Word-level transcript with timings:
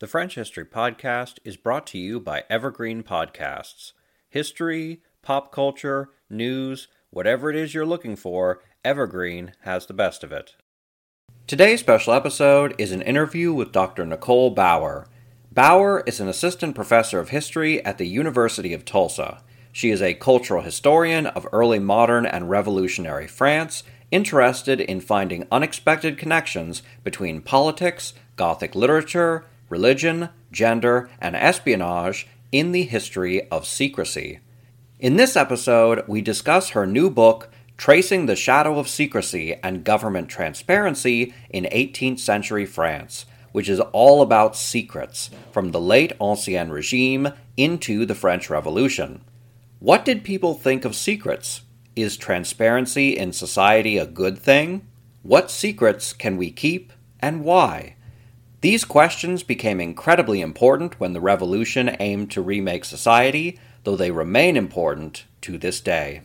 The 0.00 0.06
French 0.06 0.34
History 0.34 0.64
Podcast 0.64 1.40
is 1.44 1.58
brought 1.58 1.86
to 1.88 1.98
you 1.98 2.20
by 2.20 2.44
Evergreen 2.48 3.02
Podcasts. 3.02 3.92
History, 4.30 5.02
pop 5.20 5.52
culture, 5.52 6.08
news, 6.30 6.88
whatever 7.10 7.50
it 7.50 7.56
is 7.56 7.74
you're 7.74 7.84
looking 7.84 8.16
for, 8.16 8.62
Evergreen 8.82 9.52
has 9.64 9.84
the 9.84 9.92
best 9.92 10.24
of 10.24 10.32
it. 10.32 10.54
Today's 11.46 11.80
special 11.80 12.14
episode 12.14 12.74
is 12.78 12.92
an 12.92 13.02
interview 13.02 13.52
with 13.52 13.72
Dr. 13.72 14.06
Nicole 14.06 14.48
Bauer. 14.48 15.06
Bauer 15.52 16.02
is 16.06 16.18
an 16.18 16.28
assistant 16.28 16.74
professor 16.74 17.18
of 17.18 17.28
history 17.28 17.84
at 17.84 17.98
the 17.98 18.08
University 18.08 18.72
of 18.72 18.86
Tulsa. 18.86 19.42
She 19.70 19.90
is 19.90 20.00
a 20.00 20.14
cultural 20.14 20.62
historian 20.62 21.26
of 21.26 21.46
early 21.52 21.78
modern 21.78 22.24
and 22.24 22.48
revolutionary 22.48 23.26
France, 23.26 23.82
interested 24.10 24.80
in 24.80 25.02
finding 25.02 25.46
unexpected 25.52 26.16
connections 26.16 26.82
between 27.04 27.42
politics, 27.42 28.14
Gothic 28.36 28.74
literature, 28.74 29.44
religion, 29.70 30.28
gender, 30.52 31.08
and 31.18 31.34
espionage 31.34 32.28
in 32.52 32.72
the 32.72 32.82
history 32.82 33.48
of 33.48 33.66
secrecy. 33.66 34.40
In 34.98 35.16
this 35.16 35.36
episode, 35.36 36.04
we 36.06 36.20
discuss 36.20 36.70
her 36.70 36.86
new 36.86 37.08
book, 37.08 37.48
Tracing 37.78 38.26
the 38.26 38.36
Shadow 38.36 38.78
of 38.78 38.88
Secrecy 38.88 39.54
and 39.62 39.84
Government 39.84 40.28
Transparency 40.28 41.32
in 41.48 41.64
18th 41.64 42.18
Century 42.18 42.66
France, 42.66 43.24
which 43.52 43.70
is 43.70 43.80
all 43.80 44.20
about 44.20 44.54
secrets 44.54 45.30
from 45.50 45.70
the 45.70 45.80
late 45.80 46.12
Ancien 46.20 46.70
Regime 46.70 47.32
into 47.56 48.04
the 48.04 48.14
French 48.14 48.50
Revolution. 48.50 49.22
What 49.78 50.04
did 50.04 50.24
people 50.24 50.52
think 50.52 50.84
of 50.84 50.94
secrets? 50.94 51.62
Is 51.96 52.18
transparency 52.18 53.16
in 53.16 53.32
society 53.32 53.96
a 53.96 54.06
good 54.06 54.38
thing? 54.38 54.86
What 55.22 55.50
secrets 55.50 56.12
can 56.12 56.36
we 56.36 56.50
keep 56.50 56.92
and 57.18 57.44
why? 57.44 57.96
These 58.60 58.84
questions 58.84 59.42
became 59.42 59.80
incredibly 59.80 60.42
important 60.42 61.00
when 61.00 61.14
the 61.14 61.20
revolution 61.20 61.96
aimed 61.98 62.30
to 62.32 62.42
remake 62.42 62.84
society, 62.84 63.58
though 63.84 63.96
they 63.96 64.10
remain 64.10 64.56
important 64.56 65.24
to 65.40 65.56
this 65.56 65.80
day. 65.80 66.20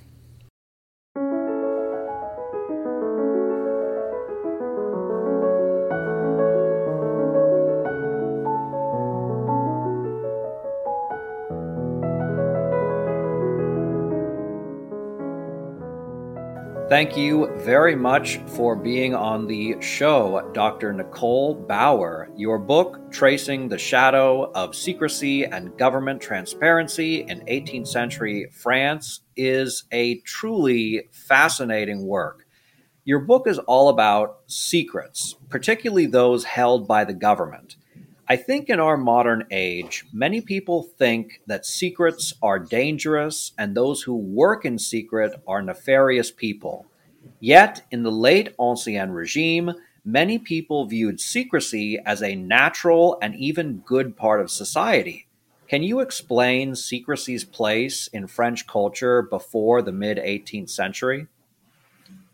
Thank 16.95 17.17
you 17.17 17.51
very 17.57 17.93
much 17.93 18.37
for 18.55 18.73
being 18.73 19.13
on 19.13 19.47
the 19.47 19.75
show, 19.81 20.49
Dr. 20.53 20.93
Nicole 20.93 21.53
Bauer. 21.53 22.29
Your 22.37 22.57
book, 22.57 23.11
Tracing 23.11 23.67
the 23.67 23.77
Shadow 23.77 24.49
of 24.53 24.73
Secrecy 24.73 25.43
and 25.43 25.77
Government 25.77 26.21
Transparency 26.21 27.25
in 27.27 27.41
18th 27.47 27.87
Century 27.87 28.47
France, 28.53 29.23
is 29.35 29.83
a 29.91 30.21
truly 30.21 31.09
fascinating 31.11 32.07
work. 32.07 32.45
Your 33.03 33.19
book 33.19 33.45
is 33.45 33.59
all 33.59 33.89
about 33.89 34.37
secrets, 34.47 35.35
particularly 35.49 36.05
those 36.05 36.45
held 36.45 36.87
by 36.87 37.03
the 37.03 37.13
government. 37.13 37.75
I 38.27 38.37
think 38.37 38.69
in 38.69 38.79
our 38.79 38.97
modern 38.97 39.45
age, 39.51 40.05
many 40.11 40.41
people 40.41 40.81
think 40.81 41.41
that 41.45 41.65
secrets 41.65 42.33
are 42.41 42.57
dangerous 42.57 43.51
and 43.57 43.75
those 43.75 44.01
who 44.01 44.15
work 44.15 44.65
in 44.65 44.79
secret 44.79 45.39
are 45.47 45.61
nefarious 45.61 46.31
people. 46.31 46.87
Yet, 47.39 47.85
in 47.91 48.01
the 48.01 48.11
late 48.11 48.55
Ancien 48.59 49.11
regime, 49.11 49.73
many 50.03 50.39
people 50.39 50.85
viewed 50.85 51.19
secrecy 51.19 51.99
as 52.03 52.23
a 52.23 52.35
natural 52.35 53.17
and 53.21 53.35
even 53.35 53.83
good 53.85 54.17
part 54.17 54.41
of 54.41 54.49
society. 54.49 55.27
Can 55.67 55.83
you 55.83 55.99
explain 55.99 56.75
secrecy's 56.75 57.43
place 57.43 58.07
in 58.07 58.25
French 58.25 58.65
culture 58.65 59.21
before 59.21 59.83
the 59.83 59.91
mid 59.91 60.17
18th 60.17 60.69
century? 60.71 61.27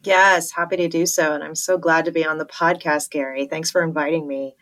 Yes, 0.03 0.51
happy 0.51 0.77
to 0.77 0.87
do 0.87 1.05
so. 1.05 1.33
And 1.33 1.43
I'm 1.43 1.55
so 1.55 1.77
glad 1.77 2.05
to 2.05 2.11
be 2.11 2.25
on 2.25 2.37
the 2.37 2.45
podcast, 2.45 3.09
Gary. 3.11 3.45
Thanks 3.45 3.69
for 3.71 3.83
inviting 3.83 4.27
me. 4.27 4.55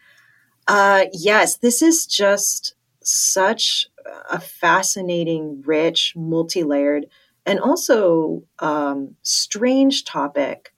Uh, 0.69 1.05
yes, 1.13 1.57
this 1.57 1.81
is 1.81 2.05
just 2.05 2.75
such 3.03 3.87
a 4.29 4.39
fascinating, 4.39 5.63
rich, 5.65 6.13
multi 6.15 6.61
layered, 6.61 7.07
and 7.43 7.59
also 7.59 8.43
um, 8.59 9.15
strange 9.23 10.05
topic 10.05 10.71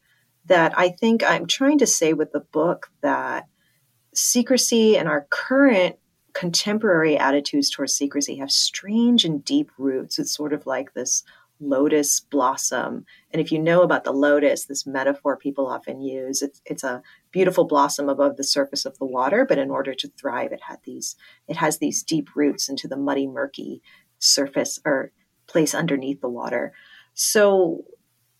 that 0.45 0.73
I 0.77 0.89
think 0.89 1.29
I'm 1.29 1.45
trying 1.45 1.77
to 1.79 1.85
say 1.85 2.13
with 2.13 2.31
the 2.31 2.39
book 2.39 2.89
that 3.01 3.47
secrecy 4.15 4.97
and 4.97 5.09
our 5.09 5.27
current 5.29 5.97
contemporary 6.31 7.17
attitudes 7.17 7.69
towards 7.69 7.93
secrecy 7.93 8.37
have 8.37 8.49
strange 8.49 9.25
and 9.25 9.43
deep 9.43 9.69
roots. 9.77 10.17
It's 10.17 10.33
sort 10.33 10.53
of 10.53 10.65
like 10.65 10.93
this 10.93 11.21
lotus 11.59 12.21
blossom. 12.21 13.05
And 13.31 13.41
if 13.41 13.51
you 13.51 13.59
know 13.59 13.81
about 13.81 14.05
the 14.05 14.13
lotus, 14.13 14.65
this 14.65 14.87
metaphor 14.87 15.35
people 15.35 15.67
often 15.67 16.01
use, 16.01 16.41
it's, 16.41 16.61
it's 16.65 16.85
a 16.85 17.03
beautiful 17.31 17.65
blossom 17.65 18.09
above 18.09 18.37
the 18.37 18.43
surface 18.43 18.85
of 18.85 18.97
the 18.97 19.05
water, 19.05 19.45
but 19.47 19.57
in 19.57 19.69
order 19.69 19.93
to 19.93 20.11
thrive, 20.19 20.51
it 20.51 20.61
had 20.67 20.79
these 20.83 21.15
it 21.47 21.57
has 21.57 21.77
these 21.77 22.03
deep 22.03 22.29
roots 22.35 22.69
into 22.69 22.87
the 22.87 22.97
muddy, 22.97 23.27
murky 23.27 23.81
surface 24.19 24.79
or 24.85 25.11
place 25.47 25.73
underneath 25.73 26.21
the 26.21 26.29
water. 26.29 26.73
So 27.13 27.85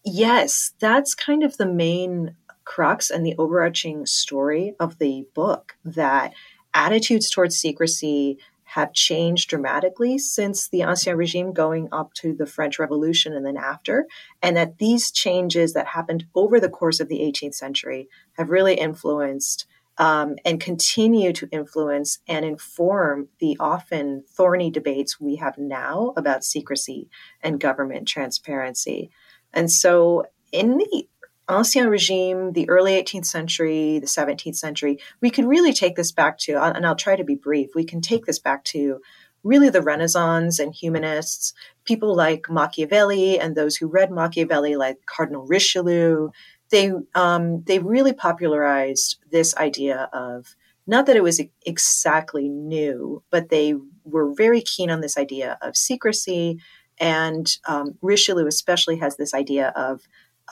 yes, 0.05 0.73
that's 0.79 1.15
kind 1.15 1.43
of 1.43 1.57
the 1.57 1.65
main 1.65 2.35
crux 2.63 3.09
and 3.09 3.25
the 3.25 3.35
overarching 3.37 4.05
story 4.05 4.75
of 4.79 4.99
the 4.99 5.25
book 5.33 5.73
that 5.83 6.33
attitudes 6.73 7.29
towards 7.29 7.57
secrecy 7.57 8.37
have 8.73 8.93
changed 8.93 9.49
dramatically 9.49 10.17
since 10.17 10.69
the 10.69 10.79
Ancien 10.79 11.17
Regime 11.17 11.51
going 11.51 11.89
up 11.91 12.13
to 12.13 12.33
the 12.33 12.45
French 12.45 12.79
Revolution 12.79 13.33
and 13.33 13.45
then 13.45 13.57
after, 13.57 14.07
and 14.41 14.55
that 14.55 14.77
these 14.77 15.11
changes 15.11 15.73
that 15.73 15.87
happened 15.87 16.25
over 16.35 16.57
the 16.57 16.69
course 16.69 17.01
of 17.01 17.09
the 17.09 17.19
18th 17.19 17.55
century 17.55 18.07
have 18.37 18.49
really 18.49 18.75
influenced 18.75 19.65
um, 19.97 20.37
and 20.45 20.61
continue 20.61 21.33
to 21.33 21.49
influence 21.51 22.19
and 22.29 22.45
inform 22.45 23.27
the 23.39 23.57
often 23.59 24.23
thorny 24.29 24.71
debates 24.71 25.19
we 25.19 25.35
have 25.35 25.57
now 25.57 26.13
about 26.15 26.45
secrecy 26.45 27.09
and 27.43 27.59
government 27.59 28.07
transparency. 28.07 29.11
And 29.53 29.69
so, 29.69 30.27
in 30.53 30.77
the 30.77 31.07
Ancien 31.51 31.89
regime, 31.89 32.53
the 32.53 32.69
early 32.69 32.93
18th 32.93 33.25
century, 33.25 33.99
the 33.99 34.07
17th 34.07 34.55
century, 34.55 34.99
we 35.19 35.29
could 35.29 35.45
really 35.45 35.73
take 35.73 35.95
this 35.95 36.11
back 36.11 36.37
to, 36.39 36.53
and 36.53 36.85
I'll 36.85 36.95
try 36.95 37.15
to 37.15 37.23
be 37.23 37.35
brief, 37.35 37.75
we 37.75 37.83
can 37.83 38.01
take 38.01 38.25
this 38.25 38.39
back 38.39 38.63
to 38.65 39.01
really 39.43 39.69
the 39.69 39.81
Renaissance 39.81 40.59
and 40.59 40.73
humanists, 40.73 41.53
people 41.83 42.15
like 42.15 42.49
Machiavelli 42.49 43.39
and 43.39 43.55
those 43.55 43.75
who 43.75 43.87
read 43.87 44.11
Machiavelli, 44.11 44.75
like 44.75 45.05
Cardinal 45.05 45.45
Richelieu. 45.45 46.29
They 46.69 46.91
um, 47.15 47.63
they 47.63 47.79
really 47.79 48.13
popularized 48.13 49.17
this 49.31 49.55
idea 49.57 50.09
of 50.13 50.55
not 50.87 51.05
that 51.05 51.15
it 51.15 51.23
was 51.23 51.41
exactly 51.65 52.49
new, 52.49 53.23
but 53.29 53.49
they 53.49 53.75
were 54.03 54.33
very 54.33 54.61
keen 54.61 54.89
on 54.89 55.01
this 55.01 55.17
idea 55.17 55.57
of 55.61 55.75
secrecy. 55.75 56.59
And 56.99 57.57
um, 57.67 57.97
Richelieu 58.01 58.45
especially 58.45 58.97
has 58.97 59.17
this 59.17 59.33
idea 59.33 59.69
of 59.75 60.07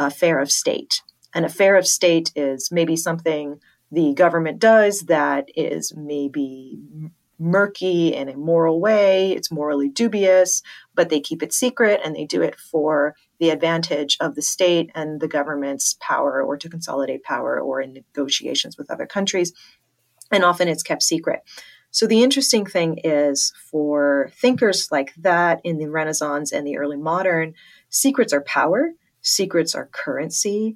affair 0.07 0.39
of 0.39 0.51
state. 0.51 1.01
An 1.33 1.45
affair 1.45 1.75
of 1.75 1.85
state 1.85 2.31
is 2.35 2.71
maybe 2.71 2.95
something 2.95 3.59
the 3.91 4.13
government 4.13 4.59
does 4.59 5.01
that 5.01 5.49
is 5.55 5.93
maybe 5.95 6.79
murky 7.39 8.13
in 8.13 8.27
a 8.27 8.37
moral 8.37 8.81
way, 8.81 9.31
it's 9.31 9.51
morally 9.51 9.87
dubious, 9.89 10.61
but 10.93 11.09
they 11.09 11.19
keep 11.19 11.41
it 11.41 11.53
secret 11.53 12.01
and 12.03 12.15
they 12.15 12.25
do 12.25 12.41
it 12.41 12.59
for 12.59 13.15
the 13.39 13.49
advantage 13.49 14.17
of 14.19 14.35
the 14.35 14.41
state 14.41 14.91
and 14.93 15.21
the 15.21 15.27
government's 15.27 15.95
power 16.01 16.43
or 16.43 16.57
to 16.57 16.69
consolidate 16.69 17.23
power 17.23 17.59
or 17.59 17.81
in 17.81 17.93
negotiations 17.93 18.77
with 18.77 18.91
other 18.91 19.07
countries. 19.07 19.53
And 20.31 20.43
often 20.43 20.67
it's 20.67 20.83
kept 20.83 21.01
secret. 21.01 21.41
So 21.91 22.05
the 22.05 22.21
interesting 22.21 22.65
thing 22.65 22.99
is 23.03 23.53
for 23.71 24.29
thinkers 24.35 24.91
like 24.91 25.13
that 25.15 25.61
in 25.63 25.77
the 25.77 25.89
Renaissance 25.89 26.51
and 26.51 26.67
the 26.67 26.77
early 26.77 26.97
modern, 26.97 27.55
secrets 27.89 28.33
are 28.33 28.41
power 28.41 28.91
secrets 29.21 29.75
are 29.75 29.89
currency. 29.91 30.75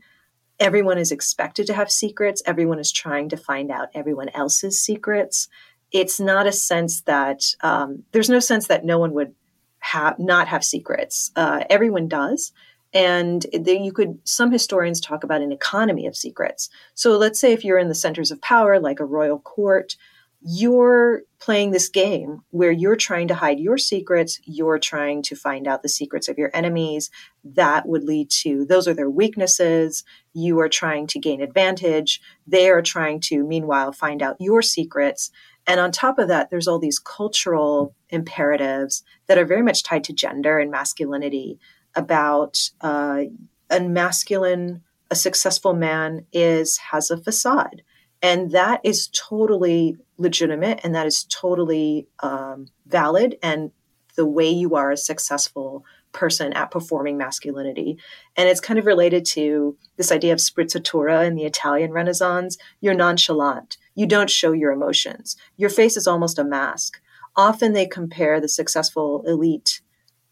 Everyone 0.60 0.98
is 0.98 1.12
expected 1.12 1.68
to 1.68 1.74
have 1.74 1.92
secrets. 1.92 2.42
Everyone 2.46 2.80
is 2.80 2.92
trying 2.92 3.30
to 3.30 3.38
find 3.38 3.72
out 3.72 3.90
everyone 3.94 4.30
else's 4.30 4.82
secrets. 4.82 5.48
It's 5.92 6.20
not 6.20 6.48
a 6.48 6.52
sense 6.52 7.02
that 7.02 7.44
um, 7.62 8.04
there's 8.12 8.30
no 8.30 8.40
sense 8.40 8.68
that 8.68 8.86
no 8.86 9.00
one 9.00 9.14
would 9.14 9.34
have 9.80 10.18
not 10.20 10.48
have 10.48 10.64
secrets. 10.64 11.32
Uh, 11.36 11.64
everyone 11.70 12.08
does. 12.08 12.52
And 12.94 13.46
you 13.52 13.92
could, 13.92 14.20
some 14.24 14.52
historians 14.52 15.02
talk 15.02 15.24
about 15.24 15.42
an 15.42 15.52
economy 15.52 16.06
of 16.06 16.16
secrets. 16.16 16.70
So 16.94 17.18
let's 17.18 17.40
say 17.40 17.52
if 17.52 17.64
you're 17.64 17.80
in 17.80 17.90
the 17.90 17.96
centers 17.96 18.32
of 18.32 18.42
power, 18.42 18.80
like 18.80 19.00
a 19.00 19.06
royal 19.06 19.40
court, 19.40 19.96
you're 20.46 21.24
playing 21.40 21.72
this 21.72 21.88
game 21.88 22.42
where 22.52 22.72
you're 22.72 22.96
trying 22.96 23.28
to 23.30 23.36
hide 23.36 23.60
your 23.60 23.78
secrets, 23.78 24.40
you're 24.44 24.80
trying 24.80 25.22
to 25.24 25.36
find 25.36 25.68
out 25.68 25.82
the 25.82 25.90
secrets 25.90 26.28
of 26.28 26.38
your 26.38 26.52
enemies. 26.54 27.10
That 27.44 27.88
would 27.88 28.04
lead 28.04 28.30
to 28.42 28.66
those 28.66 28.88
are 28.88 28.94
their 28.94 29.10
weaknesses. 29.10 30.04
You 30.34 30.60
are 30.60 30.70
trying 30.70 31.08
to 31.08 31.20
gain 31.20 31.42
advantage. 31.42 32.22
They 32.46 32.70
are 32.70 32.82
trying 32.82 33.22
to, 33.22 33.44
meanwhile, 33.44 33.94
find 33.94 34.22
out 34.22 34.38
your 34.40 34.62
secrets. 34.62 35.32
And 35.66 35.80
on 35.80 35.92
top 35.92 36.20
of 36.20 36.28
that, 36.28 36.50
there's 36.50 36.68
all 36.68 36.80
these 36.80 37.00
cultural 37.00 37.96
imperatives 38.10 39.04
that 39.28 39.38
are 39.38 39.46
very 39.46 39.62
much 39.62 39.84
tied 39.84 40.04
to 40.06 40.14
gender 40.14 40.60
and 40.60 40.70
masculinity 40.70 41.58
about 41.96 42.70
uh, 42.82 43.24
a 43.70 43.80
masculine, 43.80 44.84
a 45.10 45.16
successful 45.16 45.74
man 45.74 46.26
is 46.34 46.78
has 46.78 47.10
a 47.12 47.18
facade. 47.18 47.82
And 48.22 48.52
that 48.52 48.80
is 48.84 49.10
totally 49.10 49.98
legitimate 50.24 50.80
and 50.84 50.96
that 50.96 51.06
is 51.06 51.26
totally 51.26 52.08
um, 52.22 52.68
valid. 52.88 53.38
And 53.44 53.72
the 54.16 54.26
way 54.26 54.50
you 54.50 54.76
are 54.76 54.92
a 54.92 54.98
successful 54.98 55.86
person 56.12 56.54
at 56.54 56.72
performing 56.72 57.18
masculinity. 57.18 57.98
And 58.36 58.48
it's 58.48 58.62
kind 58.62 58.80
of 58.80 58.86
related 58.86 59.26
to 59.28 59.76
this 59.98 60.12
idea 60.12 60.34
of 60.34 60.40
sprezzatura 60.40 61.26
in 61.26 61.36
the 61.36 61.46
Italian 61.46 61.92
Renaissance. 61.92 62.58
You're 62.82 62.94
nonchalant. 62.94 63.78
You 63.96 64.06
don't 64.06 64.30
show 64.30 64.52
your 64.52 64.72
emotions. 64.72 65.36
Your 65.58 65.70
face 65.70 65.98
is 65.98 66.08
almost 66.08 66.40
a 66.40 66.44
mask. 66.44 67.02
Often 67.36 67.74
they 67.74 67.88
compare 67.88 68.40
the 68.40 68.48
successful 68.48 69.24
elite 69.26 69.82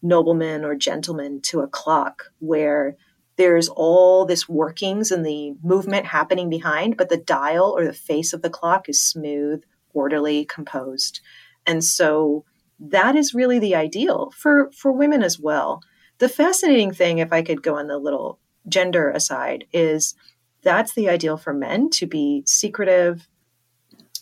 nobleman 0.02 0.64
or 0.64 0.74
gentleman 0.74 1.40
to 1.42 1.60
a 1.60 1.68
clock 1.68 2.24
where 2.38 2.96
there's 3.36 3.68
all 3.68 4.24
this 4.24 4.48
workings 4.48 5.10
and 5.10 5.24
the 5.24 5.54
movement 5.62 6.06
happening 6.06 6.50
behind, 6.50 6.96
but 6.96 7.08
the 7.08 7.16
dial 7.16 7.74
or 7.76 7.84
the 7.84 7.92
face 7.92 8.32
of 8.32 8.42
the 8.42 8.50
clock 8.50 8.88
is 8.88 9.00
smooth, 9.00 9.62
orderly, 9.92 10.44
composed. 10.44 11.20
And 11.66 11.84
so 11.84 12.44
that 12.78 13.14
is 13.14 13.34
really 13.34 13.58
the 13.58 13.74
ideal 13.74 14.32
for 14.36 14.70
for 14.72 14.92
women 14.92 15.22
as 15.22 15.38
well. 15.38 15.82
The 16.18 16.28
fascinating 16.28 16.92
thing, 16.92 17.18
if 17.18 17.32
I 17.32 17.42
could 17.42 17.62
go 17.62 17.76
on 17.76 17.86
the 17.86 17.98
little 17.98 18.38
gender 18.68 19.10
aside, 19.10 19.64
is 19.72 20.14
that's 20.62 20.94
the 20.94 21.08
ideal 21.08 21.36
for 21.36 21.52
men 21.52 21.90
to 21.90 22.06
be 22.06 22.42
secretive, 22.46 23.28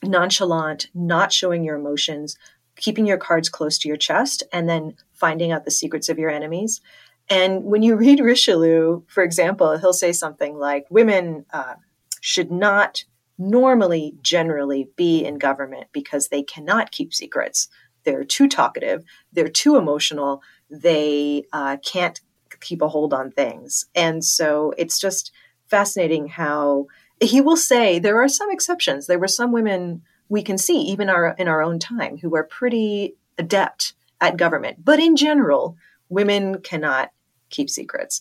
nonchalant, 0.02 0.88
not 0.94 1.32
showing 1.32 1.64
your 1.64 1.76
emotions, 1.76 2.36
keeping 2.76 3.06
your 3.06 3.18
cards 3.18 3.48
close 3.48 3.78
to 3.78 3.88
your 3.88 3.96
chest, 3.96 4.42
and 4.52 4.68
then 4.68 4.94
finding 5.12 5.52
out 5.52 5.64
the 5.64 5.70
secrets 5.70 6.08
of 6.08 6.18
your 6.18 6.30
enemies. 6.30 6.80
And 7.28 7.64
when 7.64 7.82
you 7.82 7.96
read 7.96 8.20
Richelieu, 8.20 9.02
for 9.06 9.22
example, 9.22 9.78
he'll 9.78 9.92
say 9.92 10.12
something 10.12 10.56
like, 10.56 10.86
Women 10.90 11.46
uh, 11.52 11.74
should 12.20 12.50
not 12.50 13.04
normally, 13.40 14.14
generally 14.22 14.88
be 14.96 15.24
in 15.24 15.38
government 15.38 15.88
because 15.92 16.28
they 16.28 16.42
cannot 16.42 16.92
keep 16.92 17.12
secrets 17.12 17.68
they're 18.04 18.24
too 18.24 18.48
talkative, 18.48 19.04
they're 19.32 19.48
too 19.48 19.76
emotional, 19.76 20.42
they 20.70 21.44
uh, 21.52 21.76
can't 21.84 22.20
keep 22.60 22.82
a 22.82 22.88
hold 22.88 23.12
on 23.12 23.30
things. 23.30 23.86
And 23.94 24.24
so 24.24 24.72
it's 24.76 24.98
just 24.98 25.32
fascinating 25.66 26.28
how 26.28 26.86
he 27.20 27.40
will 27.40 27.56
say 27.56 27.98
there 27.98 28.22
are 28.22 28.28
some 28.28 28.50
exceptions. 28.50 29.06
There 29.06 29.18
were 29.18 29.28
some 29.28 29.52
women 29.52 30.02
we 30.28 30.42
can 30.42 30.58
see, 30.58 30.78
even 30.82 31.08
our, 31.08 31.34
in 31.38 31.48
our 31.48 31.62
own 31.62 31.78
time, 31.78 32.18
who 32.18 32.34
are 32.36 32.44
pretty 32.44 33.16
adept 33.38 33.94
at 34.20 34.36
government. 34.36 34.84
But 34.84 35.00
in 35.00 35.16
general, 35.16 35.76
women 36.08 36.60
cannot 36.60 37.10
keep 37.50 37.68
secrets. 37.68 38.20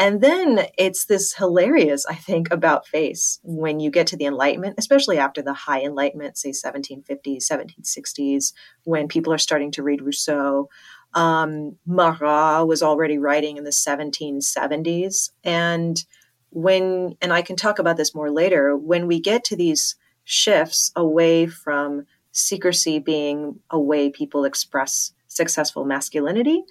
And 0.00 0.22
then 0.22 0.64
it's 0.78 1.04
this 1.04 1.34
hilarious, 1.34 2.06
I 2.06 2.14
think, 2.14 2.50
about 2.50 2.86
face 2.86 3.38
when 3.42 3.80
you 3.80 3.90
get 3.90 4.06
to 4.08 4.16
the 4.16 4.24
Enlightenment, 4.24 4.76
especially 4.78 5.18
after 5.18 5.42
the 5.42 5.52
High 5.52 5.82
Enlightenment, 5.82 6.38
say 6.38 6.52
1750s, 6.52 7.44
1760s, 7.46 8.54
when 8.84 9.08
people 9.08 9.30
are 9.30 9.38
starting 9.38 9.70
to 9.72 9.82
read 9.82 10.00
Rousseau. 10.00 10.70
Um, 11.12 11.76
Marat 11.84 12.64
was 12.64 12.82
already 12.82 13.18
writing 13.18 13.58
in 13.58 13.64
the 13.64 13.70
1770s. 13.70 15.32
And 15.44 16.02
when, 16.48 17.16
and 17.20 17.30
I 17.30 17.42
can 17.42 17.56
talk 17.56 17.78
about 17.78 17.98
this 17.98 18.14
more 18.14 18.30
later, 18.30 18.74
when 18.74 19.06
we 19.06 19.20
get 19.20 19.44
to 19.44 19.56
these 19.56 19.96
shifts 20.24 20.92
away 20.96 21.46
from 21.46 22.06
secrecy 22.32 23.00
being 23.00 23.60
a 23.68 23.78
way 23.78 24.08
people 24.08 24.46
express 24.46 25.12
successful 25.26 25.84
masculinity, 25.84 26.62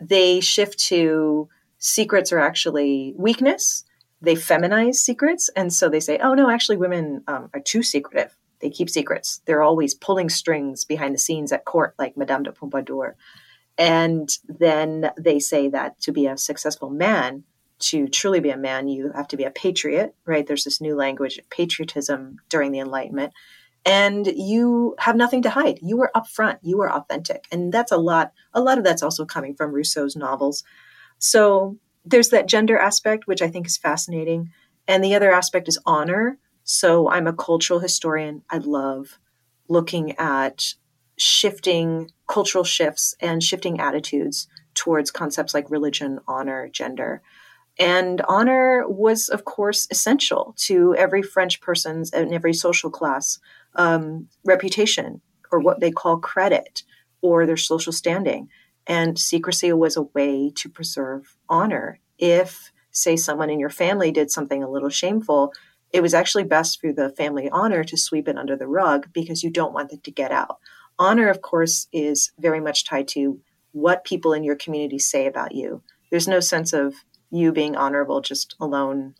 they 0.00 0.40
shift 0.40 0.80
to 0.86 1.48
secrets 1.78 2.32
are 2.32 2.38
actually 2.38 3.14
weakness. 3.16 3.84
They 4.20 4.34
feminize 4.34 4.96
secrets. 4.96 5.50
And 5.54 5.72
so 5.72 5.88
they 5.88 6.00
say, 6.00 6.18
oh, 6.18 6.34
no, 6.34 6.50
actually, 6.50 6.78
women 6.78 7.22
um, 7.28 7.50
are 7.52 7.60
too 7.60 7.82
secretive. 7.82 8.36
They 8.60 8.70
keep 8.70 8.88
secrets. 8.88 9.42
They're 9.44 9.62
always 9.62 9.94
pulling 9.94 10.30
strings 10.30 10.84
behind 10.84 11.14
the 11.14 11.18
scenes 11.18 11.52
at 11.52 11.64
court, 11.64 11.94
like 11.98 12.16
Madame 12.16 12.44
de 12.44 12.52
Pompadour. 12.52 13.16
And 13.78 14.28
then 14.48 15.10
they 15.18 15.38
say 15.38 15.68
that 15.68 16.00
to 16.00 16.12
be 16.12 16.26
a 16.26 16.38
successful 16.38 16.88
man, 16.88 17.44
to 17.78 18.08
truly 18.08 18.40
be 18.40 18.48
a 18.48 18.56
man, 18.56 18.88
you 18.88 19.12
have 19.14 19.28
to 19.28 19.36
be 19.36 19.44
a 19.44 19.50
patriot, 19.50 20.14
right? 20.24 20.46
There's 20.46 20.64
this 20.64 20.80
new 20.80 20.96
language, 20.96 21.36
of 21.36 21.50
patriotism 21.50 22.38
during 22.48 22.72
the 22.72 22.78
Enlightenment. 22.78 23.34
And 23.84 24.26
you 24.26 24.96
have 24.98 25.14
nothing 25.14 25.42
to 25.42 25.50
hide. 25.50 25.78
You 25.82 26.00
are 26.02 26.10
upfront. 26.16 26.58
You 26.62 26.80
are 26.80 26.90
authentic. 26.90 27.46
And 27.52 27.72
that's 27.72 27.92
a 27.92 27.98
lot. 27.98 28.32
A 28.54 28.60
lot 28.60 28.78
of 28.78 28.84
that's 28.84 29.02
also 29.02 29.24
coming 29.24 29.54
from 29.54 29.72
Rousseau's 29.72 30.16
novels. 30.16 30.64
So 31.18 31.76
there's 32.04 32.28
that 32.30 32.48
gender 32.48 32.78
aspect, 32.78 33.26
which 33.26 33.42
I 33.42 33.48
think 33.48 33.66
is 33.66 33.76
fascinating. 33.76 34.50
And 34.88 35.02
the 35.02 35.14
other 35.14 35.32
aspect 35.32 35.68
is 35.68 35.78
honor. 35.84 36.38
So 36.64 37.10
I'm 37.10 37.26
a 37.26 37.32
cultural 37.32 37.80
historian. 37.80 38.42
I 38.50 38.58
love 38.58 39.18
looking 39.68 40.12
at 40.18 40.74
shifting 41.16 42.10
cultural 42.28 42.64
shifts 42.64 43.14
and 43.20 43.42
shifting 43.42 43.80
attitudes 43.80 44.48
towards 44.74 45.10
concepts 45.10 45.54
like 45.54 45.70
religion, 45.70 46.20
honor, 46.28 46.68
gender. 46.68 47.22
And 47.78 48.20
honor 48.22 48.84
was, 48.88 49.28
of 49.28 49.44
course, 49.44 49.86
essential 49.90 50.54
to 50.58 50.94
every 50.96 51.22
French 51.22 51.60
person's 51.60 52.10
and 52.10 52.32
every 52.32 52.54
social 52.54 52.90
class 52.90 53.38
um, 53.74 54.28
reputation 54.44 55.20
or 55.50 55.60
what 55.60 55.80
they 55.80 55.90
call 55.90 56.18
credit 56.18 56.82
or 57.20 57.46
their 57.46 57.56
social 57.56 57.92
standing. 57.92 58.48
And 58.86 59.18
secrecy 59.18 59.72
was 59.72 59.96
a 59.96 60.02
way 60.02 60.50
to 60.54 60.68
preserve 60.68 61.36
honor. 61.48 61.98
If, 62.18 62.72
say, 62.90 63.16
someone 63.16 63.50
in 63.50 63.60
your 63.60 63.70
family 63.70 64.10
did 64.10 64.30
something 64.30 64.62
a 64.62 64.70
little 64.70 64.88
shameful, 64.90 65.52
it 65.92 66.02
was 66.02 66.14
actually 66.14 66.44
best 66.44 66.80
for 66.80 66.92
the 66.92 67.10
family 67.10 67.48
honor 67.50 67.84
to 67.84 67.96
sweep 67.96 68.28
it 68.28 68.38
under 68.38 68.56
the 68.56 68.66
rug 68.66 69.08
because 69.12 69.42
you 69.42 69.50
don't 69.50 69.72
want 69.72 69.92
it 69.92 70.04
to 70.04 70.10
get 70.10 70.30
out. 70.30 70.58
Honor, 70.98 71.28
of 71.28 71.42
course, 71.42 71.88
is 71.92 72.32
very 72.38 72.60
much 72.60 72.84
tied 72.84 73.08
to 73.08 73.40
what 73.72 74.04
people 74.04 74.32
in 74.32 74.44
your 74.44 74.56
community 74.56 74.98
say 74.98 75.26
about 75.26 75.54
you. 75.54 75.82
There's 76.10 76.28
no 76.28 76.40
sense 76.40 76.72
of 76.72 76.94
you 77.30 77.52
being 77.52 77.76
honorable 77.76 78.20
just 78.20 78.54
alone 78.60 79.14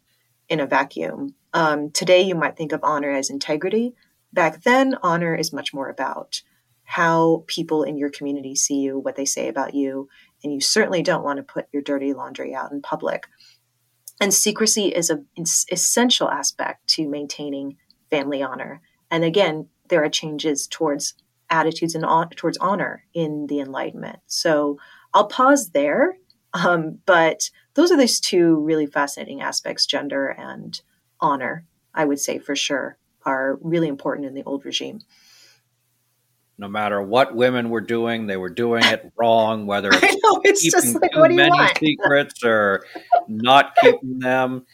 in 0.49 0.61
a 0.61 0.67
vacuum. 0.67 1.35
Um, 1.53 1.91
today, 1.91 2.23
you 2.23 2.35
might 2.35 2.57
think 2.57 2.73
of 2.73 2.81
honor 2.83 3.11
as 3.11 3.31
integrity. 3.31 3.95
Back 4.33 4.63
then, 4.63 4.97
honor 5.03 5.35
is 5.35 5.53
much 5.53 5.75
more 5.75 5.89
about 5.89 6.43
how 6.87 7.45
people 7.49 7.83
in 7.83 7.99
your 7.99 8.11
community 8.11 8.55
see 8.55 8.77
you, 8.77 8.99
what 8.99 9.17
they 9.17 9.25
say 9.25 9.49
about 9.49 9.75
you, 9.75 10.09
and 10.43 10.53
you 10.53 10.61
certainly 10.61 11.03
don't 11.03 11.25
want 11.25 11.37
to 11.37 11.43
put 11.43 11.67
your 11.73 11.83
dirty 11.83 12.15
laundry 12.15 12.55
out 12.55 12.71
in 12.73 12.81
public. 12.81 13.27
And 14.21 14.33
secrecy 14.33 14.87
is 14.87 15.11
an 15.11 15.27
essential 15.71 16.31
aspect 16.31 16.87
to 16.91 17.09
maintaining 17.09 17.77
family 18.09 18.43
honor. 18.43 18.81
And 19.11 19.25
again, 19.25 19.69
there 19.89 20.03
are 20.05 20.09
changes 20.09 20.67
towards 20.67 21.15
attitudes 21.51 21.95
and 21.95 22.05
on, 22.05 22.31
towards 22.31 22.57
honor 22.59 23.05
in 23.13 23.47
the 23.49 23.61
Enlightenment. 23.61 24.21
So 24.27 24.79
I'll 25.13 25.27
pause 25.27 25.71
there. 25.71 26.17
Um, 26.55 27.01
but 27.05 27.51
those 27.75 27.91
are 27.91 27.99
these 27.99 28.21
two 28.21 28.61
really 28.61 28.87
fascinating 28.87 29.43
aspects 29.43 29.87
gender 29.87 30.29
and 30.29 30.81
honor, 31.21 31.67
I 31.95 32.05
would 32.05 32.21
say 32.21 32.39
for 32.39 32.57
sure, 32.57 32.97
are 33.25 33.59
really 33.61 33.89
important 33.89 34.27
in 34.27 34.35
the 34.35 34.45
old 34.45 34.65
regime 34.65 35.01
no 36.59 36.69
matter 36.69 37.03
what 37.03 37.35
women 37.35 37.71
were 37.71 37.81
doing, 37.81 38.27
they 38.27 38.37
were 38.37 38.51
doing 38.51 38.85
it 38.85 39.13
wrong, 39.17 39.67
whether 39.67 39.91
it's, 39.93 40.23
know, 40.23 40.41
it's 40.45 40.63
keeping 40.63 41.01
like, 41.01 41.13
too 41.13 41.37
many 41.37 41.69
secrets 41.79 42.45
or 42.45 42.85
not 43.29 43.75
keeping 43.81 44.19
them. 44.21 44.67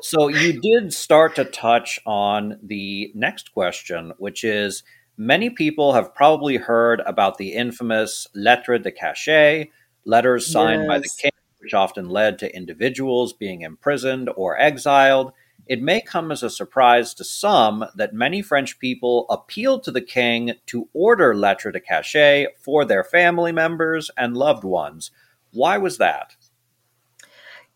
So 0.00 0.28
you 0.28 0.60
did 0.60 0.92
start 0.92 1.36
to 1.36 1.44
touch 1.44 2.00
on 2.06 2.58
the 2.62 3.12
next 3.14 3.52
question, 3.52 4.12
which 4.18 4.44
is 4.44 4.82
many 5.16 5.50
people 5.50 5.94
have 5.94 6.14
probably 6.14 6.56
heard 6.56 7.00
about 7.06 7.38
the 7.38 7.54
infamous 7.54 8.26
lettre 8.34 8.78
de 8.78 8.90
cachet, 8.90 9.70
letters 10.04 10.50
signed 10.50 10.82
yes. 10.82 10.88
by 10.88 10.98
the 10.98 11.10
king, 11.18 11.30
which 11.60 11.72
often 11.72 12.08
led 12.08 12.38
to 12.40 12.54
individuals 12.54 13.32
being 13.32 13.62
imprisoned 13.62 14.28
or 14.36 14.58
exiled. 14.58 15.32
It 15.66 15.82
may 15.82 16.00
come 16.00 16.30
as 16.30 16.42
a 16.42 16.50
surprise 16.50 17.12
to 17.14 17.24
some 17.24 17.84
that 17.96 18.14
many 18.14 18.40
French 18.40 18.78
people 18.78 19.26
appealed 19.28 19.82
to 19.84 19.90
the 19.90 20.00
king 20.00 20.52
to 20.66 20.88
order 20.92 21.34
lettre 21.34 21.72
de 21.72 21.80
cachet 21.80 22.46
for 22.60 22.84
their 22.84 23.02
family 23.02 23.52
members 23.52 24.10
and 24.16 24.36
loved 24.36 24.62
ones. 24.62 25.10
Why 25.52 25.78
was 25.78 25.98
that? 25.98 26.36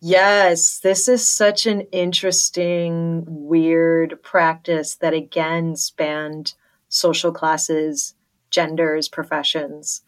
Yes, 0.00 0.78
this 0.78 1.08
is 1.08 1.28
such 1.28 1.66
an 1.66 1.82
interesting, 1.92 3.24
weird 3.26 4.22
practice 4.22 4.94
that 4.96 5.12
again 5.12 5.76
spanned 5.76 6.54
social 6.88 7.32
classes, 7.32 8.14
genders, 8.50 9.08
professions. 9.08 10.02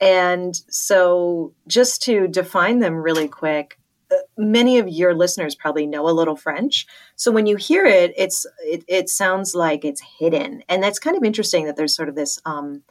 And 0.00 0.60
so, 0.68 1.54
just 1.68 2.02
to 2.02 2.26
define 2.28 2.80
them 2.80 2.96
really 2.96 3.28
quick, 3.28 3.78
many 4.36 4.78
of 4.78 4.88
your 4.88 5.14
listeners 5.14 5.54
probably 5.54 5.86
know 5.86 6.08
a 6.08 6.10
little 6.10 6.36
French. 6.36 6.86
So 7.16 7.30
when 7.32 7.46
you 7.46 7.56
hear 7.56 7.84
it, 7.84 8.12
it's 8.16 8.46
it, 8.60 8.84
it 8.88 9.08
sounds 9.08 9.54
like 9.54 9.84
it's 9.84 10.02
hidden, 10.18 10.62
and 10.68 10.82
that's 10.82 10.98
kind 10.98 11.16
of 11.16 11.24
interesting 11.24 11.66
that 11.66 11.76
there's 11.76 11.94
sort 11.94 12.08
of 12.08 12.14
this 12.14 12.38
um, 12.44 12.82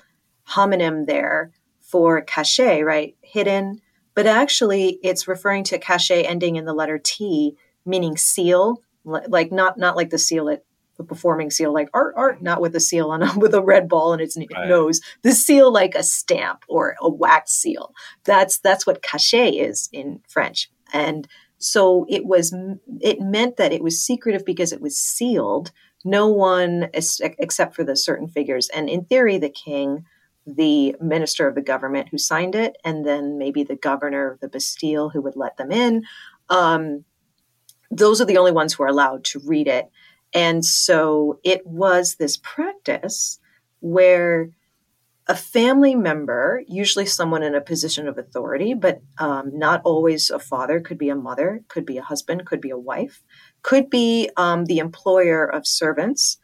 homonym 0.49 1.05
there 1.05 1.51
for 1.81 2.21
cachet, 2.21 2.83
right? 2.83 3.15
Hidden, 3.21 3.81
but 4.13 4.25
actually 4.25 4.99
it's 5.03 5.27
referring 5.27 5.63
to 5.65 5.79
cachet 5.79 6.23
ending 6.23 6.55
in 6.55 6.65
the 6.65 6.73
letter 6.73 6.99
T, 7.01 7.55
meaning 7.85 8.17
seal, 8.17 8.81
like 9.03 9.51
not 9.51 9.77
not 9.77 9.95
like 9.95 10.09
the 10.09 10.17
seal 10.17 10.49
at 10.49 10.63
the 10.97 11.03
performing 11.03 11.51
seal, 11.51 11.73
like 11.73 11.89
art 11.93 12.13
art, 12.17 12.41
not 12.41 12.61
with 12.61 12.75
a 12.75 12.79
seal 12.79 13.11
on 13.11 13.21
a, 13.21 13.31
with 13.37 13.53
a 13.53 13.61
red 13.61 13.87
ball 13.87 14.13
in 14.13 14.19
its 14.19 14.37
right. 14.37 14.67
nose. 14.67 15.01
The 15.21 15.33
seal 15.33 15.71
like 15.71 15.95
a 15.95 16.03
stamp 16.03 16.63
or 16.67 16.95
a 17.01 17.09
wax 17.09 17.53
seal. 17.53 17.93
That's 18.23 18.59
that's 18.59 18.85
what 18.85 19.01
cachet 19.01 19.51
is 19.51 19.89
in 19.91 20.21
French. 20.27 20.69
And 20.95 21.27
so 21.57 22.05
it 22.07 22.25
was, 22.25 22.55
it 23.01 23.19
meant 23.19 23.57
that 23.57 23.73
it 23.73 23.83
was 23.83 24.01
secretive 24.01 24.45
because 24.45 24.71
it 24.71 24.81
was 24.81 24.97
sealed. 24.97 25.71
No 26.03 26.27
one, 26.27 26.89
except 26.93 27.75
for 27.75 27.83
the 27.83 27.95
certain 27.95 28.27
figures, 28.27 28.69
and 28.69 28.89
in 28.89 29.05
theory, 29.05 29.37
the 29.37 29.49
king, 29.49 30.05
the 30.47 30.95
minister 31.01 31.47
of 31.47 31.55
the 31.55 31.61
government 31.61 32.09
who 32.09 32.17
signed 32.17 32.55
it, 32.55 32.77
and 32.83 33.05
then 33.05 33.37
maybe 33.37 33.63
the 33.63 33.75
governor 33.75 34.31
of 34.31 34.39
the 34.39 34.47
Bastille 34.47 35.09
who 35.09 35.21
would 35.21 35.35
let 35.35 35.57
them 35.57 35.71
in. 35.71 36.03
Um, 36.49 37.05
those 37.89 38.21
are 38.21 38.25
the 38.25 38.37
only 38.37 38.51
ones 38.51 38.73
who 38.73 38.83
are 38.83 38.87
allowed 38.87 39.23
to 39.25 39.39
read 39.39 39.67
it. 39.67 39.89
And 40.33 40.63
so 40.63 41.39
it 41.43 41.65
was 41.65 42.15
this 42.15 42.37
practice 42.37 43.39
where 43.79 44.49
a 45.27 45.35
family 45.35 45.95
member, 45.95 46.63
usually 46.67 47.05
someone 47.05 47.41
in 47.41 47.55
a 47.55 47.61
position 47.61 48.07
of 48.07 48.17
authority, 48.17 48.73
but 48.75 49.01
um, 49.17 49.57
not 49.57 49.81
always 49.83 50.29
a 50.29 50.37
father, 50.37 50.79
could 50.79 50.99
be 50.99 51.09
a 51.09 51.15
mother, 51.15 51.61
could 51.67 51.85
be 51.85 51.97
a 51.97 52.03
husband, 52.03 52.45
could 52.45 52.61
be 52.61 52.69
a 52.69 52.77
wife, 52.77 53.23
could 53.63 53.89
be 53.89 54.29
um, 54.37 54.65
the 54.65 54.77
employer 54.77 55.45
of 55.45 55.65
servants, 55.65 56.37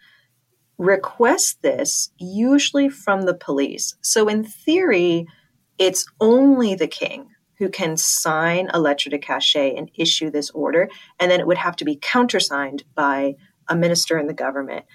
request 0.80 1.62
this 1.62 2.12
usually 2.18 2.90
from 2.90 3.24
the 3.24 3.36
police. 3.36 3.96
So, 4.02 4.28
in 4.28 4.44
theory, 4.44 5.28
it's 5.78 6.06
only 6.20 6.74
the 6.74 6.88
king 6.88 7.28
who 7.60 7.70
can 7.70 7.96
sign 7.96 8.68
a 8.74 8.80
lettre 8.80 9.12
de 9.12 9.20
cachet 9.20 9.76
and 9.76 9.92
issue 9.94 10.32
this 10.32 10.50
order, 10.50 10.90
and 11.20 11.30
then 11.30 11.40
it 11.40 11.46
would 11.46 11.60
have 11.60 11.76
to 11.76 11.86
be 11.86 12.00
countersigned 12.02 12.84
by 12.96 13.36
a 13.68 13.76
minister 13.76 14.18
in 14.18 14.26
the 14.26 14.34
government. 14.34 14.86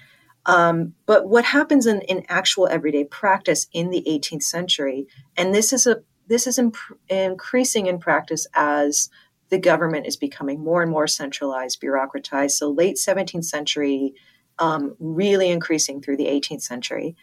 Um, 0.47 0.93
but 1.05 1.27
what 1.27 1.43
happens 1.43 1.85
in, 1.85 2.01
in 2.03 2.23
actual 2.29 2.67
everyday 2.67 3.03
practice 3.03 3.67
in 3.73 3.89
the 3.89 4.03
18th 4.07 4.43
century, 4.43 5.05
and 5.35 5.53
this 5.53 5.73
is 5.73 5.85
a 5.85 5.97
this 6.27 6.47
is 6.47 6.57
imp- 6.57 6.75
increasing 7.07 7.85
in 7.85 7.99
practice 7.99 8.47
as 8.53 9.09
the 9.49 9.57
government 9.57 10.07
is 10.07 10.17
becoming 10.17 10.61
more 10.61 10.81
and 10.81 10.91
more 10.91 11.07
centralized, 11.07 11.81
bureaucratized. 11.81 12.51
So 12.51 12.69
late 12.69 12.97
17th 12.97 13.45
century, 13.45 14.13
um, 14.59 14.95
really 14.99 15.49
increasing 15.49 16.01
through 16.01 16.17
the 16.17 16.25
18th 16.25 16.63
century, 16.63 17.15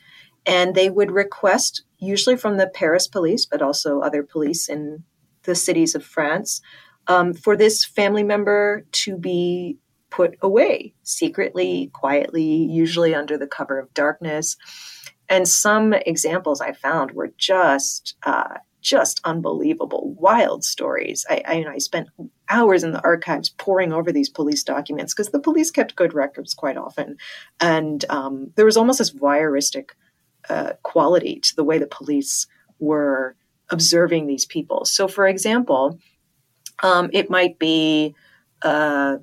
and 0.46 0.74
they 0.74 0.88
would 0.88 1.10
request 1.10 1.82
usually 1.98 2.36
from 2.36 2.56
the 2.56 2.66
Paris 2.66 3.08
police, 3.08 3.46
but 3.46 3.62
also 3.62 4.00
other 4.00 4.22
police 4.22 4.68
in 4.68 5.04
the 5.44 5.54
cities 5.54 5.94
of 5.94 6.04
France, 6.04 6.60
um, 7.06 7.34
for 7.34 7.56
this 7.56 7.84
family 7.84 8.22
member 8.22 8.86
to 8.92 9.16
be 9.16 9.78
put 10.14 10.36
away 10.42 10.94
secretly, 11.02 11.90
quietly, 11.92 12.42
usually 12.44 13.14
under 13.14 13.36
the 13.36 13.48
cover 13.48 13.80
of 13.80 13.92
darkness. 13.94 14.56
And 15.28 15.48
some 15.48 15.92
examples 15.92 16.60
I 16.60 16.72
found 16.72 17.12
were 17.12 17.32
just 17.36 18.14
uh, 18.22 18.58
just 18.80 19.20
unbelievable, 19.24 20.14
wild 20.18 20.62
stories. 20.62 21.24
I, 21.30 21.42
I, 21.46 21.64
I, 21.72 21.78
spent 21.78 22.10
hours 22.50 22.84
in 22.84 22.92
the 22.92 23.02
archives 23.02 23.48
poring 23.48 23.94
over 23.94 24.12
these 24.12 24.28
police 24.28 24.62
documents 24.62 25.14
because 25.14 25.30
the 25.30 25.40
police 25.40 25.70
kept 25.70 25.96
good 25.96 26.12
records 26.12 26.52
quite 26.52 26.76
often, 26.76 27.16
and 27.58 28.04
um, 28.10 28.52
there 28.56 28.66
was 28.66 28.76
almost 28.76 28.98
this 28.98 29.10
voyeuristic 29.10 29.90
uh, 30.50 30.74
quality 30.82 31.40
to 31.40 31.56
the 31.56 31.64
way 31.64 31.78
the 31.78 31.86
police 31.86 32.46
were 32.78 33.34
observing 33.70 34.26
these 34.26 34.44
people. 34.44 34.84
So, 34.84 35.08
for 35.08 35.26
example, 35.26 35.98
um, 36.82 37.08
it 37.14 37.30
might 37.30 37.58
be 37.58 38.14
a, 38.64 39.18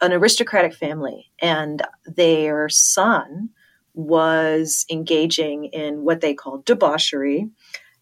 an 0.00 0.12
aristocratic 0.12 0.74
family, 0.74 1.30
and 1.40 1.82
their 2.04 2.68
son 2.68 3.50
was 3.94 4.84
engaging 4.90 5.66
in 5.66 6.04
what 6.04 6.20
they 6.20 6.34
called 6.34 6.64
debauchery 6.64 7.48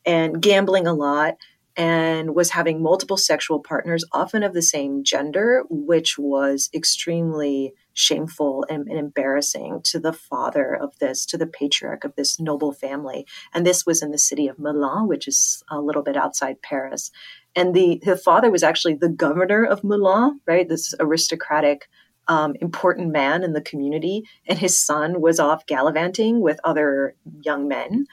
and 0.05 0.43
gambling 0.43 0.87
a 0.87 0.93
lot 0.93 1.37
and 1.77 2.35
was 2.35 2.51
having 2.51 2.83
multiple 2.83 3.17
sexual 3.17 3.59
partners, 3.59 4.05
often 4.13 4.43
of 4.43 4.55
the 4.55 4.63
same 4.63 5.03
gender, 5.03 5.65
which 5.69 6.17
was 6.17 6.71
extremely 6.73 7.73
shameful 7.95 8.65
and, 8.69 8.89
and, 8.89 8.99
embarrassing 8.99 9.81
to 9.83 9.99
the 9.99 10.13
father 10.13 10.75
of 10.75 10.97
this, 10.99 11.27
to 11.27 11.37
the 11.37 11.47
patriarch 11.47 12.05
of 12.05 12.15
this 12.17 12.39
noble 12.41 12.73
family. 12.73 13.27
And 13.53 13.65
this 13.65 13.85
was 13.87 14.03
in 14.03 14.11
the 14.11 14.19
city 14.19 14.47
of 14.47 14.57
Melun, 14.57 15.09
which 15.09 15.27
is 15.27 15.63
a 15.69 15.81
little 15.81 16.03
bit 16.03 16.17
outside 16.17 16.63
Paris 16.63 17.11
and 17.57 17.75
the 17.75 18.01
his 18.03 18.23
father 18.23 18.51
was 18.51 18.63
actually 18.63 18.95
the 18.95 19.09
governor 19.09 19.65
of 19.65 19.83
Melun, 19.83 20.41
right? 20.47 20.69
This 20.69 20.95
aristocratic, 21.01 21.89
um, 22.29 22.55
important 22.61 23.13
man 23.13 23.43
in 23.43 23.53
the 23.53 23.61
community, 23.61 24.25
and 24.47 24.59
his 24.59 24.79
son 24.79 25.21
was 25.21 25.39
off 25.39 25.67
gallivanting 25.67 26.41
with 26.41 26.61
other 26.65 27.15
young 27.43 27.69
men, 27.69 28.07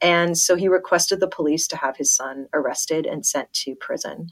and 0.00 0.36
so 0.36 0.56
he 0.56 0.68
requested 0.68 1.20
the 1.20 1.28
police 1.28 1.66
to 1.68 1.76
have 1.76 1.96
his 1.96 2.14
son 2.14 2.48
arrested 2.52 3.06
and 3.06 3.24
sent 3.24 3.52
to 3.52 3.74
prison. 3.74 4.28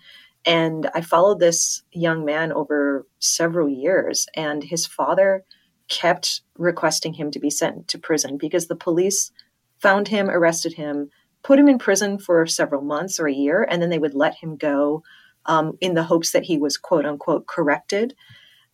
And 0.47 0.91
I 0.95 1.03
followed 1.03 1.39
this 1.39 1.83
young 1.93 2.25
man 2.25 2.53
over 2.53 3.07
several 3.19 3.69
years, 3.69 4.27
and 4.35 4.65
his 4.65 4.87
father 4.87 5.45
kept 5.89 6.43
requesting 6.57 7.15
him 7.15 7.31
to 7.33 7.39
be 7.39 7.51
sent 7.51 7.89
to 7.89 7.99
prison 7.99 8.39
because 8.39 8.69
the 8.69 8.77
police 8.77 9.33
found 9.81 10.09
him, 10.09 10.31
arrested 10.31 10.75
him, 10.75 11.11
put 11.43 11.59
him 11.59 11.69
in 11.69 11.79
prison 11.79 12.19
for 12.19 12.47
several 12.47 12.83
months 12.83 13.19
or 13.19 13.27
a 13.27 13.33
year, 13.33 13.67
and 13.69 13.81
then 13.81 13.91
they 13.91 13.99
would 13.99 14.15
let 14.15 14.35
him 14.35 14.57
go 14.57 15.03
um, 15.47 15.77
in 15.81 15.95
the 15.95 16.05
hopes 16.05 16.33
that 16.33 16.45
he 16.45 16.59
was 16.59 16.77
quote 16.77 17.07
unquote 17.07 17.47
corrected. 17.47 18.15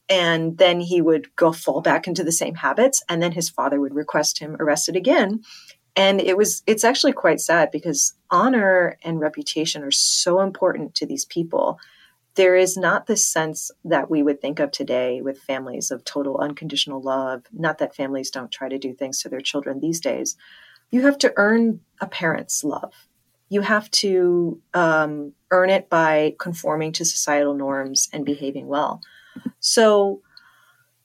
And 0.08 0.58
then 0.58 0.80
he 0.80 1.00
would 1.00 1.34
go 1.34 1.52
fall 1.52 1.80
back 1.80 2.06
into 2.06 2.22
the 2.22 2.32
same 2.32 2.54
habits, 2.54 3.02
and 3.08 3.22
then 3.22 3.32
his 3.32 3.50
father 3.50 3.80
would 3.80 3.94
request 3.94 4.38
him 4.38 4.56
arrested 4.60 4.94
again. 4.94 5.42
And 5.96 6.20
it 6.20 6.36
was 6.36 6.62
it's 6.66 6.84
actually 6.84 7.12
quite 7.12 7.40
sad 7.40 7.70
because 7.70 8.14
honor 8.30 8.98
and 9.02 9.18
reputation 9.18 9.82
are 9.82 9.90
so 9.90 10.40
important 10.40 10.94
to 10.96 11.06
these 11.06 11.24
people. 11.24 11.80
There 12.34 12.54
is 12.54 12.76
not 12.76 13.06
the 13.06 13.16
sense 13.16 13.70
that 13.82 14.10
we 14.10 14.22
would 14.22 14.42
think 14.42 14.60
of 14.60 14.70
today 14.70 15.22
with 15.22 15.38
families 15.38 15.90
of 15.90 16.04
total 16.04 16.36
unconditional 16.36 17.00
love. 17.00 17.44
Not 17.50 17.78
that 17.78 17.96
families 17.96 18.30
don't 18.30 18.52
try 18.52 18.68
to 18.68 18.78
do 18.78 18.92
things 18.92 19.20
to 19.22 19.30
their 19.30 19.40
children 19.40 19.80
these 19.80 20.00
days, 20.00 20.36
you 20.90 21.02
have 21.02 21.18
to 21.18 21.32
earn 21.36 21.80
a 22.00 22.06
parent's 22.06 22.64
love. 22.64 22.92
You 23.48 23.60
have 23.60 23.90
to 23.92 24.60
um, 24.74 25.32
earn 25.50 25.70
it 25.70 25.88
by 25.88 26.34
conforming 26.38 26.92
to 26.92 27.04
societal 27.04 27.54
norms 27.54 28.08
and 28.12 28.24
behaving 28.24 28.66
well. 28.66 29.00
So, 29.60 30.20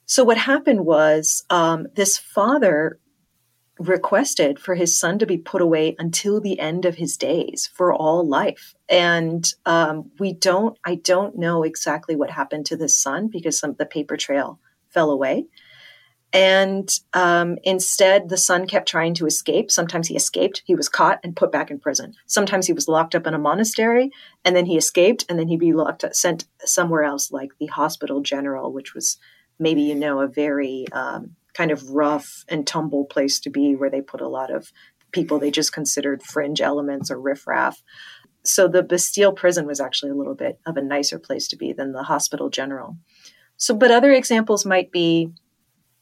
so 0.05 0.23
what 0.23 0.37
happened 0.37 0.85
was 0.85 1.43
um, 1.49 1.87
this 1.95 2.17
father 2.17 2.99
requested 3.79 4.59
for 4.59 4.75
his 4.75 4.97
son 4.97 5.17
to 5.19 5.25
be 5.25 5.37
put 5.37 5.61
away 5.61 5.95
until 5.97 6.39
the 6.39 6.59
end 6.59 6.85
of 6.85 6.95
his 6.95 7.17
days 7.17 7.69
for 7.73 7.93
all 7.93 8.27
life 8.27 8.75
and 8.89 9.53
um, 9.65 10.11
we 10.19 10.33
don't 10.33 10.77
i 10.85 10.95
don't 10.95 11.37
know 11.37 11.63
exactly 11.63 12.15
what 12.15 12.29
happened 12.29 12.65
to 12.65 12.77
this 12.77 12.95
son 12.95 13.27
because 13.27 13.57
some, 13.57 13.73
the 13.79 13.85
paper 13.85 14.15
trail 14.15 14.59
fell 14.89 15.09
away 15.09 15.45
and 16.33 16.89
um, 17.13 17.57
instead, 17.63 18.29
the 18.29 18.37
son 18.37 18.65
kept 18.65 18.87
trying 18.87 19.13
to 19.15 19.25
escape. 19.25 19.69
Sometimes 19.69 20.07
he 20.07 20.15
escaped, 20.15 20.61
he 20.65 20.75
was 20.75 20.87
caught 20.87 21.19
and 21.23 21.35
put 21.35 21.51
back 21.51 21.69
in 21.69 21.79
prison. 21.79 22.13
Sometimes 22.25 22.67
he 22.67 22.73
was 22.73 22.87
locked 22.87 23.15
up 23.15 23.27
in 23.27 23.33
a 23.33 23.39
monastery, 23.39 24.11
and 24.45 24.55
then 24.55 24.65
he 24.65 24.77
escaped, 24.77 25.25
and 25.27 25.37
then 25.37 25.49
he'd 25.49 25.59
be 25.59 25.73
locked, 25.73 26.03
up, 26.03 26.15
sent 26.15 26.45
somewhere 26.63 27.03
else, 27.03 27.31
like 27.31 27.51
the 27.59 27.67
hospital 27.67 28.21
general, 28.21 28.71
which 28.71 28.93
was 28.93 29.17
maybe 29.59 29.81
you 29.81 29.95
know 29.95 30.21
a 30.21 30.27
very 30.27 30.85
um, 30.93 31.35
kind 31.53 31.69
of 31.69 31.89
rough 31.89 32.45
and 32.47 32.65
tumble 32.65 33.03
place 33.05 33.39
to 33.41 33.49
be, 33.49 33.75
where 33.75 33.89
they 33.89 34.01
put 34.01 34.21
a 34.21 34.29
lot 34.29 34.53
of 34.53 34.71
people 35.11 35.37
they 35.37 35.51
just 35.51 35.73
considered 35.73 36.23
fringe 36.23 36.61
elements 36.61 37.11
or 37.11 37.19
riffraff. 37.19 37.83
So 38.43 38.69
the 38.69 38.83
Bastille 38.83 39.33
prison 39.33 39.67
was 39.67 39.81
actually 39.81 40.11
a 40.11 40.15
little 40.15 40.33
bit 40.33 40.59
of 40.65 40.77
a 40.77 40.81
nicer 40.81 41.19
place 41.19 41.49
to 41.49 41.57
be 41.57 41.73
than 41.73 41.91
the 41.91 42.03
hospital 42.03 42.49
general. 42.49 42.97
So, 43.57 43.75
but 43.75 43.91
other 43.91 44.11
examples 44.11 44.65
might 44.65 44.91
be 44.91 45.29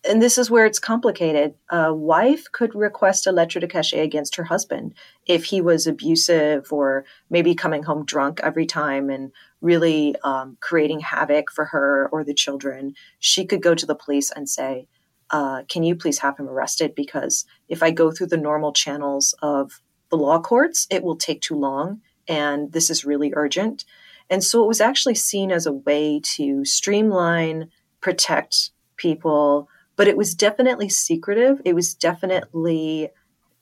and 0.08 0.22
this 0.22 0.38
is 0.38 0.50
where 0.50 0.66
it's 0.66 0.80
complicated. 0.80 1.56
A 1.70 1.94
wife 1.94 2.46
could 2.52 2.74
request 2.74 3.28
a 3.28 3.32
lettre 3.32 3.60
de 3.60 3.68
cachet 3.68 4.00
against 4.00 4.36
her 4.38 4.46
husband 4.46 4.94
if 5.26 5.46
he 5.46 5.60
was 5.60 5.88
abusive 5.88 6.72
or 6.72 7.06
maybe 7.30 7.54
coming 7.54 7.84
home 7.84 8.06
drunk 8.06 8.40
every 8.42 8.66
time 8.66 9.10
and 9.10 9.32
really 9.62 10.16
um, 10.24 10.58
creating 10.62 11.02
havoc 11.02 11.52
for 11.52 11.66
her 11.66 12.08
or 12.14 12.24
the 12.24 12.34
children. 12.34 12.94
She 13.20 13.46
could 13.46 13.62
go 13.62 13.76
to 13.76 13.86
the 13.86 13.96
police 13.96 14.32
and 14.32 14.48
say, 14.48 14.88
uh, 15.32 15.64
Can 15.68 15.84
you 15.84 15.96
please 15.96 16.20
have 16.20 16.38
him 16.38 16.48
arrested? 16.48 16.96
Because 16.96 17.46
if 17.68 17.84
I 17.84 17.92
go 17.92 18.10
through 18.12 18.28
the 18.28 18.38
normal 18.38 18.72
channels 18.72 19.36
of 19.42 19.82
the 20.10 20.18
law 20.18 20.40
courts, 20.40 20.88
it 20.90 21.04
will 21.04 21.18
take 21.18 21.42
too 21.42 21.56
long. 21.56 22.02
And 22.28 22.72
this 22.72 22.90
is 22.90 23.04
really 23.04 23.34
urgent. 23.36 23.84
And 24.30 24.44
so 24.44 24.64
it 24.64 24.68
was 24.68 24.80
actually 24.80 25.16
seen 25.16 25.52
as 25.52 25.66
a 25.66 25.74
way 25.74 26.22
to 26.36 26.64
streamline, 26.64 27.70
protect 28.00 28.70
people, 28.96 29.68
but 30.00 30.08
it 30.08 30.16
was 30.16 30.34
definitely 30.34 30.88
secretive. 30.88 31.62
It 31.66 31.76
was 31.76 31.94
definitely 31.94 33.10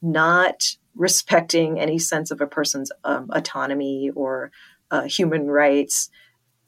not 0.04 0.76
respecting 0.96 1.80
any 1.80 1.98
sense 1.98 2.30
of 2.30 2.40
a 2.40 2.46
person's 2.46 2.92
um, 3.04 3.32
autonomy 3.34 4.12
or 4.14 4.52
uh, 4.92 5.02
human 5.06 5.48
rights. 5.48 6.12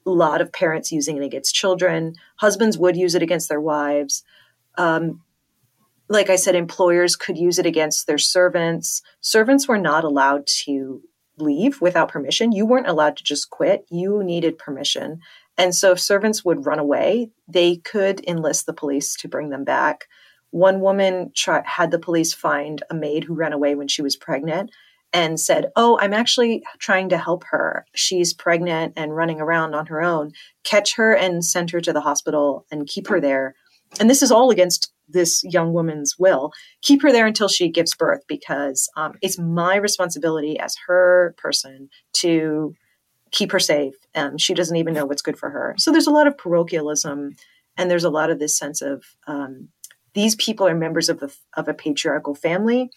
A 0.08 0.10
lot 0.10 0.42
of 0.42 0.52
parents 0.52 0.92
using 0.92 1.18
it 1.18 1.24
against 1.24 1.54
children. 1.54 2.16
Husbands 2.38 2.80
would 2.80 2.98
use 2.98 3.14
it 3.14 3.22
against 3.22 3.48
their 3.48 3.62
wives. 3.62 4.24
Um, 4.76 5.22
like 6.10 6.32
I 6.32 6.36
said, 6.36 6.56
employers 6.56 7.16
could 7.16 7.38
use 7.38 7.60
it 7.60 7.68
against 7.68 8.08
their 8.08 8.18
servants. 8.18 9.04
Servants 9.22 9.68
were 9.68 9.78
not 9.78 10.04
allowed 10.04 10.48
to 10.64 11.04
leave 11.38 11.80
without 11.80 12.10
permission. 12.10 12.54
You 12.54 12.66
weren't 12.66 12.88
allowed 12.88 13.18
to 13.18 13.24
just 13.24 13.52
quit. 13.52 13.86
You 13.92 14.24
needed 14.24 14.58
permission. 14.58 15.20
And 15.60 15.76
so 15.76 15.92
if 15.92 16.00
servants 16.00 16.46
would 16.46 16.66
run 16.66 16.80
away, 16.80 17.32
they 17.46 17.76
could 17.76 18.26
enlist 18.26 18.66
the 18.66 18.74
police 18.74 19.14
to 19.18 19.28
bring 19.28 19.50
them 19.50 19.66
back. 19.66 20.08
One 20.52 20.80
woman 20.80 21.32
tried, 21.36 21.66
had 21.66 21.92
the 21.92 22.00
police 22.00 22.34
find 22.34 22.82
a 22.90 22.96
maid 22.96 23.26
who 23.26 23.36
ran 23.36 23.52
away 23.52 23.76
when 23.76 23.90
she 23.90 24.02
was 24.02 24.16
pregnant 24.16 24.72
and 25.12 25.38
said, 25.38 25.66
Oh, 25.76 26.00
I'm 26.00 26.14
actually 26.14 26.64
trying 26.80 27.10
to 27.10 27.18
help 27.18 27.44
her. 27.50 27.86
She's 27.94 28.34
pregnant 28.34 28.94
and 28.96 29.14
running 29.14 29.42
around 29.42 29.76
on 29.76 29.88
her 29.88 30.02
own. 30.02 30.32
Catch 30.64 30.96
her 30.96 31.14
and 31.14 31.44
send 31.44 31.72
her 31.72 31.82
to 31.82 31.92
the 31.92 32.02
hospital 32.02 32.66
and 32.72 32.88
keep 32.88 33.10
her 33.10 33.20
there. 33.20 33.54
And 34.00 34.10
this 34.10 34.22
is 34.22 34.32
all 34.32 34.52
against 34.52 34.94
this 35.10 35.44
young 35.44 35.74
woman's 35.74 36.18
will. 36.18 36.52
Keep 36.84 37.02
her 37.02 37.12
there 37.12 37.28
until 37.28 37.50
she 37.50 37.70
gives 37.70 37.96
birth 37.96 38.22
because 38.30 38.90
um, 38.96 39.16
it's 39.22 39.38
my 39.38 39.76
responsibility 39.76 40.58
as 40.58 40.76
her 40.88 41.36
person 41.38 41.90
to 42.14 42.76
keep 43.32 43.52
her 43.52 43.60
safe. 43.60 43.96
And 44.14 44.40
she 44.40 44.54
doesn't 44.54 44.78
even 44.78 44.94
know 44.94 45.06
what's 45.06 45.22
good 45.22 45.38
for 45.38 45.50
her. 45.50 45.76
So 45.78 45.92
there's 45.92 46.08
a 46.08 46.12
lot 46.12 46.28
of 46.28 46.38
parochialism 46.38 47.36
and 47.78 47.90
there's 47.90 48.04
a 48.04 48.10
lot 48.10 48.30
of 48.30 48.40
this 48.40 48.58
sense 48.58 48.82
of 48.82 49.04
um, 49.28 49.70
these 50.14 50.36
people 50.36 50.68
are 50.68 50.76
members 50.76 51.10
of, 51.10 51.20
the, 51.20 51.34
of 51.56 51.68
a 51.68 51.74
patriarchal 51.74 52.36
family. 52.36 52.90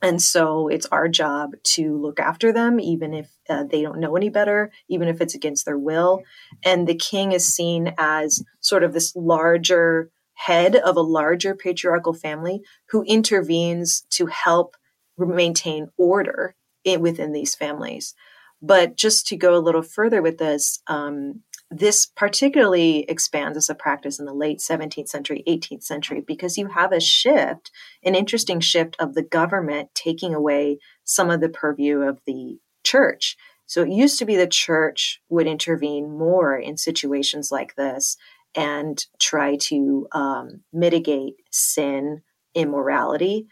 And 0.00 0.22
so 0.22 0.68
it's 0.68 0.86
our 0.86 1.08
job 1.08 1.52
to 1.74 1.96
look 1.96 2.20
after 2.20 2.52
them, 2.52 2.78
even 2.78 3.12
if 3.12 3.30
uh, 3.48 3.64
they 3.64 3.82
don't 3.82 3.98
know 3.98 4.16
any 4.16 4.28
better, 4.28 4.70
even 4.88 5.08
if 5.08 5.20
it's 5.20 5.34
against 5.34 5.66
their 5.66 5.78
will. 5.78 6.22
And 6.64 6.86
the 6.86 6.94
king 6.94 7.32
is 7.32 7.52
seen 7.52 7.94
as 7.98 8.42
sort 8.60 8.84
of 8.84 8.92
this 8.92 9.14
larger 9.16 10.10
head 10.34 10.76
of 10.76 10.96
a 10.96 11.00
larger 11.00 11.54
patriarchal 11.54 12.14
family 12.14 12.62
who 12.90 13.02
intervenes 13.02 14.02
to 14.10 14.26
help 14.26 14.76
maintain 15.18 15.88
order 15.96 16.54
in, 16.84 17.00
within 17.00 17.32
these 17.32 17.56
families. 17.56 18.14
But 18.60 18.96
just 18.96 19.26
to 19.28 19.36
go 19.36 19.56
a 19.56 19.60
little 19.60 19.82
further 19.82 20.20
with 20.20 20.38
this, 20.38 20.82
um, 20.86 21.42
this 21.70 22.06
particularly 22.06 23.04
expands 23.08 23.56
as 23.56 23.68
a 23.68 23.74
practice 23.74 24.18
in 24.18 24.24
the 24.24 24.32
late 24.32 24.58
17th 24.58 25.08
century, 25.08 25.44
18th 25.46 25.82
century, 25.82 26.22
because 26.26 26.56
you 26.56 26.68
have 26.68 26.92
a 26.92 27.00
shift, 27.00 27.70
an 28.02 28.14
interesting 28.14 28.60
shift 28.60 28.96
of 28.98 29.14
the 29.14 29.22
government 29.22 29.90
taking 29.94 30.34
away 30.34 30.78
some 31.04 31.30
of 31.30 31.40
the 31.40 31.48
purview 31.48 32.00
of 32.00 32.20
the 32.26 32.58
church. 32.84 33.36
So 33.66 33.82
it 33.82 33.90
used 33.90 34.18
to 34.18 34.24
be 34.24 34.34
the 34.34 34.46
church 34.46 35.20
would 35.28 35.46
intervene 35.46 36.10
more 36.10 36.56
in 36.56 36.78
situations 36.78 37.52
like 37.52 37.74
this 37.76 38.16
and 38.54 39.04
try 39.20 39.56
to 39.56 40.08
um, 40.12 40.62
mitigate 40.72 41.34
sin, 41.50 42.22
immorality. 42.54 43.46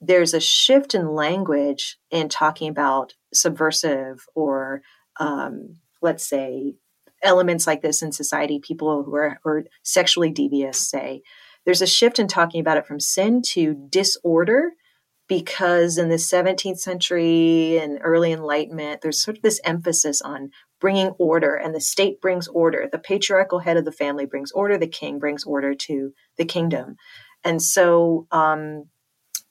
There's 0.00 0.34
a 0.34 0.40
shift 0.40 0.94
in 0.94 1.14
language 1.14 1.98
in 2.10 2.28
talking 2.28 2.68
about 2.68 3.14
subversive 3.34 4.24
or, 4.34 4.82
um, 5.18 5.76
let's 6.00 6.26
say, 6.26 6.74
elements 7.22 7.66
like 7.66 7.82
this 7.82 8.02
in 8.02 8.12
society, 8.12 8.58
people 8.58 9.02
who 9.02 9.14
are, 9.14 9.38
who 9.44 9.50
are 9.50 9.64
sexually 9.82 10.30
devious, 10.30 10.78
say. 10.78 11.22
There's 11.64 11.82
a 11.82 11.86
shift 11.86 12.18
in 12.18 12.28
talking 12.28 12.60
about 12.60 12.78
it 12.78 12.86
from 12.86 13.00
sin 13.00 13.42
to 13.52 13.74
disorder 13.90 14.72
because 15.30 15.96
in 15.96 16.08
the 16.08 16.16
17th 16.16 16.80
century 16.80 17.78
and 17.78 18.00
early 18.02 18.32
enlightenment 18.32 19.00
there's 19.00 19.22
sort 19.22 19.36
of 19.36 19.42
this 19.44 19.60
emphasis 19.62 20.20
on 20.20 20.50
bringing 20.80 21.10
order 21.18 21.54
and 21.54 21.72
the 21.72 21.80
state 21.80 22.20
brings 22.20 22.48
order 22.48 22.88
the 22.90 22.98
patriarchal 22.98 23.60
head 23.60 23.76
of 23.76 23.84
the 23.84 23.92
family 23.92 24.26
brings 24.26 24.50
order 24.50 24.76
the 24.76 24.88
king 24.88 25.20
brings 25.20 25.44
order 25.44 25.72
to 25.72 26.12
the 26.36 26.44
kingdom 26.44 26.96
and 27.44 27.62
so 27.62 28.26
um, 28.32 28.86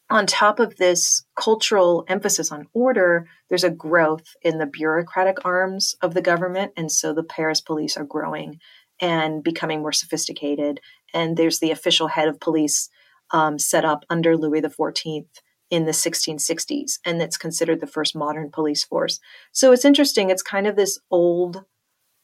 on 0.09 0.25
top 0.25 0.59
of 0.59 0.77
this 0.77 1.23
cultural 1.35 2.03
emphasis 2.07 2.51
on 2.51 2.67
order 2.73 3.27
there's 3.49 3.63
a 3.63 3.69
growth 3.69 4.35
in 4.41 4.57
the 4.57 4.65
bureaucratic 4.65 5.45
arms 5.45 5.95
of 6.01 6.13
the 6.13 6.21
government 6.21 6.71
and 6.75 6.91
so 6.91 7.13
the 7.13 7.23
paris 7.23 7.61
police 7.61 7.97
are 7.97 8.05
growing 8.05 8.59
and 8.99 9.43
becoming 9.43 9.81
more 9.81 9.91
sophisticated 9.91 10.79
and 11.13 11.37
there's 11.37 11.59
the 11.59 11.71
official 11.71 12.07
head 12.07 12.27
of 12.27 12.39
police 12.39 12.89
um, 13.31 13.59
set 13.59 13.85
up 13.85 14.03
under 14.09 14.35
louis 14.35 14.61
xiv 14.61 15.25
in 15.69 15.85
the 15.85 15.91
1660s, 15.91 16.99
and 17.05 17.21
it's 17.21 17.37
considered 17.37 17.79
the 17.79 17.87
first 17.87 18.15
modern 18.15 18.49
police 18.49 18.83
force. 18.83 19.19
So 19.51 19.71
it's 19.71 19.85
interesting. 19.85 20.29
It's 20.29 20.41
kind 20.41 20.67
of 20.67 20.75
this 20.75 20.99
old 21.11 21.63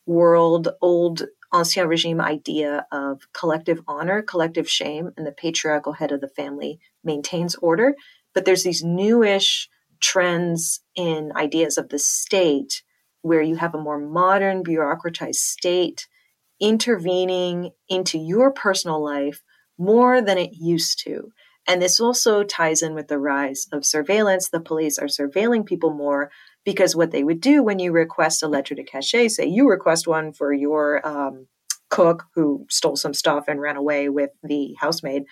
world, 0.05 0.69
old 0.81 1.23
ancien 1.53 1.87
regime 1.87 2.19
idea 2.19 2.85
of 2.91 3.21
collective 3.33 3.81
honor, 3.87 4.21
collective 4.21 4.69
shame, 4.69 5.11
and 5.15 5.25
the 5.25 5.31
patriarchal 5.31 5.93
head 5.93 6.11
of 6.11 6.21
the 6.21 6.27
family 6.27 6.79
maintains 7.05 7.55
order. 7.55 7.95
But 8.33 8.45
there's 8.45 8.63
these 8.63 8.83
newish 8.83 9.69
trends 10.01 10.81
in 10.95 11.31
ideas 11.35 11.77
of 11.77 11.89
the 11.89 11.99
state 11.99 12.83
where 13.21 13.41
you 13.41 13.55
have 13.55 13.73
a 13.73 13.81
more 13.81 13.99
modern, 13.99 14.63
bureaucratized 14.63 15.35
state 15.35 16.07
intervening 16.59 17.71
into 17.89 18.17
your 18.17 18.51
personal 18.51 19.03
life 19.03 19.41
more 19.77 20.21
than 20.21 20.37
it 20.37 20.51
used 20.53 20.99
to. 21.03 21.31
And 21.67 21.81
this 21.81 21.99
also 21.99 22.43
ties 22.43 22.81
in 22.81 22.93
with 22.93 23.07
the 23.07 23.17
rise 23.17 23.67
of 23.71 23.85
surveillance. 23.85 24.49
The 24.49 24.59
police 24.59 24.99
are 24.99 25.07
surveilling 25.07 25.65
people 25.65 25.91
more 25.91 26.29
because 26.63 26.95
what 26.95 27.11
they 27.11 27.23
would 27.23 27.41
do 27.41 27.63
when 27.63 27.79
you 27.79 27.91
request 27.91 28.43
a 28.43 28.47
lettre 28.47 28.75
de 28.75 28.83
cachet, 28.83 29.29
say 29.29 29.45
you 29.45 29.67
request 29.69 30.07
one 30.07 30.31
for 30.31 30.53
your 30.53 31.05
um, 31.05 31.47
cook 31.89 32.25
who 32.35 32.65
stole 32.69 32.95
some 32.95 33.13
stuff 33.13 33.45
and 33.47 33.59
ran 33.59 33.77
away 33.77 34.09
with 34.09 34.31
the 34.43 34.75
housemaid, 34.79 35.23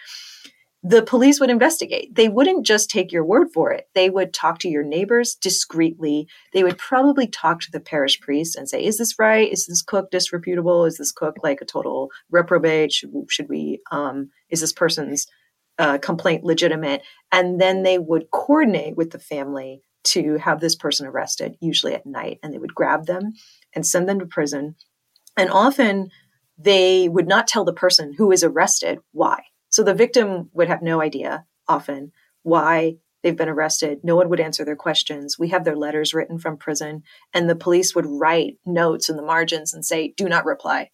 the 0.85 1.01
police 1.01 1.39
would 1.39 1.49
investigate. 1.49 2.13
They 2.13 2.27
wouldn't 2.27 2.65
just 2.65 2.89
take 2.89 3.13
your 3.13 3.23
word 3.23 3.47
for 3.53 3.71
it. 3.71 3.87
They 3.95 4.09
would 4.09 4.33
talk 4.33 4.59
to 4.59 4.69
your 4.69 4.83
neighbors 4.83 5.33
discreetly. 5.33 6.27
They 6.51 6.63
would 6.63 6.77
probably 6.77 7.25
talk 7.25 7.61
to 7.61 7.71
the 7.71 7.79
parish 7.79 8.19
priest 8.19 8.57
and 8.57 8.67
say, 8.67 8.83
"Is 8.83 8.97
this 8.97 9.17
right? 9.17 9.49
Is 9.49 9.65
this 9.65 9.81
cook 9.81 10.11
disreputable? 10.11 10.83
Is 10.85 10.97
this 10.97 11.13
cook 11.13 11.37
like 11.41 11.61
a 11.61 11.65
total 11.65 12.11
reprobate? 12.29 12.91
Should, 12.91 13.11
should 13.29 13.47
we? 13.47 13.79
Um, 13.91 14.29
is 14.49 14.59
this 14.59 14.73
person's 14.73 15.25
uh, 15.79 15.99
complaint 15.99 16.43
legitimate, 16.43 17.01
and 17.31 17.61
then 17.61 17.83
they 17.83 17.97
would 17.97 18.29
coordinate 18.31 18.97
with 18.97 19.11
the 19.11 19.19
family 19.19 19.81
to 20.03 20.37
have 20.37 20.59
this 20.59 20.75
person 20.75 21.07
arrested, 21.07 21.55
usually 21.61 21.93
at 21.93 22.05
night, 22.05 22.39
and 22.43 22.53
they 22.53 22.57
would 22.57 22.75
grab 22.75 23.05
them 23.05 23.31
and 23.73 23.85
send 23.85 24.09
them 24.09 24.19
to 24.19 24.25
prison. 24.25 24.75
And 25.37 25.49
often 25.49 26.09
they 26.57 27.07
would 27.07 27.27
not 27.27 27.47
tell 27.47 27.63
the 27.63 27.73
person 27.73 28.13
who 28.17 28.31
is 28.31 28.43
arrested 28.43 28.99
why. 29.13 29.43
So 29.73 29.81
the 29.81 29.95
victim 29.95 30.51
would 30.53 30.67
have 30.67 30.83
no 30.83 31.01
idea 31.01 31.45
often 31.67 32.11
why 32.43 32.97
they've 33.23 33.35
been 33.35 33.49
arrested. 33.49 34.01
No 34.03 34.15
one 34.15 34.29
would 34.29 34.39
answer 34.39 34.63
their 34.63 34.75
questions. 34.75 35.39
We 35.39 35.47
have 35.47 35.63
their 35.63 35.75
letters 35.75 36.13
written 36.13 36.37
from 36.37 36.57
prison, 36.57 37.01
and 37.33 37.49
the 37.49 37.55
police 37.55 37.95
would 37.95 38.05
write 38.05 38.59
notes 38.67 39.09
in 39.09 39.15
the 39.15 39.23
margins 39.23 39.73
and 39.73 39.83
say, 39.83 40.13
do 40.15 40.29
not 40.29 40.45
reply. 40.45 40.91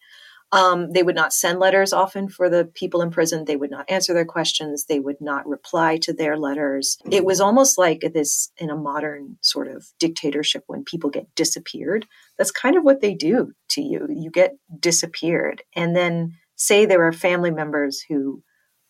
Um, 0.50 0.92
they 0.92 1.02
would 1.02 1.14
not 1.14 1.34
send 1.34 1.58
letters 1.58 1.92
often 1.92 2.30
for 2.30 2.48
the 2.48 2.64
people 2.64 3.02
in 3.02 3.10
prison. 3.10 3.44
They 3.44 3.54
would 3.54 3.70
not 3.70 3.84
answer 3.90 4.14
their 4.14 4.24
questions. 4.24 4.86
They 4.86 4.98
would 4.98 5.20
not 5.20 5.46
reply 5.46 5.98
to 5.98 6.14
their 6.14 6.38
letters. 6.38 6.96
It 7.10 7.26
was 7.26 7.38
almost 7.38 7.76
like 7.76 8.00
this 8.14 8.50
in 8.56 8.70
a 8.70 8.76
modern 8.76 9.36
sort 9.42 9.68
of 9.68 9.88
dictatorship 9.98 10.64
when 10.68 10.84
people 10.84 11.10
get 11.10 11.32
disappeared. 11.34 12.06
That's 12.38 12.50
kind 12.50 12.76
of 12.78 12.82
what 12.82 13.02
they 13.02 13.12
do 13.12 13.52
to 13.68 13.82
you. 13.82 14.08
You 14.08 14.30
get 14.30 14.54
disappeared. 14.80 15.62
And 15.76 15.94
then 15.94 16.38
say 16.56 16.86
there 16.86 17.06
are 17.06 17.12
family 17.12 17.50
members 17.50 18.00
who 18.08 18.42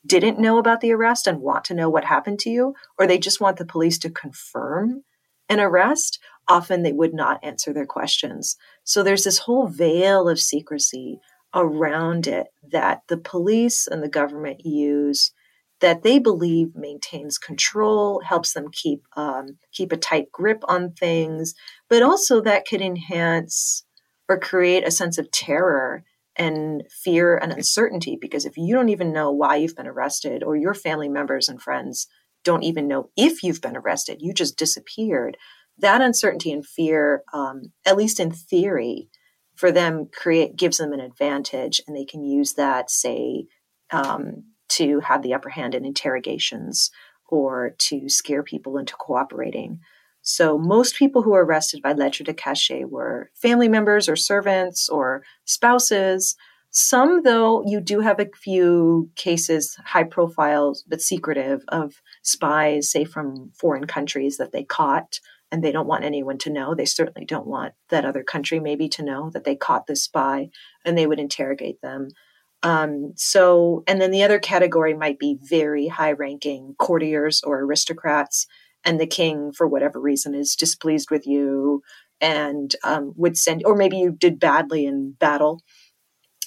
didn't 0.06 0.38
know 0.38 0.58
about 0.58 0.80
the 0.80 0.92
arrest 0.92 1.26
and 1.26 1.40
want 1.40 1.64
to 1.64 1.74
know 1.74 1.90
what 1.90 2.04
happened 2.04 2.38
to 2.40 2.50
you, 2.50 2.74
or 2.98 3.06
they 3.06 3.18
just 3.18 3.40
want 3.40 3.58
the 3.58 3.66
police 3.66 3.98
to 3.98 4.10
confirm 4.10 5.02
an 5.48 5.60
arrest, 5.60 6.20
often 6.48 6.82
they 6.82 6.92
would 6.92 7.12
not 7.12 7.42
answer 7.42 7.72
their 7.72 7.86
questions. 7.86 8.56
So 8.84 9.02
there's 9.02 9.24
this 9.24 9.38
whole 9.38 9.66
veil 9.66 10.28
of 10.28 10.38
secrecy 10.38 11.20
around 11.54 12.26
it 12.26 12.46
that 12.70 13.02
the 13.08 13.16
police 13.16 13.86
and 13.86 14.02
the 14.02 14.08
government 14.08 14.64
use 14.64 15.32
that 15.80 16.02
they 16.02 16.18
believe 16.18 16.76
maintains 16.76 17.38
control, 17.38 18.20
helps 18.20 18.52
them 18.52 18.68
keep 18.70 19.02
um, 19.16 19.58
keep 19.72 19.92
a 19.92 19.96
tight 19.96 20.30
grip 20.30 20.62
on 20.68 20.92
things, 20.92 21.54
but 21.88 22.02
also 22.02 22.40
that 22.40 22.66
could 22.66 22.80
enhance 22.80 23.84
or 24.28 24.38
create 24.38 24.86
a 24.86 24.90
sense 24.90 25.18
of 25.18 25.30
terror 25.30 26.04
and 26.40 26.82
fear 26.90 27.36
and 27.36 27.52
uncertainty. 27.52 28.16
Because 28.20 28.46
if 28.46 28.56
you 28.56 28.74
don't 28.74 28.88
even 28.88 29.12
know 29.12 29.30
why 29.30 29.56
you've 29.56 29.76
been 29.76 29.86
arrested, 29.86 30.42
or 30.42 30.56
your 30.56 30.74
family 30.74 31.08
members 31.08 31.48
and 31.48 31.60
friends 31.60 32.08
don't 32.42 32.64
even 32.64 32.88
know 32.88 33.10
if 33.16 33.42
you've 33.44 33.60
been 33.60 33.76
arrested, 33.76 34.18
you 34.20 34.32
just 34.32 34.56
disappeared. 34.56 35.36
That 35.78 36.00
uncertainty 36.00 36.50
and 36.50 36.66
fear, 36.66 37.22
um, 37.32 37.72
at 37.84 37.96
least 37.96 38.18
in 38.18 38.32
theory, 38.32 39.08
for 39.54 39.70
them 39.70 40.08
create 40.12 40.56
gives 40.56 40.78
them 40.78 40.94
an 40.94 41.00
advantage 41.00 41.82
and 41.86 41.94
they 41.94 42.06
can 42.06 42.24
use 42.24 42.54
that 42.54 42.90
say 42.90 43.46
um, 43.92 44.44
to 44.70 45.00
have 45.00 45.22
the 45.22 45.34
upper 45.34 45.50
hand 45.50 45.74
in 45.74 45.84
interrogations 45.84 46.90
or 47.28 47.74
to 47.78 48.08
scare 48.08 48.42
people 48.42 48.78
into 48.78 48.94
cooperating 48.94 49.80
so 50.30 50.58
most 50.58 50.96
people 50.96 51.22
who 51.22 51.30
were 51.30 51.44
arrested 51.44 51.82
by 51.82 51.92
lettre 51.92 52.24
de 52.24 52.34
cachet 52.34 52.84
were 52.84 53.30
family 53.34 53.68
members 53.68 54.08
or 54.08 54.16
servants 54.16 54.88
or 54.88 55.22
spouses 55.44 56.36
some 56.70 57.22
though 57.22 57.62
you 57.66 57.80
do 57.80 58.00
have 58.00 58.20
a 58.20 58.28
few 58.34 59.10
cases 59.16 59.76
high 59.84 60.04
profile 60.04 60.74
but 60.86 61.00
secretive 61.00 61.62
of 61.68 62.00
spies 62.22 62.90
say 62.90 63.04
from 63.04 63.50
foreign 63.54 63.86
countries 63.86 64.36
that 64.36 64.52
they 64.52 64.64
caught 64.64 65.20
and 65.52 65.64
they 65.64 65.72
don't 65.72 65.86
want 65.86 66.04
anyone 66.04 66.38
to 66.38 66.50
know. 66.50 66.74
They 66.74 66.84
certainly 66.84 67.26
don't 67.26 67.46
want 67.46 67.74
that 67.88 68.04
other 68.04 68.22
country 68.22 68.60
maybe 68.60 68.88
to 68.90 69.02
know 69.02 69.30
that 69.30 69.44
they 69.44 69.56
caught 69.56 69.86
this 69.86 70.04
spy 70.04 70.50
and 70.84 70.96
they 70.96 71.06
would 71.06 71.18
interrogate 71.18 71.80
them. 71.82 72.08
Um, 72.62 73.14
so, 73.16 73.82
and 73.86 74.00
then 74.00 74.10
the 74.10 74.22
other 74.22 74.38
category 74.38 74.94
might 74.94 75.18
be 75.18 75.38
very 75.42 75.88
high 75.88 76.12
ranking 76.12 76.74
courtiers 76.78 77.42
or 77.42 77.60
aristocrats, 77.60 78.46
and 78.84 79.00
the 79.00 79.06
king, 79.06 79.52
for 79.52 79.66
whatever 79.66 80.00
reason, 80.00 80.34
is 80.34 80.56
displeased 80.56 81.10
with 81.10 81.26
you 81.26 81.82
and 82.20 82.74
um, 82.84 83.12
would 83.16 83.36
send, 83.36 83.62
or 83.64 83.74
maybe 83.74 83.98
you 83.98 84.12
did 84.12 84.38
badly 84.38 84.86
in 84.86 85.12
battle. 85.18 85.62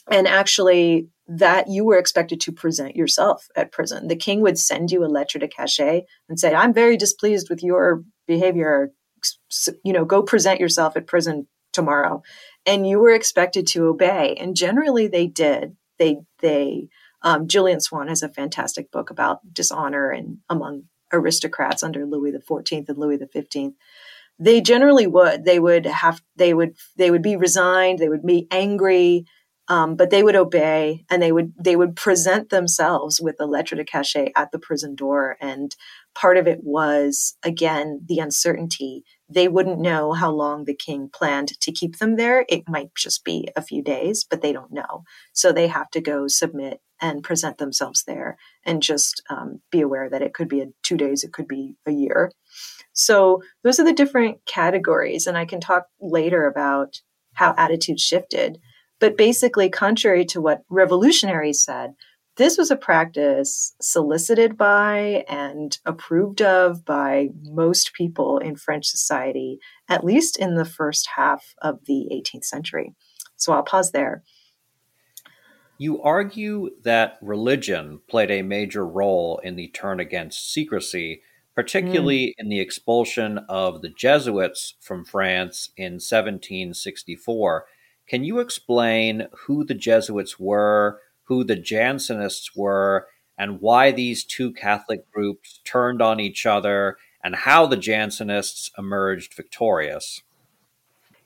And 0.10 0.28
actually, 0.28 1.08
that 1.28 1.70
you 1.70 1.86
were 1.86 1.98
expected 1.98 2.42
to 2.42 2.52
present 2.52 2.96
yourself 2.96 3.48
at 3.56 3.72
prison. 3.72 4.08
The 4.08 4.16
king 4.16 4.42
would 4.42 4.60
send 4.60 4.92
you 4.92 5.06
a 5.06 5.08
lettre 5.08 5.40
de 5.40 5.48
cachet 5.48 6.06
and 6.28 6.40
say, 6.40 6.54
I'm 6.54 6.74
very 6.74 6.98
displeased 6.98 7.50
with 7.50 7.64
your 7.64 8.04
behavior. 8.28 8.92
You 9.84 9.94
know, 9.94 10.04
go 10.04 10.22
present 10.22 10.60
yourself 10.60 10.98
at 10.98 11.08
prison 11.08 11.48
tomorrow. 11.72 12.24
And 12.66 12.88
you 12.88 13.00
were 13.00 13.14
expected 13.14 13.68
to 13.68 13.88
obey. 13.88 14.36
And 14.40 14.56
generally 14.56 15.08
they 15.08 15.28
did. 15.28 15.78
They, 15.98 16.18
they, 16.40 16.90
um, 17.22 17.48
Julian 17.48 17.80
Swann 17.80 18.10
has 18.10 18.22
a 18.22 18.30
fantastic 18.30 18.92
book 18.92 19.10
about 19.10 19.40
dishonor 19.54 20.10
and 20.10 20.40
among 20.50 20.84
aristocrats 21.14 21.84
under 21.84 22.06
Louis 22.06 22.34
14th 22.34 22.90
and 22.90 22.98
Louis 22.98 23.20
15th 23.20 23.76
they 24.40 24.62
generally 24.62 25.08
would. 25.08 25.46
They 25.46 25.60
would 25.60 25.86
have 25.86 26.22
they 26.36 26.54
would 26.54 26.76
they 26.98 27.12
would 27.12 27.22
be 27.22 27.36
resigned 27.36 28.00
they 28.00 28.10
would 28.10 28.26
be 28.26 28.48
angry 28.52 29.26
um, 29.70 29.96
but 29.96 30.10
they 30.10 30.24
would 30.24 30.36
obey 30.36 31.06
and 31.10 31.22
they 31.22 31.32
would 31.32 31.54
they 31.58 31.76
would 31.76 31.96
present 31.96 32.50
themselves 32.50 33.22
with 33.22 33.38
a 33.40 33.46
lettre 33.46 33.76
de 33.78 33.86
cachet 33.86 34.32
at 34.36 34.52
the 34.52 34.60
prison 34.60 34.96
door. 34.96 35.38
And 35.40 35.74
part 36.16 36.38
of 36.38 36.48
it 36.48 36.60
was 36.64 37.38
again 37.44 38.02
the 38.06 38.20
uncertainty. 38.20 39.04
They 39.30 39.48
wouldn't 39.48 39.80
know 39.80 40.12
how 40.12 40.32
long 40.32 40.66
the 40.66 40.76
king 40.76 41.10
planned 41.14 41.60
to 41.62 41.72
keep 41.72 41.98
them 41.98 42.18
there. 42.18 42.46
It 42.50 42.64
might 42.68 42.94
just 42.96 43.24
be 43.24 43.50
a 43.56 43.62
few 43.62 43.82
days 43.82 44.26
but 44.30 44.42
they 44.42 44.52
don't 44.52 44.74
know. 44.74 45.04
So 45.32 45.52
they 45.52 45.68
have 45.68 45.90
to 45.92 46.02
go 46.02 46.28
submit 46.28 46.82
and 47.04 47.22
present 47.24 47.60
themselves 47.60 48.04
there 48.08 48.38
and 48.66 48.82
just 48.82 49.22
um, 49.30 49.62
be 49.72 49.82
aware 49.82 50.10
that 50.10 50.24
it 50.24 50.34
could 50.34 50.48
be 50.48 50.62
a 50.62 50.68
two 50.82 50.98
days 50.98 51.24
it 51.24 51.32
could 51.32 51.48
be 51.48 51.76
a 51.86 51.92
year 51.92 52.32
so 52.94 53.44
those 53.64 53.80
are 53.80 53.86
the 53.86 53.94
different 53.94 54.40
categories 54.48 55.28
and 55.28 55.38
i 55.38 55.46
can 55.46 55.60
talk 55.60 55.86
later 56.02 56.48
about 56.48 57.02
how 57.34 57.54
attitudes 57.58 58.02
shifted 58.02 58.58
but 59.04 59.18
basically, 59.18 59.70
contrary 59.70 60.24
to 60.28 60.40
what 60.40 60.64
revolutionaries 60.70 61.62
said, 61.62 61.94
this 62.38 62.58
was 62.58 62.72
a 62.72 62.78
practice 62.78 63.76
solicited 63.82 64.56
by 64.56 65.26
and 65.28 65.78
approved 65.86 66.42
of 66.42 66.86
by 66.86 67.28
most 67.44 67.94
people 67.96 68.38
in 68.38 68.56
French 68.56 68.86
society, 68.86 69.60
at 69.90 70.06
least 70.06 70.40
in 70.40 70.56
the 70.56 70.64
first 70.64 71.10
half 71.18 71.54
of 71.62 71.80
the 71.86 72.08
18th 72.14 72.46
century. 72.46 72.96
So 73.36 73.52
I'll 73.52 73.64
pause 73.64 73.92
there. 73.92 74.24
You 75.84 76.02
argue 76.02 76.70
that 76.84 77.18
religion 77.22 78.00
played 78.08 78.32
a 78.32 78.42
major 78.42 78.88
role 78.88 79.42
in 79.44 79.58
the 79.58 79.68
turn 79.68 80.00
against 80.00 80.50
secrecy, 80.50 81.24
particularly 81.56 82.28
mm. 82.28 82.34
in 82.38 82.48
the 82.48 82.62
expulsion 82.62 83.40
of 83.50 83.82
the 83.82 83.90
Jesuits 83.90 84.76
from 84.80 85.04
France 85.04 85.72
in 85.76 85.96
1764. 85.96 87.66
Can 88.08 88.24
you 88.24 88.40
explain 88.40 89.28
who 89.40 89.66
the 89.66 89.74
Jesuits 89.74 90.40
were, 90.40 91.02
who 91.24 91.44
the 91.44 91.58
Jansenists 91.58 92.56
were, 92.56 93.10
and 93.38 93.60
why 93.60 93.92
these 93.92 94.24
two 94.24 94.54
Catholic 94.54 95.12
groups 95.12 95.60
turned 95.66 96.02
on 96.02 96.22
each 96.22 96.46
other, 96.46 96.96
and 97.22 97.36
how 97.36 97.66
the 97.66 97.76
Jansenists 97.76 98.72
emerged 98.78 99.34
victorious? 99.34 100.22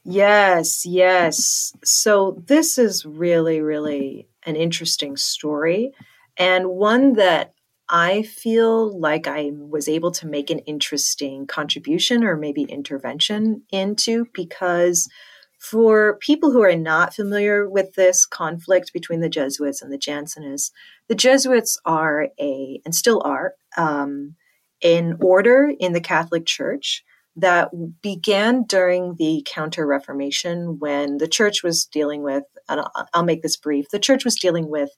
Yes, 0.04 0.84
yes. 0.84 1.74
So 1.84 2.42
this 2.48 2.80
is 2.80 3.06
really, 3.06 3.62
really 3.62 4.26
an 4.48 4.56
interesting 4.56 5.16
story, 5.18 5.92
and 6.38 6.70
one 6.70 7.14
that 7.14 7.54
I 7.90 8.24
feel 8.24 9.00
like 9.00 9.28
I 9.28 9.52
was 9.54 9.88
able 9.88 10.12
to 10.12 10.28
make 10.28 10.50
an 10.50 10.60
interesting 10.60 11.48
contribution 11.48 12.24
or 12.24 12.36
maybe 12.36 12.64
intervention 12.64 13.64
into 13.72 14.26
because 14.34 15.08
for 15.60 16.18
people 16.20 16.52
who 16.52 16.62
are 16.62 16.76
not 16.76 17.14
familiar 17.14 17.68
with 17.70 17.94
this 17.96 18.26
conflict 18.26 18.94
between 18.94 19.22
the 19.22 19.30
Jesuits 19.30 19.82
and 19.82 19.92
the 19.92 19.98
Jansenists, 19.98 20.72
the 21.08 21.16
Jesuits 21.16 21.80
are 21.86 22.30
a, 22.40 22.82
and 22.86 22.94
still 22.94 23.22
are, 23.24 23.54
um, 23.78 24.36
an 24.84 25.18
order 25.22 25.72
in 25.80 25.94
the 25.94 26.02
Catholic 26.02 26.46
Church 26.46 27.04
that 27.36 27.70
began 28.02 28.64
during 28.64 29.16
the 29.16 29.44
Counter 29.48 29.88
Reformation 29.88 30.78
when 30.80 31.18
the 31.18 31.28
church 31.28 31.64
was 31.64 31.86
dealing 31.86 32.22
with, 32.22 32.44
and 32.70 32.82
I'll 33.14 33.24
make 33.24 33.42
this 33.42 33.58
brief, 33.58 33.90
the 33.90 34.00
church 34.00 34.26
was 34.26 34.36
dealing 34.36 34.70
with 34.70 34.92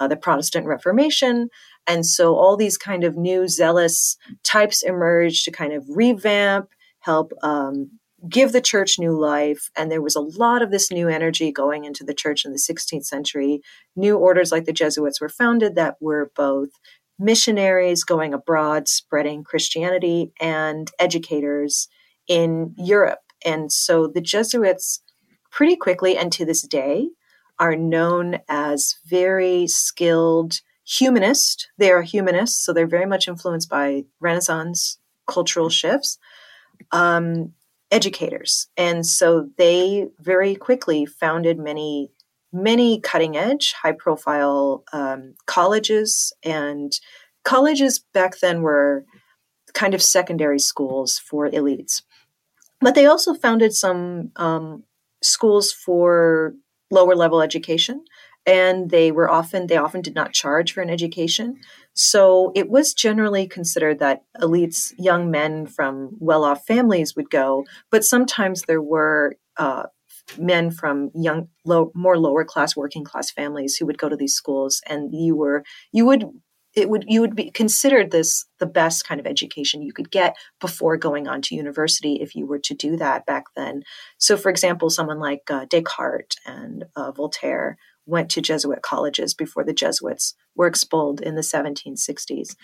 uh, 0.00 0.08
the 0.08 0.16
Protestant 0.16 0.66
Reformation. 0.66 1.48
And 1.86 2.04
so 2.04 2.36
all 2.36 2.56
these 2.56 2.76
kind 2.76 3.04
of 3.04 3.16
new 3.16 3.48
zealous 3.48 4.16
types 4.42 4.82
emerged 4.82 5.44
to 5.44 5.50
kind 5.50 5.72
of 5.72 5.84
revamp, 5.88 6.70
help 7.00 7.32
um, 7.42 7.90
give 8.28 8.52
the 8.52 8.60
church 8.60 8.98
new 8.98 9.18
life. 9.18 9.70
And 9.76 9.90
there 9.90 10.02
was 10.02 10.16
a 10.16 10.20
lot 10.20 10.62
of 10.62 10.70
this 10.70 10.90
new 10.90 11.08
energy 11.08 11.52
going 11.52 11.84
into 11.84 12.04
the 12.04 12.14
church 12.14 12.44
in 12.44 12.52
the 12.52 12.58
16th 12.58 13.04
century. 13.04 13.60
New 13.96 14.16
orders 14.16 14.50
like 14.50 14.64
the 14.64 14.72
Jesuits 14.72 15.20
were 15.20 15.28
founded 15.28 15.74
that 15.76 15.96
were 16.00 16.30
both 16.34 16.70
missionaries 17.18 18.02
going 18.02 18.34
abroad, 18.34 18.88
spreading 18.88 19.44
Christianity, 19.44 20.32
and 20.40 20.90
educators 20.98 21.88
in 22.26 22.74
Europe. 22.76 23.20
And 23.44 23.70
so 23.70 24.06
the 24.06 24.20
Jesuits, 24.20 25.02
pretty 25.54 25.76
quickly 25.76 26.16
and 26.18 26.32
to 26.32 26.44
this 26.44 26.62
day, 26.62 27.08
are 27.60 27.76
known 27.76 28.40
as 28.48 28.96
very 29.06 29.68
skilled 29.68 30.60
humanists. 30.84 31.68
They 31.78 31.92
are 31.92 32.02
humanists, 32.02 32.66
so 32.66 32.72
they're 32.72 32.86
very 32.86 33.06
much 33.06 33.28
influenced 33.28 33.70
by 33.70 34.04
Renaissance 34.18 34.98
cultural 35.28 35.70
shifts. 35.70 36.18
Um, 36.90 37.54
educators. 37.94 38.66
And 38.76 39.06
so 39.06 39.48
they 39.56 40.08
very 40.18 40.56
quickly 40.56 41.06
founded 41.06 41.60
many, 41.60 42.10
many 42.52 43.00
cutting 43.00 43.36
edge, 43.36 43.72
high 43.80 43.92
profile 43.92 44.82
um, 44.92 45.34
colleges. 45.46 46.32
And 46.42 46.92
colleges 47.44 48.00
back 48.12 48.40
then 48.40 48.62
were 48.62 49.04
kind 49.74 49.94
of 49.94 50.02
secondary 50.02 50.58
schools 50.58 51.20
for 51.20 51.48
elites. 51.48 52.02
But 52.80 52.96
they 52.96 53.06
also 53.06 53.32
founded 53.32 53.72
some 53.72 54.32
um, 54.34 54.82
schools 55.24 55.72
for 55.72 56.54
lower 56.90 57.14
level 57.14 57.42
education 57.42 58.04
and 58.46 58.90
they 58.90 59.10
were 59.10 59.30
often 59.30 59.66
they 59.66 59.76
often 59.76 60.02
did 60.02 60.14
not 60.14 60.32
charge 60.32 60.72
for 60.72 60.82
an 60.82 60.90
education. 60.90 61.58
So 61.94 62.52
it 62.54 62.68
was 62.68 62.92
generally 62.92 63.46
considered 63.46 64.00
that 64.00 64.24
elites 64.40 64.92
young 64.98 65.30
men 65.30 65.66
from 65.66 66.16
well-off 66.18 66.66
families 66.66 67.16
would 67.16 67.30
go 67.30 67.64
but 67.90 68.04
sometimes 68.04 68.62
there 68.62 68.82
were 68.82 69.36
uh, 69.56 69.84
men 70.38 70.70
from 70.70 71.10
young 71.14 71.48
low 71.64 71.90
more 71.94 72.18
lower 72.18 72.44
class 72.44 72.76
working 72.76 73.04
class 73.04 73.30
families 73.30 73.76
who 73.76 73.86
would 73.86 73.98
go 73.98 74.08
to 74.08 74.16
these 74.16 74.34
schools 74.34 74.82
and 74.88 75.14
you 75.14 75.36
were 75.36 75.64
you 75.92 76.06
would 76.06 76.24
it 76.74 76.88
would 76.88 77.04
you 77.06 77.20
would 77.20 77.36
be 77.36 77.50
considered 77.50 78.10
this 78.10 78.46
the 78.58 78.66
best 78.66 79.06
kind 79.06 79.20
of 79.20 79.26
education 79.26 79.82
you 79.82 79.92
could 79.92 80.10
get 80.10 80.36
before 80.60 80.96
going 80.96 81.28
on 81.28 81.40
to 81.42 81.54
university 81.54 82.14
if 82.20 82.34
you 82.34 82.46
were 82.46 82.58
to 82.58 82.74
do 82.74 82.96
that 82.96 83.26
back 83.26 83.44
then 83.56 83.82
so 84.18 84.36
for 84.36 84.50
example 84.50 84.90
someone 84.90 85.18
like 85.18 85.42
uh, 85.50 85.66
descartes 85.66 86.36
and 86.46 86.84
uh, 86.96 87.12
voltaire 87.12 87.78
went 88.06 88.30
to 88.30 88.40
Jesuit 88.40 88.82
colleges 88.82 89.34
before 89.34 89.64
the 89.64 89.72
Jesuits 89.72 90.34
were 90.54 90.66
expelled 90.66 91.20
in 91.20 91.34
the 91.34 91.42
1760s. 91.42 92.54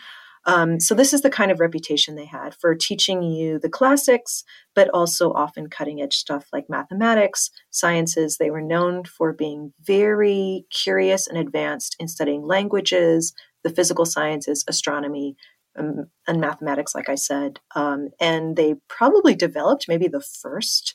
Um, 0.47 0.81
so, 0.81 0.95
this 0.95 1.13
is 1.13 1.21
the 1.21 1.29
kind 1.29 1.51
of 1.51 1.61
reputation 1.61 2.15
they 2.15 2.25
had 2.25 2.55
for 2.55 2.75
teaching 2.75 3.23
you 3.23 3.59
the 3.59 3.69
classics, 3.69 4.43
but 4.75 4.89
also 4.95 5.33
often 5.35 5.69
cutting 5.69 6.01
edge 6.01 6.17
stuff 6.17 6.47
like 6.51 6.71
mathematics, 6.71 7.51
sciences. 7.69 8.39
They 8.39 8.51
were 8.51 8.63
known 8.63 9.05
for 9.05 9.35
being 9.35 9.75
very 9.83 10.65
curious 10.71 11.27
and 11.27 11.37
advanced 11.37 11.95
in 12.01 12.09
studying 12.09 12.47
languages, 12.47 13.35
the 13.63 13.71
physical 13.71 14.07
sciences, 14.07 14.65
astronomy, 14.69 15.37
um, 15.79 16.07
and 16.27 16.41
mathematics, 16.41 16.95
like 16.95 17.09
I 17.09 17.15
said. 17.15 17.61
Um, 17.75 18.11
and 18.21 18.57
they 18.57 18.77
probably 18.89 19.35
developed 19.35 19.87
maybe 19.89 20.09
the 20.09 20.21
first 20.21 20.95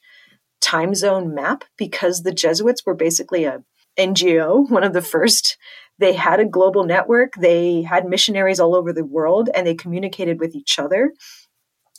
time 0.61 0.95
zone 0.95 1.33
map 1.33 1.63
because 1.77 2.23
the 2.23 2.33
Jesuits 2.33 2.85
were 2.85 2.95
basically 2.95 3.45
a 3.45 3.63
NGO, 3.97 4.69
one 4.69 4.83
of 4.83 4.93
the 4.93 5.01
first. 5.01 5.57
They 5.97 6.13
had 6.13 6.41
a 6.41 6.45
global 6.45 6.83
network. 6.83 7.33
They 7.35 7.81
had 7.83 8.05
missionaries 8.05 8.59
all 8.59 8.75
over 8.75 8.91
the 8.91 9.05
world 9.05 9.49
and 9.55 9.65
they 9.65 9.75
communicated 9.75 10.39
with 10.41 10.53
each 10.53 10.77
other. 10.77 11.13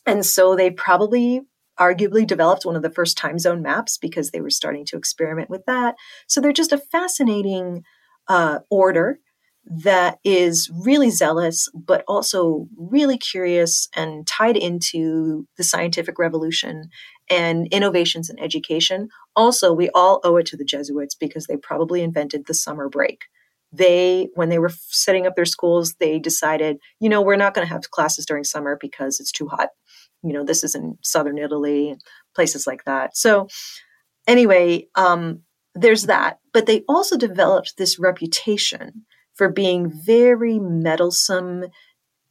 And 0.05 0.25
so 0.25 0.55
they 0.55 0.71
probably 0.71 1.41
arguably 1.81 2.27
developed 2.27 2.65
one 2.65 2.77
of 2.77 2.83
the 2.83 2.91
first 2.91 3.19
time 3.19 3.39
zone 3.39 3.63
maps 3.63 3.99
because 3.99 4.31
they 4.31 4.41
were 4.41 4.51
starting 4.51 4.85
to 4.87 4.97
experiment 4.97 5.51
with 5.51 5.65
that. 5.67 5.95
So 6.27 6.41
they're 6.41 6.53
just 6.53 6.73
a 6.73 6.79
fascinating 6.79 7.85
uh, 8.29 8.61
order 8.71 9.19
that 9.67 10.19
is 10.23 10.71
really 10.73 11.11
zealous, 11.11 11.69
but 11.75 12.05
also 12.07 12.69
really 12.77 13.19
curious 13.19 13.89
and 13.97 14.27
tied 14.27 14.57
into 14.57 15.47
the 15.57 15.65
scientific 15.65 16.19
revolution 16.19 16.89
and 17.29 17.67
innovations 17.73 18.31
in 18.31 18.39
education. 18.39 19.09
Also, 19.35 19.73
we 19.73 19.91
all 19.91 20.21
owe 20.23 20.37
it 20.37 20.47
to 20.47 20.57
the 20.57 20.65
Jesuits 20.65 21.17
because 21.17 21.47
they 21.47 21.57
probably 21.57 22.03
invented 22.03 22.47
the 22.47 22.55
summer 22.55 22.89
break. 22.89 23.25
They, 23.73 24.29
when 24.35 24.49
they 24.51 24.61
were 24.61 24.71
setting 24.89 25.27
up 25.27 25.35
their 25.35 25.45
schools, 25.45 25.95
they 25.99 26.21
decided, 26.21 26.79
you 27.01 27.09
know, 27.09 27.21
we're 27.21 27.37
not 27.37 27.53
going 27.53 27.67
to 27.67 27.73
have 27.73 27.91
classes 27.91 28.25
during 28.25 28.45
summer 28.45 28.79
because 28.81 29.19
it's 29.19 29.33
too 29.33 29.49
hot. 29.49 29.71
You 30.23 30.33
know, 30.33 30.45
this 30.45 30.63
is 30.63 30.77
in 30.77 30.97
southern 31.03 31.39
Italy, 31.39 31.97
places 32.35 32.67
like 32.67 32.85
that. 32.85 33.17
So, 33.17 33.49
anyway, 34.29 34.87
um, 34.95 35.41
there's 35.75 36.05
that. 36.05 36.39
But 36.53 36.67
they 36.67 36.85
also 36.89 37.17
developed 37.17 37.77
this 37.77 37.99
reputation 37.99 39.05
for 39.37 39.49
being 39.49 39.91
very 39.91 40.59
meddlesome, 40.59 41.67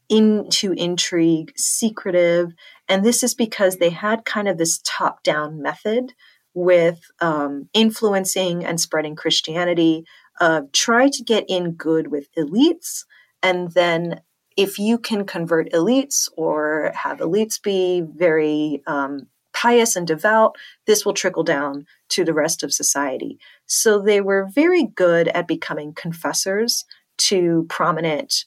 into 0.10 0.74
intrigue, 0.74 1.52
secretive. 1.56 2.54
And 2.88 3.04
this 3.04 3.24
is 3.24 3.34
because 3.34 3.78
they 3.78 3.90
had 3.90 4.26
kind 4.26 4.48
of 4.48 4.58
this 4.58 4.80
top 4.84 5.24
down 5.24 5.62
method 5.62 6.14
with 6.54 7.00
um, 7.20 7.70
influencing 7.74 8.64
and 8.64 8.80
spreading 8.80 9.16
Christianity, 9.16 10.06
uh, 10.40 10.62
try 10.74 11.10
to 11.10 11.24
get 11.24 11.46
in 11.48 11.72
good 11.72 12.08
with 12.08 12.34
elites. 12.36 13.06
And 13.44 13.72
then 13.72 14.22
if 14.56 14.80
you 14.80 14.98
can 14.98 15.26
convert 15.26 15.72
elites 15.72 16.30
or 16.38 16.92
have 16.96 17.18
elites 17.18 17.62
be 17.62 18.02
very 18.02 18.82
um, 18.88 19.28
pious 19.56 19.96
and 19.96 20.06
devout, 20.06 20.56
this 20.86 21.06
will 21.06 21.14
trickle 21.14 21.44
down 21.44 21.88
to 22.10 22.24
the 22.24 22.34
rest 22.34 22.62
of 22.62 22.74
society. 22.74 23.40
So 23.66 24.00
they 24.00 24.22
were 24.22 24.50
very 24.54 24.84
good 24.84 25.30
at 25.30 25.48
becoming 25.48 25.94
confessors 25.94 26.84
to 27.18 27.66
prominent 27.70 28.46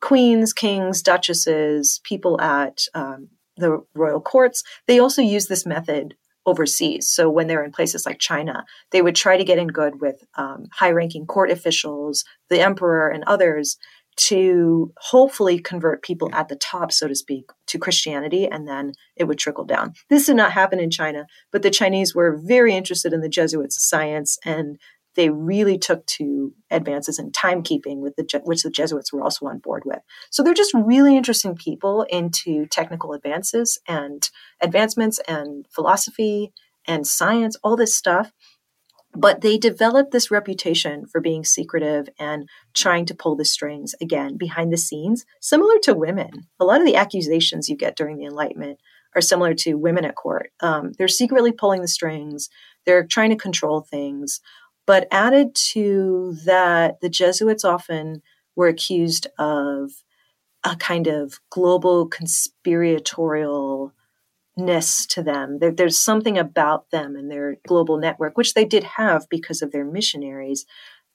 queens, 0.00 0.52
kings, 0.52 1.02
duchesses, 1.02 2.00
people 2.04 2.40
at 2.40 2.84
um, 2.94 3.28
the 3.56 3.82
royal 3.94 4.20
courts. 4.20 4.62
They 4.86 4.98
also 4.98 5.22
used 5.22 5.48
this 5.48 5.66
method 5.66 6.14
overseas. 6.44 7.08
So 7.08 7.28
when 7.28 7.48
they're 7.48 7.64
in 7.64 7.72
places 7.72 8.06
like 8.06 8.18
China, 8.20 8.64
they 8.92 9.02
would 9.02 9.16
try 9.16 9.36
to 9.36 9.44
get 9.44 9.58
in 9.58 9.68
good 9.68 10.00
with 10.00 10.22
um, 10.36 10.66
high 10.72 10.92
ranking 10.92 11.26
court 11.26 11.50
officials, 11.50 12.24
the 12.50 12.60
emperor, 12.60 13.08
and 13.08 13.24
others 13.26 13.78
to 14.16 14.92
hopefully 14.98 15.58
convert 15.58 16.02
people 16.02 16.30
at 16.32 16.48
the 16.48 16.56
top, 16.56 16.90
so 16.90 17.06
to 17.06 17.14
speak, 17.14 17.50
to 17.66 17.78
Christianity, 17.78 18.46
and 18.46 18.66
then 18.66 18.92
it 19.14 19.24
would 19.24 19.38
trickle 19.38 19.64
down. 19.64 19.92
This 20.08 20.26
did 20.26 20.36
not 20.36 20.52
happen 20.52 20.80
in 20.80 20.90
China, 20.90 21.26
but 21.52 21.62
the 21.62 21.70
Chinese 21.70 22.14
were 22.14 22.40
very 22.42 22.74
interested 22.74 23.12
in 23.12 23.20
the 23.20 23.28
Jesuits' 23.28 23.82
science, 23.82 24.38
and 24.44 24.78
they 25.16 25.30
really 25.30 25.78
took 25.78 26.04
to 26.06 26.52
advances 26.70 27.18
in 27.18 27.30
timekeeping, 27.30 27.98
with 27.98 28.16
the 28.16 28.42
which 28.44 28.62
the 28.62 28.70
Jesuits 28.70 29.12
were 29.12 29.22
also 29.22 29.46
on 29.46 29.58
board 29.58 29.82
with. 29.84 30.00
So 30.30 30.42
they're 30.42 30.54
just 30.54 30.74
really 30.74 31.16
interesting 31.16 31.54
people 31.54 32.02
into 32.10 32.66
technical 32.66 33.12
advances 33.12 33.78
and 33.88 34.28
advancements 34.60 35.18
and 35.26 35.66
philosophy 35.70 36.52
and 36.86 37.06
science, 37.06 37.56
all 37.62 37.76
this 37.76 37.96
stuff 37.96 38.32
but 39.16 39.40
they 39.40 39.58
developed 39.58 40.12
this 40.12 40.30
reputation 40.30 41.06
for 41.06 41.20
being 41.20 41.44
secretive 41.44 42.08
and 42.18 42.48
trying 42.74 43.06
to 43.06 43.14
pull 43.14 43.36
the 43.36 43.44
strings 43.44 43.94
again 44.00 44.36
behind 44.36 44.72
the 44.72 44.76
scenes, 44.76 45.24
similar 45.40 45.78
to 45.82 45.94
women. 45.94 46.46
A 46.60 46.64
lot 46.64 46.80
of 46.80 46.86
the 46.86 46.96
accusations 46.96 47.68
you 47.68 47.76
get 47.76 47.96
during 47.96 48.18
the 48.18 48.26
Enlightenment 48.26 48.78
are 49.14 49.20
similar 49.20 49.54
to 49.54 49.74
women 49.74 50.04
at 50.04 50.14
court. 50.14 50.52
Um, 50.60 50.92
they're 50.98 51.08
secretly 51.08 51.52
pulling 51.52 51.80
the 51.80 51.88
strings, 51.88 52.48
they're 52.84 53.06
trying 53.06 53.30
to 53.30 53.36
control 53.36 53.80
things. 53.80 54.40
But 54.86 55.08
added 55.10 55.54
to 55.72 56.36
that, 56.44 57.00
the 57.00 57.08
Jesuits 57.08 57.64
often 57.64 58.22
were 58.54 58.68
accused 58.68 59.26
of 59.38 59.90
a 60.62 60.76
kind 60.76 61.06
of 61.06 61.40
global 61.50 62.06
conspiratorial 62.06 63.92
ness 64.56 65.06
to 65.06 65.22
them. 65.22 65.58
There, 65.58 65.70
there's 65.70 65.98
something 65.98 66.38
about 66.38 66.90
them 66.90 67.16
and 67.16 67.30
their 67.30 67.56
global 67.66 67.98
network, 67.98 68.36
which 68.36 68.54
they 68.54 68.64
did 68.64 68.84
have 68.84 69.28
because 69.28 69.62
of 69.62 69.72
their 69.72 69.84
missionaries, 69.84 70.66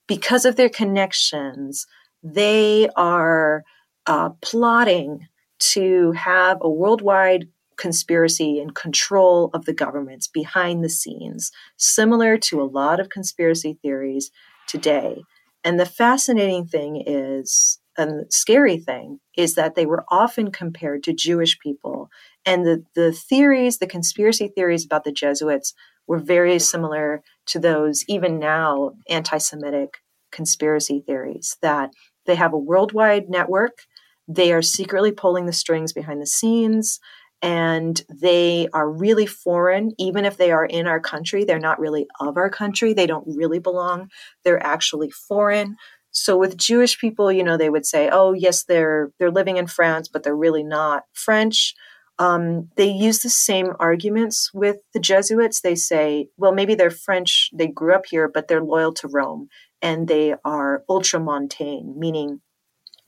because 0.08 0.46
of 0.46 0.56
their 0.56 0.70
connections. 0.70 1.88
They 2.24 2.90
are 2.96 3.64
uh, 4.06 4.30
plotting 4.42 5.28
to 5.60 6.12
have 6.14 6.58
a 6.62 6.70
worldwide 6.70 7.48
conspiracy 7.78 8.60
and 8.60 8.76
control 8.76 9.50
of 9.54 9.66
the 9.66 9.74
governments 9.74 10.28
behind 10.28 10.84
the 10.84 10.90
scenes, 10.90 11.52
similar 11.78 12.38
to 12.38 12.62
a 12.62 12.64
lot 12.64 13.00
of 13.00 13.10
conspiracy 13.10 13.78
theories 13.82 14.30
today. 14.68 15.24
And 15.64 15.80
the 15.80 15.86
fascinating 15.86 16.66
thing 16.66 17.04
is, 17.06 17.80
and 18.02 18.32
scary 18.34 18.78
thing, 18.78 19.20
is 19.38 19.56
that 19.56 19.76
they 19.76 19.86
were 19.86 20.04
often 20.10 20.52
compared 20.52 21.04
to 21.04 21.14
Jewish 21.14 21.58
people 21.60 22.10
and 22.46 22.66
the, 22.66 22.84
the 22.96 23.12
theories, 23.12 23.78
the 23.78 23.88
conspiracy 23.88 24.48
theories 24.48 24.86
about 24.86 25.04
the 25.04 25.12
Jesuits 25.12 25.74
were 26.08 26.20
very 26.20 26.60
similar 26.60 27.22
to 27.48 27.60
those, 27.60 28.04
even 28.08 28.40
now, 28.40 28.92
anti 29.10 29.38
Semitic 29.38 29.98
conspiracy 30.32 31.04
theories 31.06 31.58
that 31.62 31.92
they 32.26 32.36
have 32.36 32.54
a 32.54 32.58
worldwide 32.58 33.30
network, 33.30 33.84
they 34.28 34.54
are 34.54 34.62
secretly 34.62 35.12
pulling 35.12 35.46
the 35.46 35.54
strings 35.54 35.94
behind 35.94 36.22
the 36.22 36.28
scenes, 36.28 37.00
and 37.42 38.02
they 38.10 38.68
are 38.74 38.90
really 38.90 39.26
foreign. 39.26 39.92
Even 39.98 40.26
if 40.26 40.38
they 40.38 40.52
are 40.52 40.66
in 40.66 40.88
our 40.88 41.00
country, 41.00 41.44
they're 41.44 41.60
not 41.60 41.80
really 41.80 42.08
of 42.20 42.38
our 42.38 42.50
country, 42.50 42.94
they 42.94 43.08
don't 43.08 43.28
really 43.28 43.60
belong, 43.60 44.10
they're 44.44 44.64
actually 44.66 45.12
foreign. 45.12 45.76
So 46.12 46.38
with 46.38 46.58
Jewish 46.58 47.00
people, 47.00 47.32
you 47.32 47.44
know, 47.44 47.58
they 47.58 47.70
would 47.70 47.86
say, 47.86 48.10
"Oh, 48.12 48.34
yes, 48.34 48.64
they're 48.64 49.12
they're 49.20 49.32
living 49.32 49.58
in 49.58 49.68
France, 49.68 50.08
but 50.08 50.24
they're 50.24 50.36
really 50.36 50.64
not 50.64 51.04
French." 51.14 51.74
Um, 52.20 52.70
they 52.76 52.88
use 52.88 53.20
the 53.20 53.32
same 53.32 53.74
arguments 53.80 54.52
with 54.54 54.78
the 54.94 55.00
Jesuits. 55.00 55.62
They 55.62 55.74
say, 55.74 56.28
well, 56.38 56.52
maybe 56.52 56.76
they're 56.76 56.92
French, 56.92 57.50
they 57.52 57.68
grew 57.68 57.96
up 57.96 58.06
here, 58.08 58.30
but 58.32 58.48
they're 58.48 58.64
loyal 58.64 58.94
to 58.96 59.08
Rome 59.08 59.48
and 59.82 60.08
they 60.08 60.36
are 60.46 60.84
ultramontane, 60.88 61.96
meaning 61.96 62.42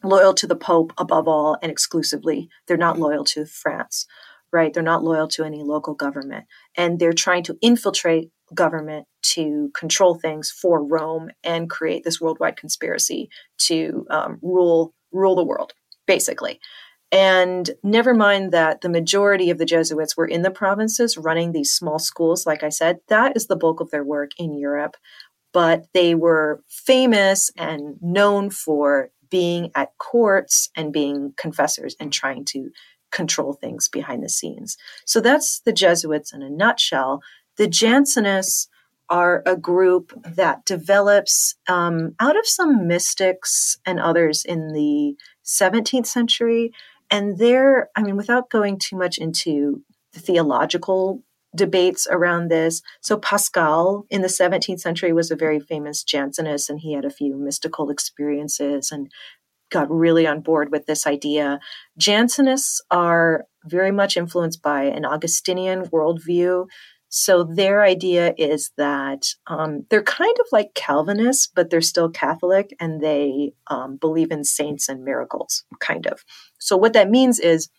loyal 0.03 0.33
to 0.33 0.47
the 0.47 0.55
Pope 0.55 0.93
above 0.97 1.27
all 1.27 1.57
and 1.61 1.71
exclusively. 1.71 2.49
They're 2.67 2.75
not 2.75 2.97
loyal 2.97 3.23
to 3.25 3.45
France, 3.45 4.07
right? 4.51 4.73
They're 4.73 4.81
not 4.81 5.03
loyal 5.03 5.27
to 5.29 5.43
any 5.43 5.61
local 5.61 5.93
government. 5.93 6.45
And 6.75 6.99
they're 6.99 7.13
trying 7.13 7.43
to 7.43 7.57
infiltrate 7.61 8.31
government 8.53 9.07
to 9.21 9.71
control 9.75 10.15
things 10.15 10.51
for 10.51 10.83
Rome 10.83 11.29
and 11.43 11.69
create 11.69 12.03
this 12.03 12.21
worldwide 12.21 12.57
conspiracy 12.57 13.29
to 13.59 14.05
um, 14.09 14.39
rule 14.41 14.93
rule 15.11 15.35
the 15.35 15.43
world, 15.43 15.73
basically. 16.07 16.59
And 17.11 17.69
never 17.83 18.15
mind 18.15 18.51
that 18.51 18.81
the 18.81 18.89
majority 18.89 19.51
of 19.51 19.59
the 19.59 19.65
Jesuits 19.65 20.17
were 20.17 20.25
in 20.25 20.41
the 20.41 20.49
provinces 20.49 21.15
running 21.15 21.51
these 21.51 21.71
small 21.71 21.99
schools, 21.99 22.47
like 22.47 22.63
I 22.63 22.69
said, 22.69 22.97
that 23.07 23.37
is 23.37 23.45
the 23.45 23.55
bulk 23.55 23.79
of 23.79 23.91
their 23.91 24.03
work 24.03 24.31
in 24.37 24.57
Europe. 24.57 24.97
But 25.53 25.85
they 25.93 26.15
were 26.15 26.63
famous 26.67 27.51
and 27.55 27.97
known 28.01 28.49
for 28.49 29.11
being 29.29 29.69
at 29.75 29.95
courts 29.99 30.69
and 30.75 30.91
being 30.91 31.33
confessors 31.37 31.95
and 31.99 32.11
trying 32.11 32.45
to 32.45 32.71
control 33.11 33.53
things 33.53 33.87
behind 33.87 34.23
the 34.23 34.29
scenes. 34.29 34.75
So 35.05 35.21
that's 35.21 35.61
the 35.61 35.71
Jesuits 35.71 36.33
in 36.33 36.41
a 36.41 36.49
nutshell. 36.49 37.21
The 37.57 37.67
Jansenists 37.67 38.67
are 39.09 39.43
a 39.45 39.55
group 39.55 40.13
that 40.25 40.65
develops 40.65 41.55
um, 41.67 42.15
out 42.19 42.37
of 42.37 42.47
some 42.47 42.87
mystics 42.87 43.77
and 43.85 43.99
others 43.99 44.43
in 44.45 44.73
the 44.73 45.15
17th 45.45 46.07
century 46.07 46.71
and 47.13 47.37
there, 47.37 47.89
I 47.95 48.01
mean, 48.01 48.17
without 48.17 48.49
going 48.49 48.79
too 48.79 48.97
much 48.97 49.19
into 49.19 49.83
the 50.13 50.19
theological 50.19 51.21
debates 51.55 52.07
around 52.09 52.49
this. 52.49 52.81
So 53.01 53.17
Pascal 53.17 54.07
in 54.09 54.23
the 54.23 54.27
17th 54.27 54.79
century 54.79 55.13
was 55.13 55.29
a 55.29 55.35
very 55.35 55.59
famous 55.59 56.03
Jansenist, 56.03 56.71
and 56.71 56.79
he 56.79 56.93
had 56.93 57.05
a 57.05 57.11
few 57.11 57.35
mystical 57.35 57.91
experiences 57.91 58.91
and 58.91 59.11
got 59.69 59.91
really 59.91 60.25
on 60.25 60.41
board 60.41 60.71
with 60.71 60.87
this 60.87 61.05
idea. 61.05 61.59
Jansenists 61.99 62.79
are 62.89 63.45
very 63.65 63.91
much 63.91 64.17
influenced 64.17 64.63
by 64.63 64.83
an 64.85 65.05
Augustinian 65.05 65.83
worldview. 65.85 66.65
So 67.15 67.43
their 67.43 67.84
idea 67.84 68.34
is 68.39 68.71
that 68.76 69.28
um, 69.45 69.86
they're 69.91 70.02
kind 70.02 70.36
of 70.39 70.47
like 70.52 70.73
Calvinists, 70.73 71.45
but 71.45 71.69
they're 71.69 71.80
still 71.80 72.10
Catholic 72.10 72.76
and 72.80 73.02
they 73.02 73.54
um, 73.67 73.97
believe 73.97 74.32
in 74.32 74.43
saints 74.43 74.89
and 74.89 75.06
miracles, 75.06 75.63
kind 75.80 76.08
of. 76.08 76.23
So 76.58 76.76
what 76.76 76.93
that 76.93 77.12
means 77.12 77.39
is 77.39 77.69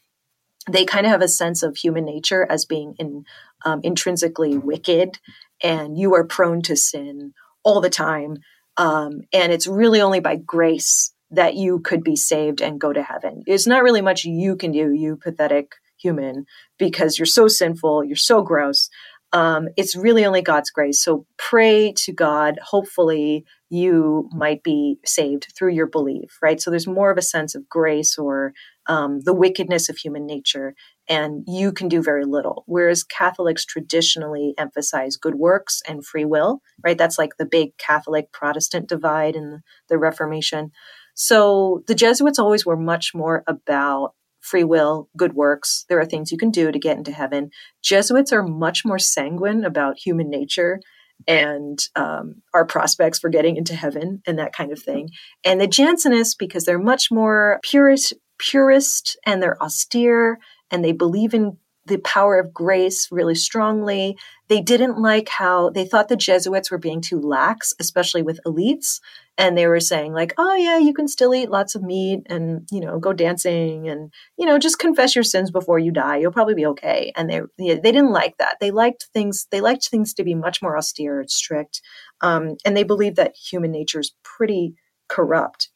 they 0.70 0.84
kind 0.84 1.04
of 1.04 1.10
have 1.10 1.20
a 1.20 1.26
sense 1.26 1.64
of 1.64 1.76
human 1.76 2.04
nature 2.04 2.46
as 2.48 2.64
being 2.64 2.94
in, 3.00 3.24
um, 3.64 3.80
intrinsically 3.82 4.56
wicked 4.56 5.18
and 5.64 5.98
you 5.98 6.14
are 6.14 6.22
prone 6.22 6.62
to 6.62 6.76
sin 6.76 7.34
all 7.64 7.80
the 7.80 7.90
time. 7.90 8.36
Um, 8.76 9.22
and 9.32 9.52
it's 9.52 9.66
really 9.66 10.00
only 10.00 10.20
by 10.20 10.36
grace 10.36 11.12
that 11.32 11.56
you 11.56 11.80
could 11.80 12.04
be 12.04 12.14
saved 12.14 12.62
and 12.62 12.80
go 12.80 12.92
to 12.92 13.02
heaven. 13.02 13.42
It's 13.48 13.66
not 13.66 13.82
really 13.82 14.00
much 14.00 14.24
you 14.24 14.54
can 14.54 14.70
do, 14.70 14.92
you 14.92 15.16
pathetic 15.16 15.72
human, 15.96 16.44
because 16.78 17.18
you're 17.18 17.26
so 17.26 17.48
sinful, 17.48 18.04
you're 18.04 18.14
so 18.16 18.42
gross. 18.42 18.90
Um, 19.34 19.68
it's 19.76 19.96
really 19.96 20.24
only 20.24 20.42
God's 20.42 20.70
grace. 20.70 21.02
So 21.04 21.26
pray 21.38 21.92
to 22.04 22.12
God. 22.12 22.58
Hopefully, 22.64 23.44
you 23.68 24.30
might 24.32 24.62
be 24.62 24.98
saved 25.04 25.52
through 25.58 25.72
your 25.72 25.88
belief, 25.88 26.38
right? 26.40 26.60
So 26.60 26.70
there's 26.70 26.86
more 26.86 27.10
of 27.10 27.18
a 27.18 27.22
sense 27.22 27.56
of 27.56 27.68
grace 27.68 28.16
or 28.16 28.54
um, 28.86 29.22
the 29.22 29.34
wickedness 29.34 29.88
of 29.90 29.98
human 29.98 30.24
nature, 30.26 30.74
and 31.08 31.44
you 31.48 31.72
can 31.72 31.88
do 31.88 32.00
very 32.00 32.24
little. 32.24 32.64
Whereas 32.68 33.04
Catholics 33.04 33.66
traditionally 33.66 34.54
emphasize 34.56 35.16
good 35.16 35.34
works 35.34 35.82
and 35.88 36.06
free 36.06 36.26
will, 36.26 36.62
right? 36.84 36.96
That's 36.98 37.18
like 37.18 37.36
the 37.38 37.46
big 37.46 37.76
Catholic 37.78 38.32
Protestant 38.32 38.88
divide 38.88 39.36
in 39.36 39.62
the 39.88 39.98
Reformation. 39.98 40.70
So 41.14 41.82
the 41.88 41.96
Jesuits 41.96 42.38
always 42.38 42.64
were 42.64 42.76
much 42.76 43.12
more 43.14 43.44
about 43.48 44.14
free 44.44 44.64
will, 44.64 45.08
good 45.16 45.32
works. 45.32 45.86
There 45.88 45.98
are 45.98 46.04
things 46.04 46.30
you 46.30 46.38
can 46.38 46.50
do 46.50 46.70
to 46.70 46.78
get 46.78 46.98
into 46.98 47.12
heaven. 47.12 47.50
Jesuits 47.82 48.32
are 48.32 48.42
much 48.42 48.84
more 48.84 48.98
sanguine 48.98 49.64
about 49.64 49.98
human 49.98 50.28
nature 50.28 50.80
and 51.26 51.78
um, 51.96 52.42
our 52.52 52.66
prospects 52.66 53.18
for 53.18 53.30
getting 53.30 53.56
into 53.56 53.74
heaven 53.74 54.20
and 54.26 54.38
that 54.38 54.52
kind 54.52 54.70
of 54.70 54.82
thing. 54.82 55.08
And 55.44 55.60
the 55.60 55.66
Jansenists, 55.66 56.36
because 56.38 56.64
they're 56.64 56.78
much 56.78 57.10
more 57.10 57.58
purist, 57.62 58.12
purist 58.38 59.16
and 59.24 59.42
they're 59.42 59.62
austere 59.62 60.38
and 60.70 60.84
they 60.84 60.92
believe 60.92 61.32
in 61.32 61.56
the 61.86 61.98
power 61.98 62.38
of 62.38 62.52
grace 62.52 63.08
really 63.10 63.34
strongly. 63.34 64.16
They 64.48 64.60
didn't 64.60 65.00
like 65.00 65.28
how 65.28 65.70
they 65.70 65.86
thought 65.86 66.08
the 66.08 66.16
Jesuits 66.16 66.70
were 66.70 66.78
being 66.78 67.00
too 67.00 67.20
lax, 67.20 67.72
especially 67.80 68.22
with 68.22 68.40
elites. 68.46 69.00
And 69.38 69.56
they 69.56 69.66
were 69.66 69.80
saying, 69.80 70.12
like, 70.12 70.34
oh, 70.38 70.54
yeah, 70.54 70.78
you 70.78 70.92
can 70.92 71.08
still 71.08 71.34
eat 71.34 71.50
lots 71.50 71.74
of 71.74 71.82
meat 71.82 72.20
and, 72.26 72.68
you 72.70 72.80
know, 72.80 72.98
go 72.98 73.12
dancing 73.12 73.88
and, 73.88 74.12
you 74.36 74.46
know, 74.46 74.58
just 74.58 74.78
confess 74.78 75.14
your 75.16 75.24
sins 75.24 75.50
before 75.50 75.78
you 75.78 75.90
die. 75.90 76.18
You'll 76.18 76.30
probably 76.30 76.54
be 76.54 76.66
okay. 76.66 77.12
And 77.16 77.28
they, 77.30 77.40
they 77.58 77.78
didn't 77.78 78.12
like 78.12 78.36
that. 78.36 78.58
They 78.60 78.70
liked 78.70 79.08
things, 79.12 79.48
they 79.50 79.60
liked 79.60 79.88
things 79.88 80.14
to 80.14 80.24
be 80.24 80.34
much 80.34 80.62
more 80.62 80.76
austere 80.76 81.20
and 81.20 81.30
strict. 81.30 81.80
Um, 82.20 82.56
and 82.64 82.76
they 82.76 82.84
believed 82.84 83.16
that 83.16 83.34
human 83.34 83.72
nature 83.72 83.98
is 83.98 84.14
pretty 84.22 84.74
corrupt. 85.08 85.68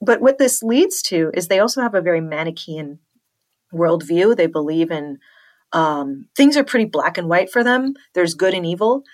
But 0.00 0.20
what 0.20 0.38
this 0.38 0.62
leads 0.62 1.02
to 1.04 1.30
is 1.34 1.48
they 1.48 1.58
also 1.58 1.82
have 1.82 1.94
a 1.94 2.00
very 2.00 2.20
Manichaean 2.20 3.00
worldview. 3.72 4.36
They 4.36 4.46
believe 4.46 4.90
in 4.90 5.18
um, 5.72 6.26
things 6.36 6.56
are 6.56 6.64
pretty 6.64 6.86
black 6.86 7.18
and 7.18 7.28
white 7.28 7.50
for 7.50 7.62
them. 7.62 7.94
There's 8.14 8.34
good 8.34 8.54
and 8.54 8.66
evil, 8.66 9.04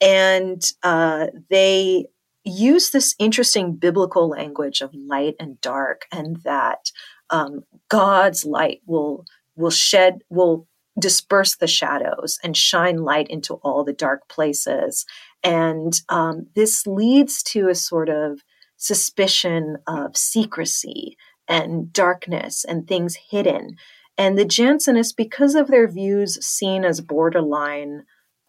and 0.00 0.62
uh, 0.82 1.26
they 1.50 2.06
use 2.44 2.90
this 2.90 3.14
interesting 3.18 3.74
biblical 3.74 4.28
language 4.28 4.80
of 4.80 4.94
light 4.94 5.34
and 5.40 5.60
dark, 5.60 6.06
and 6.12 6.36
that 6.44 6.90
um, 7.30 7.64
God's 7.88 8.44
light 8.44 8.80
will 8.86 9.24
will 9.56 9.70
shed 9.70 10.20
will 10.28 10.66
disperse 10.98 11.56
the 11.56 11.66
shadows 11.66 12.38
and 12.42 12.56
shine 12.56 12.98
light 12.98 13.28
into 13.28 13.54
all 13.54 13.84
the 13.84 13.92
dark 13.92 14.28
places. 14.28 15.04
And 15.44 16.00
um, 16.08 16.46
this 16.54 16.86
leads 16.86 17.42
to 17.44 17.68
a 17.68 17.74
sort 17.74 18.08
of 18.08 18.40
suspicion 18.76 19.76
of 19.86 20.16
secrecy 20.16 21.16
and 21.48 21.92
darkness 21.92 22.64
and 22.64 22.86
things 22.86 23.16
hidden. 23.30 23.76
And 24.18 24.38
the 24.38 24.44
Jansenists, 24.44 25.14
because 25.14 25.54
of 25.54 25.68
their 25.68 25.88
views 25.88 26.44
seen 26.44 26.84
as 26.84 27.00
borderline 27.00 28.04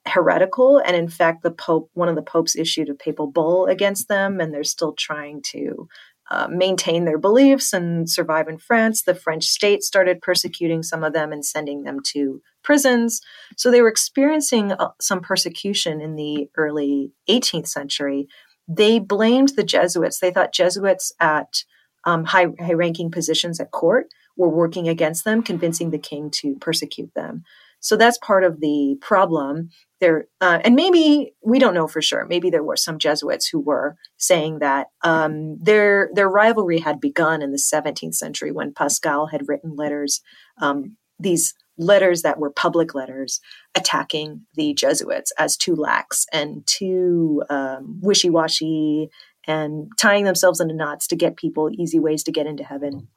heretical, 0.06 0.77
and 0.77 0.95
in 0.95 1.10
fact, 1.10 1.43
the 1.43 1.51
Pope, 1.51 1.89
one 1.93 2.08
of 2.08 2.15
the 2.15 2.21
popes 2.21 2.56
issued 2.56 2.89
a 2.89 2.93
papal 2.93 3.27
bull 3.27 3.65
against 3.65 4.08
them, 4.08 4.39
and 4.39 4.53
they're 4.53 4.63
still 4.63 4.93
trying 4.93 5.41
to 5.51 5.89
uh, 6.30 6.47
maintain 6.49 7.06
their 7.06 7.17
beliefs 7.17 7.71
and 7.73 8.10
survive 8.10 8.47
in 8.47 8.58
France. 8.58 9.03
The 9.03 9.15
French 9.15 9.45
state 9.45 9.84
started 9.84 10.21
persecuting 10.21 10.84
some 10.84 11.03
of 11.03 11.13
them 11.13 11.32
and 11.32 11.45
sending 11.45 11.84
them 11.84 11.99
to 12.08 12.41
prisons. 12.63 13.21
So 13.56 13.71
they 13.71 13.82
were 13.82 13.88
experiencing 13.88 14.73
uh, 14.73 14.89
some 14.99 15.21
persecution 15.21 16.01
in 16.01 16.15
the 16.15 16.49
early 16.58 17.13
18th 17.30 17.67
century. 17.67 18.27
They 18.67 18.99
blamed 18.99 19.53
the 19.56 19.63
Jesuits. 19.63 20.19
They 20.19 20.32
thought 20.32 20.53
Jesuits 20.53 21.13
at 21.21 21.63
um, 22.03 22.25
high, 22.25 22.47
high 22.60 22.73
ranking 22.73 23.10
positions 23.10 23.62
at 23.62 23.71
court 23.71 24.08
were 24.38 24.50
working 24.50 24.88
against 24.88 25.26
them, 25.26 25.43
convincing 25.43 25.91
the 25.91 25.97
king 25.97 26.30
to 26.32 26.56
persecute 26.56 27.13
them. 27.15 27.43
So 27.80 27.95
that's 27.95 28.17
part 28.17 28.43
of 28.43 28.60
the 28.60 28.97
problem 29.02 29.69
there. 30.00 30.28
Uh, 30.41 30.60
and 30.63 30.76
maybe 30.76 31.34
we 31.43 31.60
don't 31.60 31.73
know 31.73 31.88
for 31.88 32.02
sure. 32.02 32.26
Maybe 32.26 32.50
there 32.50 32.63
were 32.63 32.76
some 32.76 32.97
Jesuits 32.97 33.47
who 33.47 33.60
were 33.60 33.95
saying 34.17 34.60
that 34.60 34.88
um, 35.04 35.58
their 35.62 36.10
their 36.13 36.30
rivalry 36.30 36.80
had 36.80 37.00
begun 37.00 37.41
in 37.41 37.52
the 37.52 37.58
17th 37.58 38.15
century 38.15 38.52
when 38.52 38.73
Pascal 38.73 39.28
had 39.28 39.47
written 39.47 39.76
letters, 39.76 40.21
um, 40.62 40.97
these 41.19 41.54
letters 41.78 42.23
that 42.23 42.39
were 42.39 42.50
public 42.50 42.95
letters 42.95 43.39
attacking 43.76 44.41
the 44.56 44.73
Jesuits 44.73 45.32
as 45.38 45.56
too 45.56 45.76
lax 45.76 46.26
and 46.34 46.65
too 46.65 47.43
um, 47.50 48.00
wishy 48.02 48.30
washy 48.30 49.10
and 49.45 49.89
tying 50.00 50.26
themselves 50.26 50.60
into 50.60 50.73
knots 50.73 51.08
to 51.08 51.15
get 51.15 51.38
people 51.38 51.69
easy 51.71 52.00
ways 52.00 52.23
to 52.23 52.32
get 52.32 52.47
into 52.47 52.63
heaven 52.63 53.08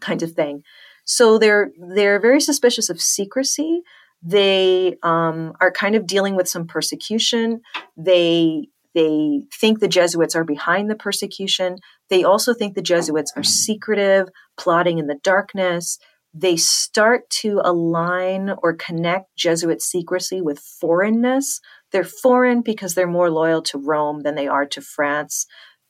kind 0.00 0.22
of 0.22 0.32
thing. 0.32 0.62
So 1.04 1.38
they're 1.38 1.70
they're 1.94 2.20
very 2.20 2.40
suspicious 2.40 2.90
of 2.90 3.00
secrecy. 3.00 3.82
They 4.22 4.96
um, 5.02 5.52
are 5.60 5.70
kind 5.70 5.94
of 5.94 6.06
dealing 6.06 6.34
with 6.34 6.48
some 6.48 6.66
persecution. 6.66 7.60
They 7.96 8.68
they 8.94 9.42
think 9.52 9.78
the 9.78 9.88
Jesuits 9.88 10.34
are 10.34 10.44
behind 10.44 10.90
the 10.90 10.96
persecution. 10.96 11.76
They 12.08 12.24
also 12.24 12.54
think 12.54 12.74
the 12.74 12.82
Jesuits 12.82 13.32
are 13.36 13.42
secretive, 13.42 14.28
plotting 14.56 14.98
in 14.98 15.06
the 15.06 15.20
darkness. 15.22 15.98
They 16.32 16.56
start 16.56 17.28
to 17.42 17.60
align 17.62 18.54
or 18.62 18.74
connect 18.74 19.36
Jesuit 19.36 19.82
secrecy 19.82 20.40
with 20.40 20.58
foreignness. 20.58 21.60
They're 21.92 22.04
foreign 22.04 22.62
because 22.62 22.94
they're 22.94 23.06
more 23.06 23.30
loyal 23.30 23.62
to 23.62 23.78
Rome 23.78 24.22
than 24.22 24.34
they 24.34 24.48
are 24.48 24.66
to 24.66 24.80
France 24.80 25.46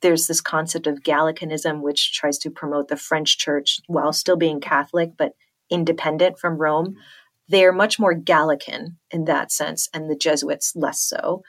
there's 0.07 0.29
this 0.29 0.41
concept 0.41 0.87
of 0.87 1.03
Gallicanism, 1.03 1.81
which 1.81 2.13
tries 2.13 2.39
to 2.39 2.49
promote 2.49 2.87
the 2.87 2.97
French 2.97 3.39
church 3.39 3.81
while 3.89 4.13
still 4.13 4.37
being 4.37 4.61
Catholic, 4.61 5.17
but 5.17 5.33
independent 5.69 6.39
from 6.39 6.59
Rome. 6.59 6.91
Mm-hmm. 6.91 7.01
They're 7.49 7.73
much 7.73 7.99
more 7.99 8.15
Gallican 8.15 8.99
in 9.11 9.25
that 9.25 9.51
sense, 9.51 9.89
and 9.93 10.09
the 10.09 10.15
Jesuits 10.15 10.77
less 10.77 11.01
so. 11.01 11.43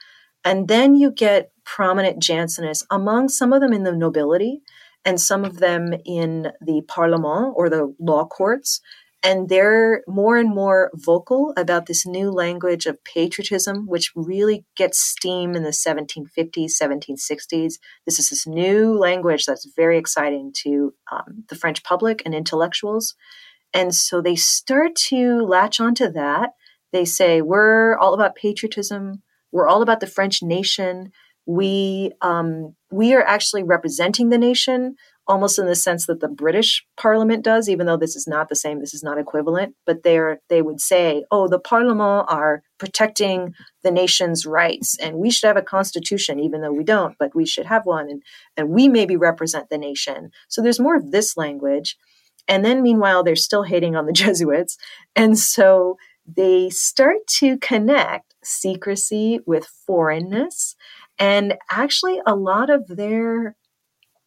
And 0.44 0.66
then 0.66 0.96
you 0.96 1.12
get 1.12 1.52
prominent 1.64 2.20
Jansenists, 2.20 2.84
among 2.90 3.28
some 3.28 3.52
of 3.52 3.60
them 3.60 3.72
in 3.72 3.84
the 3.84 3.92
nobility 3.92 4.60
and 5.04 5.20
some 5.20 5.44
of 5.44 5.58
them 5.58 5.94
in 6.04 6.50
the 6.60 6.82
Parlement 6.88 7.54
or 7.54 7.70
the 7.70 7.94
law 8.00 8.26
courts 8.26 8.80
and 9.22 9.48
they're 9.48 10.02
more 10.06 10.36
and 10.36 10.48
more 10.48 10.90
vocal 10.94 11.52
about 11.56 11.86
this 11.86 12.06
new 12.06 12.30
language 12.30 12.86
of 12.86 13.02
patriotism, 13.02 13.86
which 13.86 14.12
really 14.14 14.64
gets 14.76 15.00
steam 15.00 15.54
in 15.56 15.64
the 15.64 15.70
1750s, 15.70 16.72
1760s. 16.80 17.74
This 18.06 18.18
is 18.18 18.28
this 18.28 18.46
new 18.46 18.96
language 18.96 19.44
that's 19.44 19.70
very 19.74 19.98
exciting 19.98 20.52
to 20.62 20.94
um, 21.10 21.44
the 21.48 21.56
French 21.56 21.82
public 21.82 22.22
and 22.24 22.34
intellectuals. 22.34 23.14
And 23.74 23.92
so 23.94 24.22
they 24.22 24.36
start 24.36 24.94
to 25.08 25.42
latch 25.42 25.80
onto 25.80 26.10
that. 26.12 26.50
They 26.92 27.04
say, 27.04 27.42
We're 27.42 27.96
all 27.98 28.14
about 28.14 28.36
patriotism, 28.36 29.22
we're 29.50 29.68
all 29.68 29.82
about 29.82 30.00
the 30.00 30.06
French 30.06 30.42
nation. 30.42 31.10
We 31.46 32.12
um, 32.20 32.74
we 32.90 33.14
are 33.14 33.22
actually 33.22 33.62
representing 33.62 34.28
the 34.28 34.38
nation 34.38 34.96
almost 35.28 35.58
in 35.58 35.66
the 35.66 35.76
sense 35.76 36.06
that 36.06 36.20
the 36.20 36.28
British 36.28 36.84
Parliament 36.96 37.44
does, 37.44 37.68
even 37.68 37.86
though 37.86 37.98
this 37.98 38.16
is 38.16 38.26
not 38.26 38.48
the 38.48 38.56
same, 38.56 38.80
this 38.80 38.94
is 38.94 39.02
not 39.02 39.18
equivalent. 39.18 39.74
But 39.86 40.02
they're 40.02 40.40
they 40.48 40.62
would 40.62 40.80
say, 40.80 41.24
"Oh, 41.30 41.46
the 41.46 41.60
Parliament 41.60 42.26
are 42.28 42.62
protecting 42.78 43.54
the 43.82 43.90
nation's 43.90 44.46
rights, 44.46 44.96
and 44.98 45.18
we 45.18 45.30
should 45.30 45.46
have 45.46 45.56
a 45.56 45.62
constitution, 45.62 46.40
even 46.40 46.62
though 46.62 46.72
we 46.72 46.84
don't, 46.84 47.14
but 47.18 47.34
we 47.34 47.46
should 47.46 47.66
have 47.66 47.86
one, 47.86 48.08
and 48.08 48.22
and 48.56 48.70
we 48.70 48.88
maybe 48.88 49.16
represent 49.16 49.68
the 49.68 49.78
nation." 49.78 50.30
So 50.48 50.62
there's 50.62 50.80
more 50.80 50.96
of 50.96 51.10
this 51.10 51.36
language, 51.36 51.96
and 52.48 52.64
then 52.64 52.82
meanwhile 52.82 53.22
they're 53.22 53.36
still 53.36 53.64
hating 53.64 53.94
on 53.94 54.06
the 54.06 54.12
Jesuits, 54.24 54.78
and 55.14 55.38
so 55.38 55.96
they 56.26 56.70
start 56.70 57.26
to 57.26 57.58
connect 57.58 58.34
secrecy 58.42 59.40
with 59.46 59.66
foreignness. 59.86 60.76
And 61.18 61.56
actually, 61.70 62.20
a 62.26 62.36
lot 62.36 62.70
of 62.70 62.86
their 62.86 63.56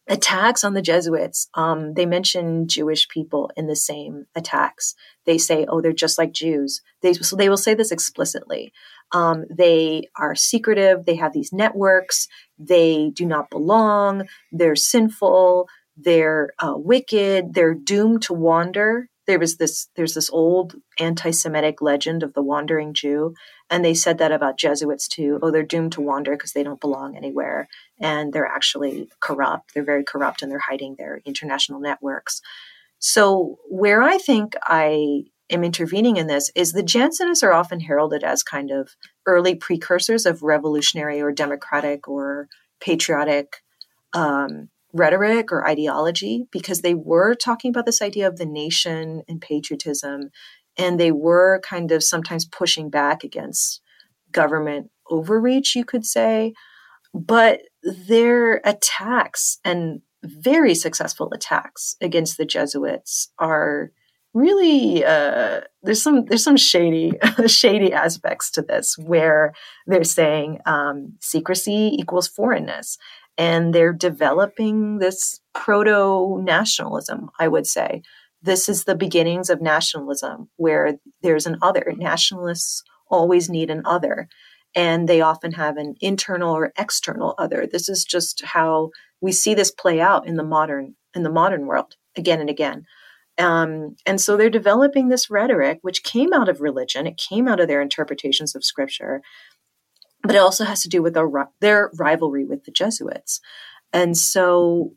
attacks 0.08 0.64
on 0.64 0.74
the 0.74 0.82
Jesuits, 0.82 1.48
um, 1.54 1.94
they 1.94 2.06
mention 2.06 2.68
Jewish 2.68 3.08
people 3.08 3.50
in 3.56 3.66
the 3.66 3.76
same 3.76 4.26
attacks. 4.34 4.94
They 5.26 5.38
say, 5.38 5.64
"Oh, 5.68 5.80
they're 5.80 5.92
just 5.92 6.18
like 6.18 6.32
Jews." 6.32 6.80
They 7.02 7.12
so 7.12 7.36
they 7.36 7.48
will 7.48 7.56
say 7.56 7.74
this 7.74 7.92
explicitly. 7.92 8.72
Um, 9.12 9.44
they 9.50 10.08
are 10.16 10.34
secretive. 10.34 11.04
They 11.04 11.16
have 11.16 11.32
these 11.32 11.52
networks. 11.52 12.28
They 12.58 13.10
do 13.10 13.26
not 13.26 13.50
belong. 13.50 14.26
They're 14.50 14.76
sinful. 14.76 15.68
They're 15.96 16.50
uh, 16.58 16.74
wicked. 16.76 17.54
They're 17.54 17.74
doomed 17.74 18.22
to 18.22 18.32
wander 18.32 19.08
there 19.26 19.38
was 19.38 19.56
this 19.56 19.88
there's 19.96 20.14
this 20.14 20.30
old 20.30 20.74
anti-Semitic 20.98 21.80
legend 21.80 22.22
of 22.22 22.34
the 22.34 22.42
wandering 22.42 22.92
Jew, 22.94 23.34
and 23.70 23.84
they 23.84 23.94
said 23.94 24.18
that 24.18 24.32
about 24.32 24.58
Jesuits 24.58 25.08
too. 25.08 25.38
Oh, 25.42 25.50
they're 25.50 25.62
doomed 25.62 25.92
to 25.92 26.00
wander 26.00 26.32
because 26.32 26.52
they 26.52 26.62
don't 26.62 26.80
belong 26.80 27.16
anywhere, 27.16 27.68
and 28.00 28.32
they're 28.32 28.46
actually 28.46 29.08
corrupt. 29.20 29.74
They're 29.74 29.84
very 29.84 30.04
corrupt, 30.04 30.42
and 30.42 30.50
they're 30.50 30.58
hiding 30.58 30.96
their 30.98 31.20
international 31.24 31.80
networks. 31.80 32.40
So 32.98 33.58
where 33.68 34.02
I 34.02 34.18
think 34.18 34.54
I 34.62 35.24
am 35.50 35.64
intervening 35.64 36.16
in 36.16 36.26
this 36.26 36.50
is 36.54 36.72
the 36.72 36.82
Jansenists 36.82 37.42
are 37.42 37.52
often 37.52 37.80
heralded 37.80 38.24
as 38.24 38.42
kind 38.42 38.70
of 38.70 38.96
early 39.26 39.54
precursors 39.54 40.26
of 40.26 40.42
revolutionary 40.42 41.20
or 41.20 41.30
democratic 41.32 42.08
or 42.08 42.48
patriotic 42.80 43.56
um, 44.12 44.68
rhetoric 44.92 45.50
or 45.50 45.66
ideology 45.66 46.44
because 46.50 46.80
they 46.80 46.94
were 46.94 47.34
talking 47.34 47.70
about 47.70 47.86
this 47.86 48.02
idea 48.02 48.26
of 48.28 48.36
the 48.36 48.46
nation 48.46 49.22
and 49.28 49.40
patriotism 49.40 50.30
and 50.78 50.98
they 50.98 51.12
were 51.12 51.60
kind 51.64 51.92
of 51.92 52.02
sometimes 52.02 52.46
pushing 52.46 52.90
back 52.90 53.24
against 53.24 53.80
government 54.30 54.90
overreach 55.10 55.74
you 55.74 55.84
could 55.84 56.04
say. 56.04 56.52
But 57.14 57.60
their 57.82 58.62
attacks 58.64 59.58
and 59.64 60.00
very 60.24 60.74
successful 60.74 61.30
attacks 61.34 61.96
against 62.00 62.38
the 62.38 62.46
jesuits 62.46 63.28
are 63.38 63.90
really 64.34 65.04
uh, 65.04 65.60
there's 65.82 66.02
some 66.02 66.24
there's 66.26 66.44
some 66.44 66.56
shady 66.56 67.12
shady 67.46 67.92
aspects 67.92 68.50
to 68.52 68.62
this 68.62 68.96
where 68.98 69.52
they're 69.86 70.04
saying 70.04 70.58
um, 70.64 71.14
secrecy 71.20 71.94
equals 71.98 72.28
foreignness 72.28 72.96
and 73.38 73.74
they're 73.74 73.92
developing 73.92 74.98
this 74.98 75.40
proto 75.54 76.40
nationalism 76.42 77.30
i 77.38 77.48
would 77.48 77.66
say. 77.66 78.02
This 78.42 78.68
is 78.68 78.84
the 78.84 78.96
beginnings 78.96 79.50
of 79.50 79.62
nationalism 79.62 80.50
where 80.56 80.98
there's 81.22 81.46
an 81.46 81.58
other. 81.62 81.94
Nationalists 81.96 82.82
always 83.08 83.48
need 83.48 83.70
an 83.70 83.82
other 83.84 84.28
and 84.74 85.08
they 85.08 85.20
often 85.20 85.52
have 85.52 85.76
an 85.76 85.94
internal 86.00 86.56
or 86.56 86.72
external 86.78 87.34
other. 87.38 87.66
This 87.70 87.88
is 87.88 88.04
just 88.04 88.42
how 88.44 88.90
we 89.20 89.32
see 89.32 89.54
this 89.54 89.70
play 89.70 90.00
out 90.00 90.26
in 90.26 90.36
the 90.36 90.44
modern 90.44 90.96
in 91.14 91.22
the 91.22 91.30
modern 91.30 91.66
world 91.66 91.94
again 92.16 92.40
and 92.40 92.50
again. 92.50 92.84
Um, 93.38 93.96
and 94.06 94.20
so 94.20 94.36
they're 94.36 94.50
developing 94.50 95.08
this 95.08 95.30
rhetoric, 95.30 95.78
which 95.82 96.02
came 96.02 96.32
out 96.32 96.48
of 96.48 96.60
religion, 96.60 97.06
it 97.06 97.16
came 97.16 97.48
out 97.48 97.60
of 97.60 97.68
their 97.68 97.80
interpretations 97.80 98.54
of 98.54 98.64
scripture, 98.64 99.22
but 100.22 100.34
it 100.34 100.38
also 100.38 100.64
has 100.64 100.82
to 100.82 100.88
do 100.88 101.02
with 101.02 101.14
their, 101.14 101.28
their 101.60 101.90
rivalry 101.98 102.44
with 102.44 102.64
the 102.64 102.70
Jesuits. 102.70 103.40
And 103.92 104.16
so 104.16 104.94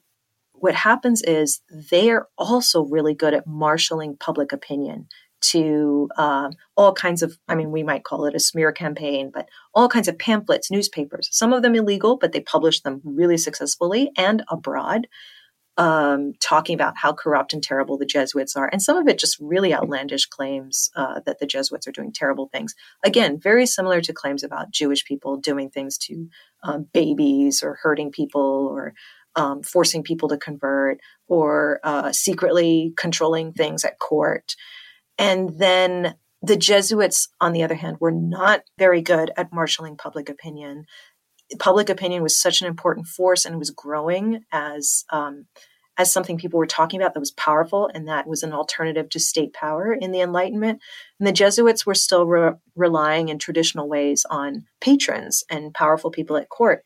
what 0.53 0.75
happens 0.75 1.21
is 1.21 1.61
they're 1.91 2.27
also 2.37 2.83
really 2.83 3.13
good 3.13 3.33
at 3.33 3.47
marshaling 3.47 4.17
public 4.17 4.51
opinion 4.51 5.07
to 5.41 6.09
uh, 6.17 6.49
all 6.75 6.93
kinds 6.93 7.21
of, 7.21 7.37
I 7.47 7.55
mean, 7.55 7.71
we 7.71 7.83
might 7.83 8.03
call 8.03 8.25
it 8.25 8.35
a 8.35 8.39
smear 8.39 8.71
campaign, 8.71 9.31
but 9.33 9.47
all 9.73 9.89
kinds 9.89 10.07
of 10.07 10.17
pamphlets, 10.17 10.71
newspapers, 10.71 11.27
some 11.31 11.53
of 11.53 11.61
them 11.61 11.75
illegal, 11.75 12.17
but 12.17 12.31
they 12.31 12.39
publish 12.39 12.81
them 12.81 13.01
really 13.03 13.37
successfully 13.37 14.11
and 14.17 14.43
abroad 14.49 15.07
um, 15.77 16.33
talking 16.39 16.73
about 16.73 16.97
how 16.97 17.13
corrupt 17.13 17.53
and 17.53 17.61
terrible 17.61 17.97
the 17.97 18.05
Jesuits 18.05 18.55
are, 18.55 18.69
and 18.71 18.81
some 18.81 18.97
of 18.97 19.07
it 19.07 19.19
just 19.19 19.37
really 19.39 19.73
outlandish 19.73 20.25
claims 20.25 20.89
uh, 20.95 21.19
that 21.25 21.39
the 21.39 21.45
Jesuits 21.45 21.87
are 21.87 21.91
doing 21.91 22.11
terrible 22.13 22.47
things. 22.47 22.75
Again, 23.03 23.39
very 23.39 23.65
similar 23.65 24.01
to 24.01 24.13
claims 24.13 24.43
about 24.43 24.71
Jewish 24.71 25.03
people 25.05 25.37
doing 25.37 25.69
things 25.69 25.97
to 25.99 26.27
um, 26.63 26.87
babies 26.93 27.61
or 27.63 27.79
hurting 27.81 28.11
people 28.11 28.69
or 28.71 28.93
um, 29.35 29.63
forcing 29.63 30.03
people 30.03 30.29
to 30.29 30.37
convert 30.37 30.99
or 31.27 31.79
uh, 31.83 32.11
secretly 32.11 32.93
controlling 32.97 33.51
things 33.53 33.83
at 33.83 33.99
court. 33.99 34.55
And 35.17 35.59
then 35.59 36.15
the 36.41 36.57
Jesuits, 36.57 37.29
on 37.41 37.53
the 37.53 37.63
other 37.63 37.75
hand, 37.75 37.97
were 37.99 38.11
not 38.11 38.61
very 38.77 39.01
good 39.01 39.31
at 39.35 39.51
marshaling 39.51 39.97
public 39.97 40.29
opinion 40.29 40.85
public 41.59 41.89
opinion 41.89 42.23
was 42.23 42.39
such 42.39 42.61
an 42.61 42.67
important 42.67 43.07
force 43.07 43.45
and 43.45 43.59
was 43.59 43.69
growing 43.69 44.43
as 44.51 45.05
um, 45.11 45.45
as 45.97 46.11
something 46.11 46.37
people 46.37 46.59
were 46.59 46.65
talking 46.65 46.99
about 46.99 47.13
that 47.13 47.19
was 47.19 47.31
powerful 47.31 47.89
and 47.93 48.07
that 48.07 48.27
was 48.27 48.43
an 48.43 48.51
alternative 48.51 49.09
to 49.09 49.19
state 49.19 49.53
power 49.53 49.93
in 49.93 50.11
the 50.11 50.19
Enlightenment. 50.19 50.81
And 51.19 51.27
the 51.27 51.31
Jesuits 51.31 51.85
were 51.85 51.95
still 51.95 52.25
re- 52.25 52.53
relying 52.75 53.29
in 53.29 53.39
traditional 53.39 53.87
ways 53.87 54.25
on 54.29 54.65
patrons 54.81 55.43
and 55.49 55.73
powerful 55.73 56.11
people 56.11 56.35
at 56.35 56.49
court, 56.49 56.83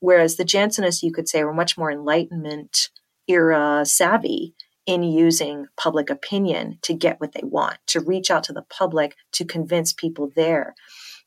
whereas 0.00 0.36
the 0.36 0.44
Jansenists, 0.44 1.02
you 1.02 1.12
could 1.12 1.28
say, 1.28 1.42
were 1.44 1.54
much 1.54 1.78
more 1.78 1.90
Enlightenment 1.90 2.90
era 3.26 3.84
savvy 3.86 4.54
in 4.84 5.02
using 5.02 5.66
public 5.76 6.10
opinion 6.10 6.78
to 6.82 6.92
get 6.92 7.20
what 7.20 7.32
they 7.32 7.42
want, 7.44 7.78
to 7.86 8.00
reach 8.00 8.30
out 8.30 8.44
to 8.44 8.52
the 8.52 8.62
public, 8.62 9.14
to 9.32 9.44
convince 9.44 9.92
people 9.92 10.30
there. 10.34 10.74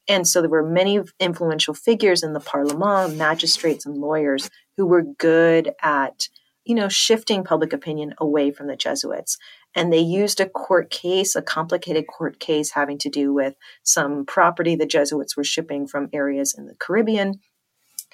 And 0.07 0.27
so 0.27 0.41
there 0.41 0.49
were 0.49 0.67
many 0.67 1.01
influential 1.19 1.73
figures 1.73 2.23
in 2.23 2.33
the 2.33 2.39
Parlement, 2.39 3.17
magistrates 3.17 3.85
and 3.85 3.97
lawyers 3.97 4.49
who 4.77 4.85
were 4.85 5.01
good 5.01 5.71
at, 5.81 6.29
you 6.63 6.75
know, 6.75 6.89
shifting 6.89 7.43
public 7.43 7.73
opinion 7.73 8.13
away 8.19 8.51
from 8.51 8.67
the 8.67 8.75
Jesuits. 8.75 9.37
And 9.73 9.91
they 9.91 9.99
used 9.99 10.39
a 10.39 10.47
court 10.47 10.89
case, 10.89 11.35
a 11.35 11.41
complicated 11.41 12.05
court 12.07 12.39
case 12.39 12.71
having 12.71 12.97
to 12.99 13.09
do 13.09 13.33
with 13.33 13.55
some 13.83 14.25
property 14.25 14.75
the 14.75 14.85
Jesuits 14.85 15.35
were 15.35 15.43
shipping 15.43 15.87
from 15.87 16.09
areas 16.13 16.55
in 16.57 16.65
the 16.67 16.75
Caribbean 16.75 17.39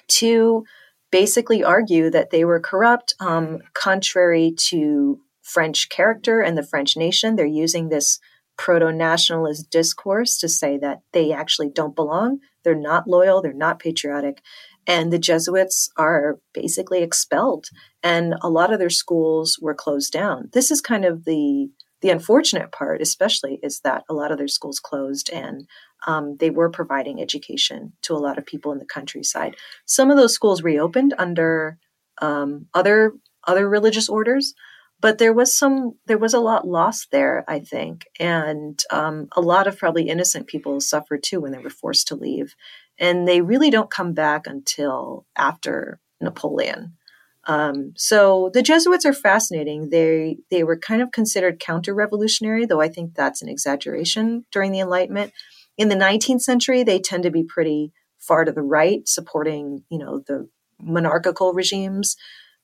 to 0.08 0.64
basically 1.10 1.62
argue 1.62 2.10
that 2.10 2.30
they 2.30 2.44
were 2.44 2.58
corrupt, 2.58 3.14
um, 3.20 3.58
contrary 3.74 4.52
to 4.56 5.20
French 5.42 5.88
character 5.88 6.40
and 6.40 6.56
the 6.56 6.62
French 6.62 6.96
nation. 6.96 7.36
They're 7.36 7.46
using 7.46 7.88
this 7.88 8.18
proto 8.62 8.92
nationalist 8.92 9.68
discourse 9.70 10.38
to 10.38 10.48
say 10.48 10.78
that 10.78 11.00
they 11.12 11.32
actually 11.32 11.68
don't 11.68 11.96
belong. 11.96 12.38
They're 12.62 12.76
not 12.76 13.08
loyal, 13.08 13.42
they're 13.42 13.52
not 13.52 13.80
patriotic. 13.80 14.40
And 14.86 15.12
the 15.12 15.18
Jesuits 15.18 15.90
are 15.96 16.38
basically 16.54 17.02
expelled, 17.02 17.66
and 18.04 18.34
a 18.40 18.48
lot 18.48 18.72
of 18.72 18.78
their 18.78 18.90
schools 18.90 19.58
were 19.60 19.74
closed 19.74 20.12
down. 20.12 20.48
This 20.52 20.70
is 20.70 20.80
kind 20.80 21.04
of 21.04 21.24
the 21.24 21.70
the 22.02 22.10
unfortunate 22.10 22.70
part, 22.72 23.00
especially, 23.02 23.58
is 23.62 23.80
that 23.80 24.04
a 24.08 24.14
lot 24.14 24.30
of 24.30 24.38
their 24.38 24.48
schools 24.48 24.78
closed 24.80 25.30
and 25.30 25.68
um, 26.06 26.36
they 26.38 26.50
were 26.50 26.68
providing 26.68 27.20
education 27.20 27.92
to 28.02 28.14
a 28.14 28.18
lot 28.26 28.38
of 28.38 28.46
people 28.46 28.72
in 28.72 28.78
the 28.78 28.84
countryside. 28.84 29.54
Some 29.86 30.10
of 30.10 30.16
those 30.16 30.34
schools 30.34 30.62
reopened 30.62 31.14
under 31.18 31.78
um, 32.20 32.66
other 32.74 33.12
other 33.48 33.68
religious 33.68 34.08
orders, 34.08 34.54
but 35.02 35.18
there 35.18 35.34
was 35.34 35.54
some 35.54 35.92
there 36.06 36.16
was 36.16 36.32
a 36.32 36.40
lot 36.40 36.66
lost 36.66 37.10
there 37.10 37.44
i 37.48 37.58
think 37.58 38.06
and 38.18 38.82
um, 38.90 39.28
a 39.36 39.40
lot 39.42 39.66
of 39.66 39.76
probably 39.76 40.08
innocent 40.08 40.46
people 40.46 40.80
suffered 40.80 41.22
too 41.22 41.40
when 41.40 41.52
they 41.52 41.58
were 41.58 41.68
forced 41.68 42.08
to 42.08 42.16
leave 42.16 42.54
and 42.98 43.26
they 43.26 43.40
really 43.40 43.70
don't 43.70 43.90
come 43.90 44.14
back 44.14 44.46
until 44.46 45.26
after 45.36 45.98
napoleon. 46.20 46.96
Um, 47.44 47.92
so 47.96 48.50
the 48.54 48.62
jesuits 48.62 49.04
are 49.04 49.12
fascinating. 49.12 49.90
They 49.90 50.38
they 50.50 50.62
were 50.62 50.78
kind 50.78 51.02
of 51.02 51.10
considered 51.10 51.58
counter-revolutionary 51.58 52.66
though 52.66 52.80
i 52.80 52.88
think 52.88 53.14
that's 53.14 53.42
an 53.42 53.48
exaggeration 53.48 54.44
during 54.52 54.70
the 54.70 54.80
enlightenment. 54.80 55.32
In 55.76 55.88
the 55.88 55.96
19th 55.96 56.42
century 56.42 56.84
they 56.84 57.00
tend 57.00 57.24
to 57.24 57.30
be 57.30 57.42
pretty 57.42 57.92
far 58.18 58.44
to 58.44 58.52
the 58.52 58.62
right 58.62 59.06
supporting 59.08 59.82
you 59.90 59.98
know 59.98 60.22
the 60.26 60.48
monarchical 60.80 61.52
regimes 61.52 62.16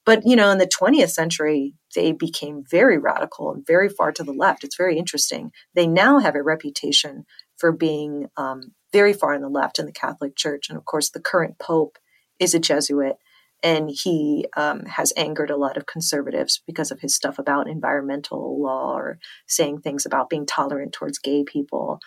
but, 0.08 0.22
you 0.24 0.36
know, 0.36 0.50
in 0.50 0.56
the 0.56 0.66
20th 0.66 1.10
century, 1.10 1.74
they 1.94 2.12
became 2.12 2.64
very 2.70 2.96
radical 2.96 3.52
and 3.52 3.66
very 3.66 3.90
far 3.90 4.10
to 4.12 4.24
the 4.24 4.32
left. 4.32 4.64
It's 4.64 4.78
very 4.78 4.96
interesting. 4.96 5.50
They 5.74 5.86
now 5.86 6.18
have 6.18 6.34
a 6.34 6.42
reputation 6.42 7.26
for 7.58 7.72
being 7.72 8.28
um, 8.38 8.72
very 8.90 9.12
far 9.12 9.34
on 9.34 9.42
the 9.42 9.50
left 9.50 9.78
in 9.78 9.84
the 9.84 9.92
Catholic 9.92 10.34
Church. 10.34 10.70
And 10.70 10.78
of 10.78 10.86
course, 10.86 11.10
the 11.10 11.20
current 11.20 11.58
Pope 11.58 11.98
is 12.38 12.54
a 12.54 12.58
Jesuit, 12.58 13.16
and 13.62 13.90
he 13.90 14.46
um, 14.56 14.86
has 14.86 15.12
angered 15.14 15.50
a 15.50 15.58
lot 15.58 15.76
of 15.76 15.84
conservatives 15.84 16.62
because 16.66 16.90
of 16.90 17.00
his 17.00 17.14
stuff 17.14 17.38
about 17.38 17.68
environmental 17.68 18.62
law 18.62 18.94
or 18.96 19.18
saying 19.46 19.82
things 19.82 20.06
about 20.06 20.30
being 20.30 20.46
tolerant 20.46 20.94
towards 20.94 21.18
gay 21.18 21.44
people. 21.44 22.00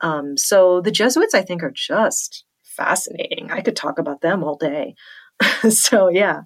Um, 0.00 0.36
so 0.36 0.80
the 0.80 0.92
Jesuits, 0.92 1.34
I 1.34 1.42
think, 1.42 1.64
are 1.64 1.72
just 1.74 2.44
fascinating. 2.62 3.50
I 3.50 3.62
could 3.62 3.74
talk 3.74 3.98
about 3.98 4.20
them 4.20 4.44
all 4.44 4.54
day. 4.56 4.94
so, 5.70 6.06
yeah. 6.06 6.42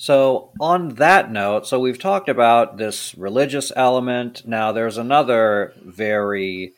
So, 0.00 0.52
on 0.58 0.94
that 0.94 1.30
note, 1.30 1.66
so 1.66 1.78
we've 1.78 1.98
talked 1.98 2.30
about 2.30 2.78
this 2.78 3.14
religious 3.16 3.70
element. 3.76 4.48
Now, 4.48 4.72
there's 4.72 4.96
another 4.96 5.74
very. 5.84 6.72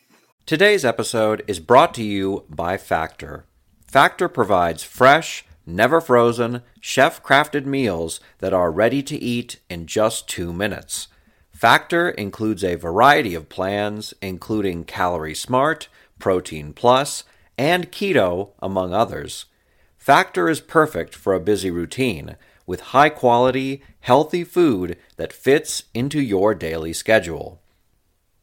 Today's 0.45 0.83
episode 0.83 1.41
is 1.47 1.61
brought 1.61 1.93
to 1.93 2.03
you 2.03 2.43
by 2.49 2.75
Factor. 2.75 3.45
Factor 3.87 4.27
provides 4.27 4.83
fresh, 4.83 5.45
never 5.65 6.01
frozen, 6.01 6.63
chef 6.81 7.23
crafted 7.23 7.65
meals 7.65 8.19
that 8.39 8.53
are 8.53 8.69
ready 8.69 9.01
to 9.03 9.17
eat 9.17 9.61
in 9.69 9.85
just 9.85 10.27
two 10.27 10.51
minutes. 10.51 11.07
Factor 11.53 12.09
includes 12.09 12.61
a 12.61 12.75
variety 12.75 13.35
of 13.35 13.47
plans, 13.47 14.13
including 14.21 14.83
Calorie 14.83 15.33
Smart, 15.33 15.87
Protein 16.19 16.73
Plus, 16.73 17.23
and 17.57 17.89
Keto, 17.89 18.49
among 18.59 18.93
others. 18.93 19.45
Factor 19.97 20.49
is 20.49 20.59
perfect 20.59 21.15
for 21.15 21.33
a 21.33 21.39
busy 21.39 21.71
routine 21.71 22.35
with 22.65 22.79
high 22.79 23.09
quality, 23.09 23.81
healthy 23.99 24.43
food 24.43 24.97
that 25.17 25.33
fits 25.33 25.83
into 25.93 26.21
your 26.21 26.55
daily 26.55 26.93
schedule. 26.93 27.61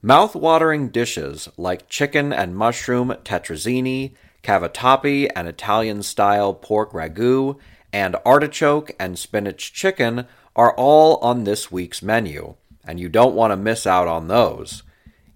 Mouth-watering 0.02 0.88
dishes 0.88 1.48
like 1.56 1.88
chicken 1.88 2.32
and 2.32 2.56
mushroom 2.56 3.14
tetrazzini, 3.24 4.14
cavatappi 4.42 5.30
and 5.36 5.46
Italian-style 5.46 6.54
pork 6.54 6.92
ragu, 6.92 7.58
and 7.92 8.16
artichoke 8.24 8.92
and 8.98 9.18
spinach 9.18 9.72
chicken 9.72 10.26
are 10.56 10.74
all 10.74 11.16
on 11.18 11.44
this 11.44 11.70
week's 11.70 12.02
menu, 12.02 12.54
and 12.84 12.98
you 12.98 13.08
don't 13.08 13.34
want 13.34 13.50
to 13.50 13.56
miss 13.56 13.86
out 13.86 14.08
on 14.08 14.28
those. 14.28 14.82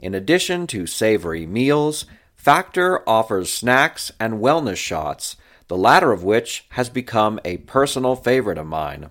In 0.01 0.15
addition 0.15 0.67
to 0.69 0.87
savory 0.87 1.47
meals, 1.47 2.07
Factor 2.35 3.09
offers 3.09 3.51
snacks 3.51 4.13
and 4.21 4.35
wellness 4.35 4.77
shots, 4.77 5.37
the 5.69 5.77
latter 5.77 6.11
of 6.13 6.25
which 6.25 6.67
has 6.71 6.89
become 6.89 7.39
a 7.45 7.59
personal 7.59 8.17
favorite 8.17 8.59
of 8.59 8.67
mine. 8.67 9.11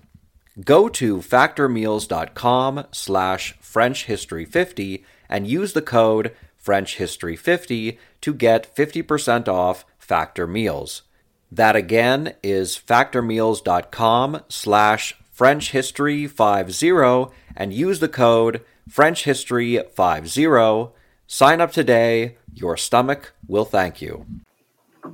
Go 0.64 0.88
to 0.88 1.18
factormeals.com 1.18 2.86
slash 2.92 3.58
frenchhistory50 3.58 5.04
and 5.28 5.48
use 5.48 5.72
the 5.72 5.82
code 5.82 6.32
frenchhistory50 6.64 7.98
to 8.20 8.34
get 8.34 8.72
50% 8.74 9.48
off 9.48 9.84
Factor 9.98 10.46
Meals. 10.46 11.02
That 11.50 11.74
again 11.76 12.34
is 12.42 12.78
factormeals.com 12.78 14.42
slash 14.48 15.16
frenchhistory50 15.36 17.32
and 17.56 17.72
use 17.72 18.00
the 18.00 18.08
code 18.08 18.64
frenchhistory50. 18.88 20.92
Sign 21.26 21.60
up 21.60 21.72
today. 21.72 22.36
Your 22.52 22.76
stomach 22.76 23.32
will 23.48 23.64
thank 23.64 24.00
you 24.00 24.24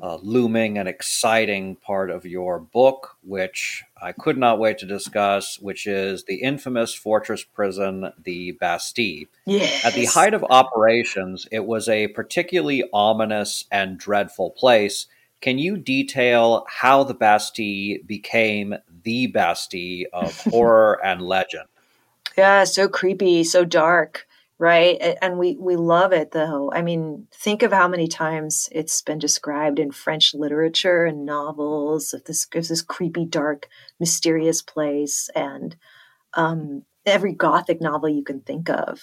uh, 0.03 0.17
looming 0.23 0.79
and 0.79 0.89
exciting 0.89 1.77
part 1.77 2.11
of 2.11 2.25
your 2.25 2.59
book, 2.59 3.17
which 3.23 3.85
I 4.01 4.13
could 4.13 4.39
not 4.39 4.59
wait 4.59 4.79
to 4.79 4.87
discuss, 4.87 5.59
which 5.59 5.87
is 5.87 6.25
the 6.25 6.37
infamous 6.37 6.95
fortress 6.95 7.45
prison, 7.45 8.13
the 8.23 8.53
Bastille. 8.53 9.25
Yes. 9.47 9.85
At 9.85 9.95
the 9.95 10.07
height 10.07 10.35
of 10.35 10.45
operations, 10.49 11.47
it 11.51 11.65
was 11.65 11.89
a 11.89 12.09
particularly 12.09 12.85
ominous 12.93 13.65
and 13.71 13.99
dreadful 13.99 14.51
place. 14.51 15.07
Can 15.41 15.59
you 15.59 15.77
detail 15.77 16.67
how 16.69 17.05
the 17.05 17.15
Bastille 17.15 17.99
became 18.07 18.75
the 19.03 19.27
Bastille 19.27 20.07
of 20.13 20.41
horror 20.51 21.05
and 21.05 21.23
legend? 21.23 21.65
Yeah, 22.37 22.65
so 22.65 22.89
creepy, 22.89 23.45
so 23.45 23.65
dark 23.65 24.27
right? 24.61 25.17
And 25.23 25.39
we 25.39 25.57
we 25.59 25.75
love 25.77 26.13
it 26.13 26.33
though. 26.33 26.71
I 26.71 26.83
mean 26.83 27.27
think 27.33 27.63
of 27.63 27.73
how 27.73 27.89
many 27.89 28.07
times 28.07 28.69
it's 28.71 29.01
been 29.01 29.19
described 29.19 29.79
in 29.79 29.91
french 29.91 30.35
literature 30.35 31.07
and 31.07 31.25
novels 31.25 32.13
of 32.13 32.25
this 32.25 32.45
gives 32.45 32.69
this 32.69 32.83
creepy 32.83 33.25
dark 33.25 33.69
mysterious 33.99 34.61
place. 34.61 35.31
And 35.35 35.77
um, 36.35 36.83
every 37.07 37.33
gothic 37.33 37.81
novel 37.81 38.11
you 38.11 38.23
can 38.23 38.43
think 38.43 38.69
of 38.69 39.01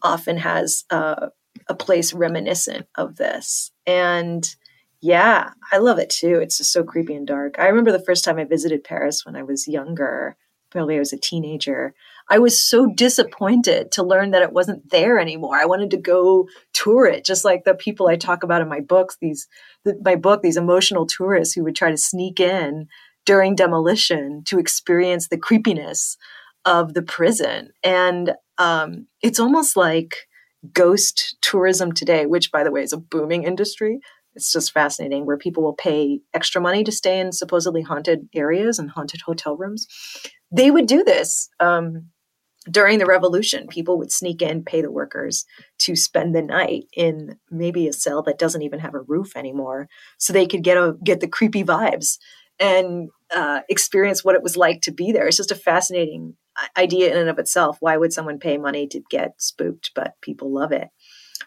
often 0.00 0.38
has 0.38 0.84
a 0.90 1.30
place 1.76 2.14
reminiscent 2.14 2.86
of 2.94 3.16
this. 3.16 3.72
And 3.86 4.48
yeah 5.00 5.50
i 5.72 5.78
love 5.78 5.98
it 5.98 6.08
too. 6.08 6.38
It's 6.38 6.58
just 6.58 6.72
so 6.72 6.84
creepy 6.84 7.14
and 7.16 7.26
dark. 7.26 7.58
I 7.58 7.66
remember 7.66 7.90
the 7.90 7.98
first 7.98 8.24
time 8.24 8.38
i 8.38 8.44
visited 8.44 8.84
paris 8.84 9.26
when 9.26 9.34
i 9.34 9.42
was 9.42 9.66
younger 9.66 10.36
probably 10.70 10.96
i 10.96 11.00
was 11.00 11.12
a 11.12 11.18
teenager 11.18 11.94
I 12.30 12.38
was 12.38 12.60
so 12.60 12.86
disappointed 12.86 13.92
to 13.92 14.02
learn 14.02 14.30
that 14.30 14.42
it 14.42 14.52
wasn't 14.52 14.90
there 14.90 15.18
anymore. 15.18 15.56
I 15.56 15.66
wanted 15.66 15.90
to 15.90 15.96
go 15.96 16.48
tour 16.72 17.06
it, 17.06 17.24
just 17.24 17.44
like 17.44 17.64
the 17.64 17.74
people 17.74 18.08
I 18.08 18.16
talk 18.16 18.42
about 18.42 18.62
in 18.62 18.68
my 18.68 18.80
books. 18.80 19.16
These, 19.20 19.46
the, 19.84 19.98
my 20.04 20.16
book, 20.16 20.42
these 20.42 20.56
emotional 20.56 21.06
tourists 21.06 21.54
who 21.54 21.62
would 21.64 21.76
try 21.76 21.90
to 21.90 21.96
sneak 21.96 22.40
in 22.40 22.86
during 23.26 23.54
demolition 23.54 24.42
to 24.46 24.58
experience 24.58 25.28
the 25.28 25.38
creepiness 25.38 26.16
of 26.64 26.94
the 26.94 27.02
prison. 27.02 27.70
And 27.82 28.32
um, 28.58 29.06
it's 29.22 29.40
almost 29.40 29.76
like 29.76 30.16
ghost 30.72 31.36
tourism 31.42 31.92
today, 31.92 32.26
which, 32.26 32.50
by 32.50 32.64
the 32.64 32.70
way, 32.70 32.82
is 32.82 32.92
a 32.92 32.98
booming 32.98 33.44
industry. 33.44 34.00
It's 34.34 34.52
just 34.52 34.72
fascinating 34.72 35.26
where 35.26 35.36
people 35.36 35.62
will 35.62 35.74
pay 35.74 36.20
extra 36.32 36.60
money 36.60 36.84
to 36.84 36.92
stay 36.92 37.20
in 37.20 37.32
supposedly 37.32 37.82
haunted 37.82 38.28
areas 38.34 38.78
and 38.78 38.90
haunted 38.90 39.20
hotel 39.20 39.56
rooms. 39.56 39.86
They 40.50 40.70
would 40.70 40.86
do 40.86 41.04
this. 41.04 41.48
Um, 41.60 42.10
during 42.70 42.98
the 42.98 43.06
revolution, 43.06 43.66
people 43.68 43.98
would 43.98 44.12
sneak 44.12 44.40
in, 44.40 44.64
pay 44.64 44.80
the 44.80 44.90
workers 44.90 45.44
to 45.78 45.94
spend 45.96 46.34
the 46.34 46.42
night 46.42 46.84
in 46.94 47.38
maybe 47.50 47.86
a 47.86 47.92
cell 47.92 48.22
that 48.22 48.38
doesn't 48.38 48.62
even 48.62 48.78
have 48.78 48.94
a 48.94 49.00
roof 49.00 49.36
anymore, 49.36 49.88
so 50.18 50.32
they 50.32 50.46
could 50.46 50.62
get 50.62 50.76
a 50.76 50.96
get 51.04 51.20
the 51.20 51.28
creepy 51.28 51.62
vibes 51.62 52.18
and 52.58 53.10
uh, 53.34 53.60
experience 53.68 54.24
what 54.24 54.34
it 54.34 54.42
was 54.42 54.56
like 54.56 54.80
to 54.82 54.92
be 54.92 55.12
there. 55.12 55.26
It's 55.26 55.36
just 55.36 55.50
a 55.50 55.56
fascinating 55.56 56.36
idea 56.76 57.10
in 57.10 57.18
and 57.18 57.28
of 57.28 57.38
itself. 57.38 57.76
Why 57.80 57.96
would 57.96 58.12
someone 58.12 58.38
pay 58.38 58.58
money 58.58 58.86
to 58.88 59.00
get 59.10 59.40
spooked? 59.42 59.90
But 59.94 60.14
people 60.20 60.52
love 60.52 60.72
it. 60.72 60.88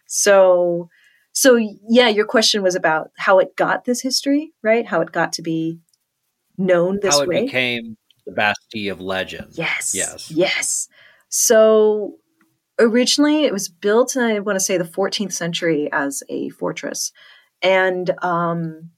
So, 0.05 0.89
so 1.32 1.55
yeah, 1.88 2.09
your 2.09 2.26
question 2.26 2.61
was 2.61 2.76
about 2.76 3.11
how 3.18 3.39
it 3.39 3.55
got 3.55 3.86
this 3.86 4.01
history, 4.01 4.51
right? 4.61 4.86
How 4.86 5.01
it 5.01 5.11
got 5.11 5.34
to 5.34 5.41
be 5.41 5.80
known 6.57 6.99
this 7.01 7.15
way. 7.15 7.18
how 7.18 7.24
it 7.24 7.28
way. 7.28 7.45
became 7.45 7.97
the 8.26 8.34
Bastille 8.34 8.91
of 8.91 9.01
legend. 9.01 9.53
Yes. 9.53 9.93
Yes. 9.95 10.30
Yes. 10.30 10.89
So 11.30 12.15
originally 12.80 13.43
it 13.43 13.53
was 13.53 13.69
built 13.69 14.15
I 14.15 14.39
want 14.39 14.55
to 14.55 14.59
say, 14.59 14.78
the 14.78 14.84
14th 14.84 15.34
century 15.34 15.89
as 15.91 16.23
a 16.30 16.49
fortress. 16.49 17.11
And 17.61 18.11
um, 18.23 18.91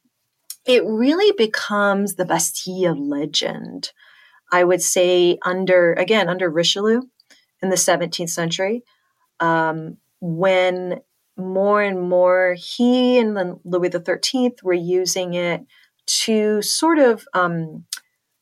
it 0.65 0.83
really 0.85 1.33
becomes 1.37 2.15
the 2.15 2.25
Bastille 2.25 3.07
legend, 3.09 3.91
I 4.51 4.63
would 4.63 4.81
say, 4.81 5.37
under, 5.45 5.93
again, 5.93 6.27
under 6.29 6.49
Richelieu 6.49 7.01
in 7.61 7.69
the 7.69 7.75
17th 7.75 8.29
century, 8.29 8.83
um, 9.39 9.97
when 10.19 10.99
more 11.37 11.81
and 11.81 12.09
more 12.09 12.55
he 12.57 13.17
and 13.17 13.35
then 13.37 13.59
Louis 13.63 13.91
XIII 13.91 14.55
were 14.61 14.73
using 14.73 15.33
it 15.33 15.65
to 16.05 16.61
sort 16.61 16.99
of 16.99 17.25
um, 17.33 17.85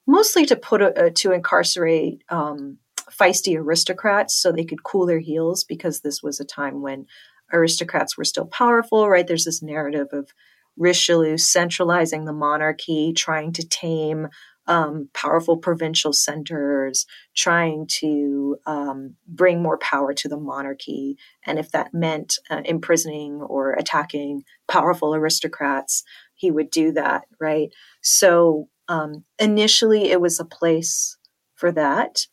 mostly 0.08 0.46
to 0.48 0.56
put 0.56 0.82
a, 0.82 1.12
to 1.12 1.32
incarcerate 1.32 2.24
um, 2.30 2.80
feisty 3.12 3.58
aristocrats 3.58 4.36
so 4.36 4.52
they 4.52 4.66
could 4.66 4.84
cool 4.84 5.06
their 5.06 5.20
heels 5.20 5.64
because 5.64 6.02
this 6.02 6.22
was 6.22 6.40
a 6.40 6.46
time 6.46 6.82
when 6.82 7.06
aristocrats 7.54 8.18
were 8.18 8.26
still 8.26 8.46
powerful, 8.46 9.10
right? 9.10 9.26
There's 9.26 9.46
this 9.46 9.62
narrative 9.62 10.08
of 10.12 10.34
Richelieu 10.78 11.38
centralizing 11.38 12.26
the 12.26 12.34
monarchy, 12.34 13.14
trying 13.14 13.54
to 13.54 13.68
tame 13.68 14.28
um, 14.68 15.10
powerful 15.14 15.58
provincial 15.58 16.12
centers, 16.12 17.06
trying 17.36 17.88
to 17.88 18.58
um, 18.66 19.16
bring 19.26 19.62
more 19.62 19.78
power 19.78 20.14
to 20.14 20.28
the 20.28 20.38
monarchy. 20.38 21.18
And 21.46 21.58
if 21.58 21.72
that 21.72 21.94
meant 21.94 22.38
uh, 22.50 22.62
imprisoning 22.66 23.42
or 23.42 23.74
attacking 23.74 24.44
powerful 24.68 25.16
aristocrats, 25.16 26.04
he 26.36 26.52
would 26.52 26.70
do 26.70 26.92
that, 26.92 27.24
right? 27.40 27.70
So 28.02 28.68
um, 28.90 29.24
initially, 29.40 30.12
it 30.12 30.22
was 30.22 30.40
a 30.40 30.46
place 30.46 31.18
for 31.56 31.72
that. 31.72 32.28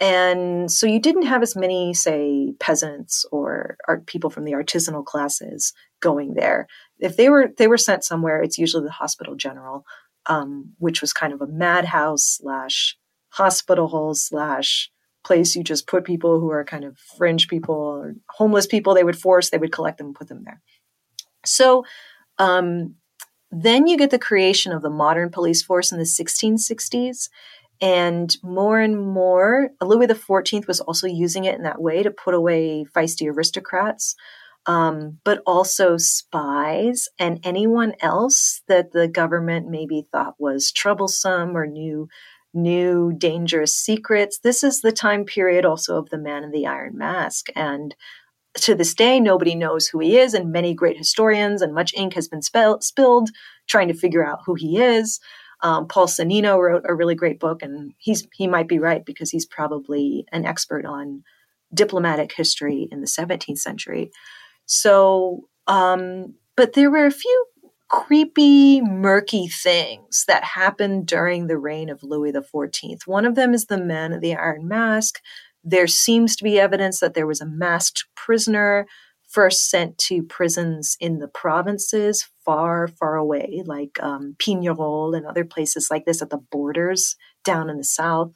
And 0.00 0.70
so 0.70 0.86
you 0.86 1.00
didn't 1.00 1.26
have 1.26 1.42
as 1.42 1.56
many, 1.56 1.92
say, 1.92 2.54
peasants 2.60 3.24
or 3.32 3.76
art 3.88 4.06
people 4.06 4.30
from 4.30 4.44
the 4.44 4.52
artisanal 4.52 5.04
classes 5.04 5.72
going 6.00 6.34
there. 6.34 6.68
If 7.00 7.16
they 7.16 7.28
were 7.28 7.50
they 7.56 7.66
were 7.66 7.78
sent 7.78 8.04
somewhere, 8.04 8.42
it's 8.42 8.58
usually 8.58 8.84
the 8.84 8.92
hospital 8.92 9.34
general, 9.34 9.84
um, 10.26 10.72
which 10.78 11.00
was 11.00 11.12
kind 11.12 11.32
of 11.32 11.40
a 11.40 11.48
madhouse 11.48 12.38
slash 12.40 12.96
hospital 13.30 14.14
slash 14.14 14.90
place 15.24 15.56
you 15.56 15.64
just 15.64 15.86
put 15.86 16.04
people 16.04 16.40
who 16.40 16.50
are 16.50 16.64
kind 16.64 16.84
of 16.84 16.96
fringe 17.18 17.48
people 17.48 17.74
or 17.74 18.14
homeless 18.30 18.66
people. 18.66 18.94
They 18.94 19.04
would 19.04 19.18
force, 19.18 19.50
they 19.50 19.58
would 19.58 19.72
collect 19.72 19.98
them 19.98 20.08
and 20.08 20.16
put 20.16 20.28
them 20.28 20.44
there. 20.44 20.62
So 21.44 21.84
um, 22.38 22.94
then 23.50 23.86
you 23.86 23.96
get 23.96 24.10
the 24.10 24.18
creation 24.18 24.72
of 24.72 24.82
the 24.82 24.90
modern 24.90 25.30
police 25.30 25.62
force 25.62 25.90
in 25.90 25.98
the 25.98 26.04
1660s 26.04 27.28
and 27.80 28.34
more 28.42 28.80
and 28.80 29.00
more, 29.00 29.70
Louis 29.80 30.06
XIV 30.06 30.66
was 30.66 30.80
also 30.80 31.06
using 31.06 31.44
it 31.44 31.54
in 31.54 31.62
that 31.62 31.80
way 31.80 32.02
to 32.02 32.10
put 32.10 32.34
away 32.34 32.84
feisty 32.94 33.32
aristocrats, 33.32 34.16
um, 34.66 35.18
but 35.24 35.42
also 35.46 35.96
spies 35.96 37.08
and 37.18 37.40
anyone 37.44 37.94
else 38.00 38.62
that 38.68 38.92
the 38.92 39.08
government 39.08 39.68
maybe 39.68 40.06
thought 40.10 40.34
was 40.38 40.72
troublesome 40.72 41.56
or 41.56 41.66
knew 41.66 42.08
new 42.54 43.12
dangerous 43.16 43.76
secrets. 43.76 44.40
This 44.42 44.64
is 44.64 44.80
the 44.80 44.92
time 44.92 45.24
period 45.24 45.64
also 45.64 45.98
of 45.98 46.10
the 46.10 46.18
man 46.18 46.44
in 46.44 46.50
the 46.50 46.66
iron 46.66 46.96
mask. 46.96 47.46
And 47.54 47.94
to 48.56 48.74
this 48.74 48.94
day, 48.94 49.20
nobody 49.20 49.54
knows 49.54 49.86
who 49.86 50.00
he 50.00 50.18
is, 50.18 50.34
and 50.34 50.50
many 50.50 50.74
great 50.74 50.96
historians 50.96 51.62
and 51.62 51.74
much 51.74 51.94
ink 51.94 52.14
has 52.14 52.28
been 52.28 52.42
spilled 52.42 53.30
trying 53.68 53.88
to 53.88 53.94
figure 53.94 54.26
out 54.26 54.40
who 54.46 54.54
he 54.54 54.78
is. 54.80 55.20
Um, 55.62 55.88
Paul 55.88 56.06
Sonnino 56.06 56.58
wrote 56.60 56.84
a 56.86 56.94
really 56.94 57.14
great 57.14 57.40
book, 57.40 57.62
and 57.62 57.92
he's 57.98 58.26
he 58.34 58.46
might 58.46 58.68
be 58.68 58.78
right 58.78 59.04
because 59.04 59.30
he's 59.30 59.46
probably 59.46 60.24
an 60.32 60.44
expert 60.44 60.84
on 60.84 61.24
diplomatic 61.74 62.32
history 62.32 62.88
in 62.90 63.00
the 63.00 63.06
17th 63.06 63.58
century. 63.58 64.10
So, 64.66 65.48
um, 65.66 66.34
but 66.56 66.72
there 66.72 66.90
were 66.90 67.06
a 67.06 67.10
few 67.10 67.46
creepy, 67.88 68.82
murky 68.82 69.48
things 69.48 70.24
that 70.28 70.44
happened 70.44 71.06
during 71.06 71.46
the 71.46 71.58
reign 71.58 71.88
of 71.88 72.02
Louis 72.02 72.32
XIV. 72.32 73.06
One 73.06 73.24
of 73.24 73.34
them 73.34 73.54
is 73.54 73.66
the 73.66 73.82
Man 73.82 74.12
of 74.12 74.20
the 74.20 74.34
Iron 74.34 74.68
Mask. 74.68 75.20
There 75.64 75.86
seems 75.86 76.36
to 76.36 76.44
be 76.44 76.60
evidence 76.60 77.00
that 77.00 77.14
there 77.14 77.26
was 77.26 77.40
a 77.40 77.46
masked 77.46 78.04
prisoner 78.14 78.86
first 79.28 79.70
sent 79.70 79.98
to 79.98 80.22
prisons 80.22 80.96
in 81.00 81.18
the 81.18 81.28
provinces 81.28 82.28
far, 82.44 82.88
far 82.88 83.16
away, 83.16 83.62
like 83.66 84.02
um, 84.02 84.34
Pignerol 84.38 85.16
and 85.16 85.26
other 85.26 85.44
places 85.44 85.90
like 85.90 86.06
this 86.06 86.22
at 86.22 86.30
the 86.30 86.38
borders 86.38 87.14
down 87.44 87.68
in 87.68 87.76
the 87.76 87.84
south. 87.84 88.32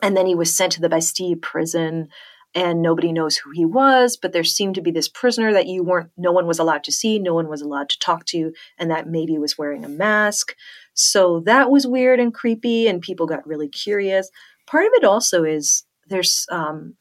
And 0.00 0.16
then 0.16 0.26
he 0.26 0.34
was 0.34 0.56
sent 0.56 0.72
to 0.72 0.80
the 0.80 0.88
Bastille 0.88 1.36
prison 1.36 2.08
and 2.54 2.82
nobody 2.82 3.12
knows 3.12 3.36
who 3.36 3.50
he 3.50 3.64
was 3.64 4.16
but 4.16 4.32
there 4.32 4.44
seemed 4.44 4.74
to 4.74 4.82
be 4.82 4.90
this 4.90 5.08
prisoner 5.08 5.52
that 5.52 5.66
you 5.66 5.82
weren't 5.82 6.10
no 6.16 6.32
one 6.32 6.46
was 6.46 6.58
allowed 6.58 6.84
to 6.84 6.92
see 6.92 7.18
no 7.18 7.32
one 7.32 7.48
was 7.48 7.62
allowed 7.62 7.88
to 7.88 7.98
talk 7.98 8.26
to 8.26 8.52
and 8.78 8.90
that 8.90 9.08
maybe 9.08 9.38
was 9.38 9.56
wearing 9.56 9.84
a 9.84 9.88
mask 9.88 10.54
so 10.92 11.40
that 11.46 11.70
was 11.70 11.86
weird 11.86 12.20
and 12.20 12.34
creepy 12.34 12.86
and 12.86 13.00
people 13.00 13.26
got 13.26 13.46
really 13.46 13.68
curious 13.68 14.30
part 14.66 14.84
of 14.84 14.92
it 14.94 15.04
also 15.04 15.44
is 15.44 15.84
there's 16.08 16.46
um, 16.50 16.94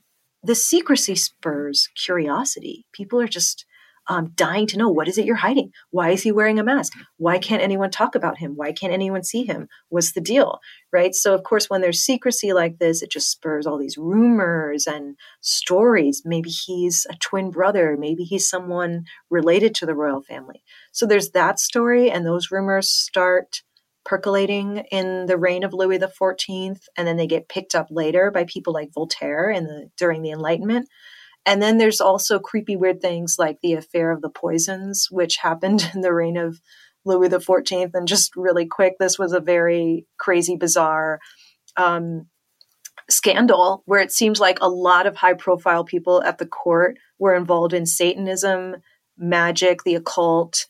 the 0.44 0.56
secrecy 0.56 1.16
spurs 1.16 1.90
curiosity 1.96 2.86
people 2.94 3.20
are 3.20 3.28
just 3.28 3.66
um, 4.08 4.32
dying 4.36 4.68
to 4.68 4.78
know 4.78 4.90
what 4.90 5.08
is 5.08 5.18
it 5.18 5.26
you're 5.26 5.36
hiding? 5.36 5.72
Why 5.92 6.10
is 6.10 6.24
he 6.24 6.32
wearing 6.32 6.60
a 6.60 6.64
mask? 6.64 6.94
Why 7.18 7.38
can't 7.38 7.62
anyone 7.62 7.92
talk 7.92 8.16
about 8.16 8.40
him? 8.40 8.56
Why 8.56 8.72
can't 8.72 8.94
anyone 8.94 9.24
see 9.24 9.44
him? 9.44 9.68
What's 9.90 10.14
the 10.14 10.22
deal? 10.22 10.60
Right. 10.92 11.14
So, 11.14 11.34
of 11.34 11.44
course, 11.44 11.70
when 11.70 11.82
there's 11.82 12.04
secrecy 12.04 12.52
like 12.52 12.80
this, 12.80 13.02
it 13.02 13.12
just 13.12 13.30
spurs 13.30 13.66
all 13.66 13.78
these 13.78 13.98
rumors 13.98 14.88
and 14.88 15.16
stories. 15.40 16.24
Maybe 16.26 16.50
he's 16.50 17.06
a 17.10 17.16
twin 17.16 17.52
brother. 17.52 17.96
Maybe 17.98 18.24
he's 18.24 18.50
someone 18.50 19.06
related 19.30 19.76
to 19.76 19.86
the 19.86 19.96
royal 19.96 20.22
family. 20.22 20.64
So, 20.92 21.06
there's 21.06 21.30
that 21.32 21.60
story, 21.60 22.10
and 22.10 22.26
those 22.26 22.52
rumors 22.52 22.92
start 22.92 23.62
percolating 24.04 24.84
in 24.92 25.26
the 25.26 25.38
reign 25.38 25.64
of 25.64 25.74
Louis 25.74 26.00
XIV, 26.00 26.80
and 26.98 27.08
then 27.08 27.18
they 27.18 27.28
get 27.28 27.50
picked 27.50 27.76
up 27.76 27.88
later 27.90 28.32
by 28.32 28.46
people 28.46 28.74
like 28.74 28.94
Voltaire 28.94 29.50
in 29.50 29.66
the 29.66 29.90
during 29.98 30.22
the 30.22 30.32
Enlightenment. 30.32 30.88
And 31.46 31.62
then 31.62 31.78
there's 31.78 32.02
also 32.02 32.40
creepy, 32.40 32.76
weird 32.76 33.02
things 33.02 33.36
like 33.40 33.58
the 33.62 33.74
affair 33.74 34.12
of 34.12 34.22
the 34.22 34.30
poisons, 34.30 35.08
which 35.10 35.38
happened 35.38 35.90
in 35.96 36.02
the 36.02 36.14
reign 36.14 36.38
of 36.38 36.60
Louis 37.06 37.30
XIV. 37.30 37.92
And 37.94 38.08
just 38.08 38.36
really 38.36 38.66
quick, 38.66 38.94
this 39.00 39.18
was 39.18 39.34
a 39.34 39.40
very 39.40 40.06
crazy, 40.20 40.56
bizarre 40.56 41.20
um, 41.78 42.28
scandal 43.10 43.84
where 43.86 44.00
it 44.00 44.12
seems 44.12 44.40
like 44.40 44.60
a 44.62 44.70
lot 44.70 45.08
of 45.08 45.16
high 45.16 45.34
profile 45.34 45.84
people 45.84 46.22
at 46.24 46.38
the 46.38 46.46
court 46.46 46.98
were 47.20 47.36
involved 47.36 47.74
in 47.74 47.86
Satanism, 47.86 48.76
magic, 49.18 49.84
the 49.84 49.96
occult, 49.96 50.66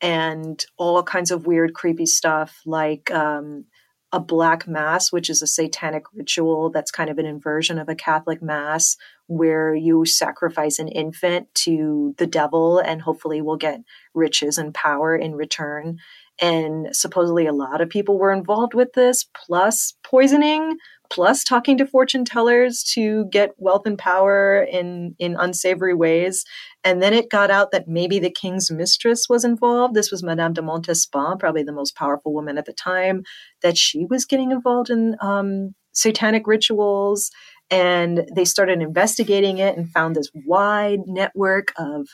and 0.00 0.64
all 0.76 1.02
kinds 1.02 1.30
of 1.30 1.46
weird, 1.46 1.74
creepy 1.74 2.06
stuff 2.06 2.60
like 2.66 3.10
um, 3.10 3.64
a 4.12 4.20
black 4.20 4.68
mass, 4.68 5.10
which 5.10 5.28
is 5.28 5.42
a 5.42 5.46
satanic 5.46 6.04
ritual 6.14 6.70
that's 6.70 6.90
kind 6.90 7.10
of 7.10 7.18
an 7.18 7.26
inversion 7.26 7.78
of 7.78 7.88
a 7.88 7.94
Catholic 7.94 8.42
mass, 8.42 8.96
where 9.26 9.74
you 9.74 10.04
sacrifice 10.04 10.78
an 10.78 10.88
infant 10.88 11.52
to 11.54 12.14
the 12.18 12.26
devil 12.26 12.78
and 12.78 13.02
hopefully 13.02 13.42
will 13.42 13.56
get 13.56 13.80
riches 14.14 14.58
and 14.58 14.72
power 14.72 15.16
in 15.16 15.34
return. 15.34 15.98
And 16.40 16.94
supposedly 16.94 17.46
a 17.46 17.52
lot 17.52 17.80
of 17.80 17.88
people 17.88 18.18
were 18.18 18.32
involved 18.32 18.74
with 18.74 18.92
this, 18.92 19.24
plus 19.34 19.94
poisoning, 20.04 20.76
plus 21.10 21.44
talking 21.44 21.78
to 21.78 21.86
fortune 21.86 22.24
tellers 22.24 22.82
to 22.94 23.26
get 23.26 23.54
wealth 23.58 23.86
and 23.86 23.98
power 23.98 24.62
in, 24.62 25.14
in 25.18 25.36
unsavory 25.36 25.94
ways. 25.94 26.44
And 26.84 27.02
then 27.02 27.12
it 27.12 27.30
got 27.30 27.50
out 27.50 27.70
that 27.72 27.88
maybe 27.88 28.18
the 28.18 28.30
king's 28.30 28.70
mistress 28.70 29.28
was 29.28 29.44
involved. 29.44 29.94
This 29.94 30.10
was 30.10 30.22
Madame 30.22 30.52
de 30.52 30.62
Montespan, 30.62 31.38
probably 31.38 31.62
the 31.62 31.72
most 31.72 31.96
powerful 31.96 32.32
woman 32.32 32.58
at 32.58 32.66
the 32.66 32.72
time, 32.72 33.24
that 33.62 33.76
she 33.76 34.04
was 34.04 34.24
getting 34.24 34.52
involved 34.52 34.90
in 34.90 35.16
um, 35.20 35.74
satanic 35.92 36.46
rituals 36.46 37.30
and 37.70 38.28
they 38.34 38.44
started 38.44 38.80
investigating 38.80 39.58
it 39.58 39.76
and 39.76 39.90
found 39.90 40.14
this 40.14 40.30
wide 40.46 41.00
network 41.06 41.72
of 41.76 42.08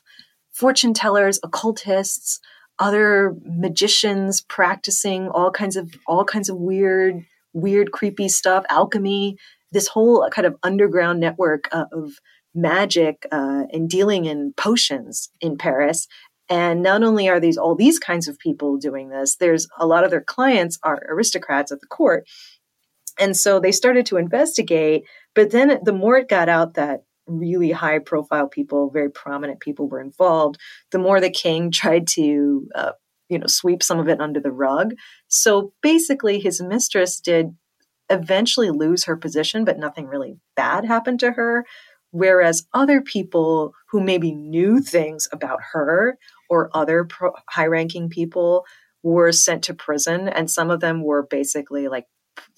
fortune 0.51 0.95
tellers, 0.95 1.39
occultists, 1.43 2.41
other 2.79 3.35
magicians 3.45 4.41
practicing 4.41 5.29
all 5.29 5.51
kinds 5.51 5.77
of 5.77 5.93
all 6.07 6.25
kinds 6.25 6.49
of 6.49 6.57
weird, 6.57 7.25
weird, 7.53 7.93
creepy 7.93 8.29
stuff, 8.29 8.65
alchemy. 8.69 9.37
This 9.71 9.89
whole 9.89 10.29
kind 10.31 10.47
of 10.47 10.57
underground 10.63 11.21
network 11.21 11.69
of 11.73 12.13
magic 12.55 13.27
uh, 13.33 13.65
and 13.73 13.89
dealing 13.89 14.27
in 14.27 14.53
potions 14.57 15.31
in 15.41 15.57
Paris. 15.57 16.07
And 16.51 16.83
not 16.83 17.03
only 17.03 17.29
are 17.29 17.41
these 17.41 17.57
all 17.57 17.75
these 17.75 17.99
kinds 17.99 18.29
of 18.29 18.39
people 18.39 18.77
doing 18.77 19.09
this, 19.09 19.37
there's 19.37 19.67
a 19.79 19.87
lot 19.87 20.05
of 20.05 20.11
their 20.11 20.21
clients 20.21 20.79
are 20.83 21.03
aristocrats 21.09 21.73
at 21.73 21.81
the 21.81 21.87
court. 21.87 22.29
And 23.19 23.37
so 23.37 23.61
they 23.61 23.73
started 23.73 24.07
to 24.07 24.17
investigate 24.17 25.05
but 25.35 25.51
then 25.51 25.79
the 25.83 25.93
more 25.93 26.17
it 26.17 26.29
got 26.29 26.49
out 26.49 26.75
that 26.75 27.05
really 27.27 27.71
high 27.71 27.99
profile 27.99 28.49
people, 28.49 28.91
very 28.91 29.11
prominent 29.11 29.61
people 29.61 29.89
were 29.89 30.01
involved, 30.01 30.59
the 30.91 30.99
more 30.99 31.21
the 31.21 31.31
king 31.31 31.71
tried 31.71 32.07
to, 32.09 32.69
uh, 32.75 32.93
you 33.33 33.39
know, 33.39 33.47
sweep 33.47 33.83
some 33.83 33.99
of 33.99 34.09
it 34.09 34.21
under 34.21 34.41
the 34.41 34.53
rug. 34.53 34.95
So 35.29 35.73
basically, 35.83 36.39
his 36.39 36.61
mistress 36.61 37.19
did 37.19 37.57
eventually 38.11 38.71
lose 38.71 39.05
her 39.05 39.17
position, 39.17 39.65
but 39.65 39.79
nothing 39.79 40.07
really 40.07 40.37
bad 40.55 40.85
happened 40.85 41.19
to 41.21 41.33
her. 41.33 41.65
Whereas 42.11 42.67
other 42.75 43.01
people 43.01 43.73
who 43.91 44.03
maybe 44.03 44.33
knew 44.33 44.81
things 44.81 45.27
about 45.33 45.61
her 45.73 46.19
or 46.51 46.69
other 46.77 47.05
pro- 47.05 47.33
high 47.49 47.67
ranking 47.67 48.11
people 48.11 48.67
were 49.03 49.33
sent 49.33 49.65
to 49.65 49.75
prison, 49.75 50.29
and 50.29 50.51
some 50.51 50.71
of 50.71 50.81
them 50.81 51.03
were 51.03 51.23
basically 51.23 51.89
like 51.89 52.05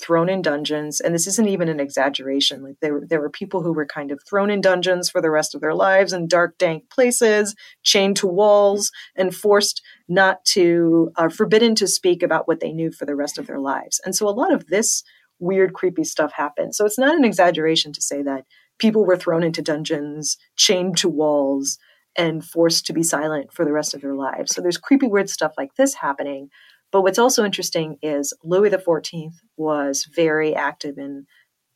thrown 0.00 0.28
in 0.28 0.42
dungeons 0.42 1.00
and 1.00 1.14
this 1.14 1.26
isn't 1.26 1.48
even 1.48 1.68
an 1.68 1.80
exaggeration 1.80 2.62
like 2.62 2.76
there, 2.80 3.00
there 3.08 3.20
were 3.20 3.30
people 3.30 3.62
who 3.62 3.72
were 3.72 3.86
kind 3.86 4.10
of 4.10 4.20
thrown 4.28 4.50
in 4.50 4.60
dungeons 4.60 5.10
for 5.10 5.20
the 5.20 5.30
rest 5.30 5.54
of 5.54 5.60
their 5.60 5.74
lives 5.74 6.12
in 6.12 6.28
dark 6.28 6.56
dank 6.58 6.88
places 6.90 7.54
chained 7.82 8.16
to 8.16 8.26
walls 8.26 8.90
and 9.16 9.34
forced 9.34 9.82
not 10.08 10.44
to 10.44 11.10
uh, 11.16 11.28
forbidden 11.28 11.74
to 11.74 11.86
speak 11.86 12.22
about 12.22 12.46
what 12.46 12.60
they 12.60 12.72
knew 12.72 12.92
for 12.92 13.04
the 13.04 13.16
rest 13.16 13.38
of 13.38 13.46
their 13.46 13.58
lives. 13.58 14.00
And 14.04 14.14
so 14.14 14.28
a 14.28 14.30
lot 14.30 14.52
of 14.52 14.66
this 14.66 15.02
weird 15.38 15.74
creepy 15.74 16.04
stuff 16.04 16.32
happened. 16.32 16.74
So 16.74 16.84
it's 16.84 16.98
not 16.98 17.16
an 17.16 17.24
exaggeration 17.24 17.92
to 17.92 18.02
say 18.02 18.22
that 18.22 18.44
people 18.78 19.04
were 19.04 19.16
thrown 19.16 19.42
into 19.42 19.62
dungeons 19.62 20.36
chained 20.56 20.96
to 20.98 21.08
walls 21.08 21.78
and 22.16 22.44
forced 22.44 22.86
to 22.86 22.92
be 22.92 23.02
silent 23.02 23.52
for 23.52 23.64
the 23.64 23.72
rest 23.72 23.94
of 23.94 24.00
their 24.00 24.14
lives. 24.14 24.54
So 24.54 24.60
there's 24.60 24.78
creepy 24.78 25.08
weird 25.08 25.28
stuff 25.28 25.52
like 25.58 25.74
this 25.74 25.94
happening 25.94 26.50
but 26.94 27.02
what's 27.02 27.18
also 27.18 27.44
interesting 27.44 27.98
is 28.02 28.32
Louis 28.44 28.70
XIV 28.70 29.32
was 29.56 30.08
very 30.14 30.54
active 30.54 30.96
in 30.96 31.26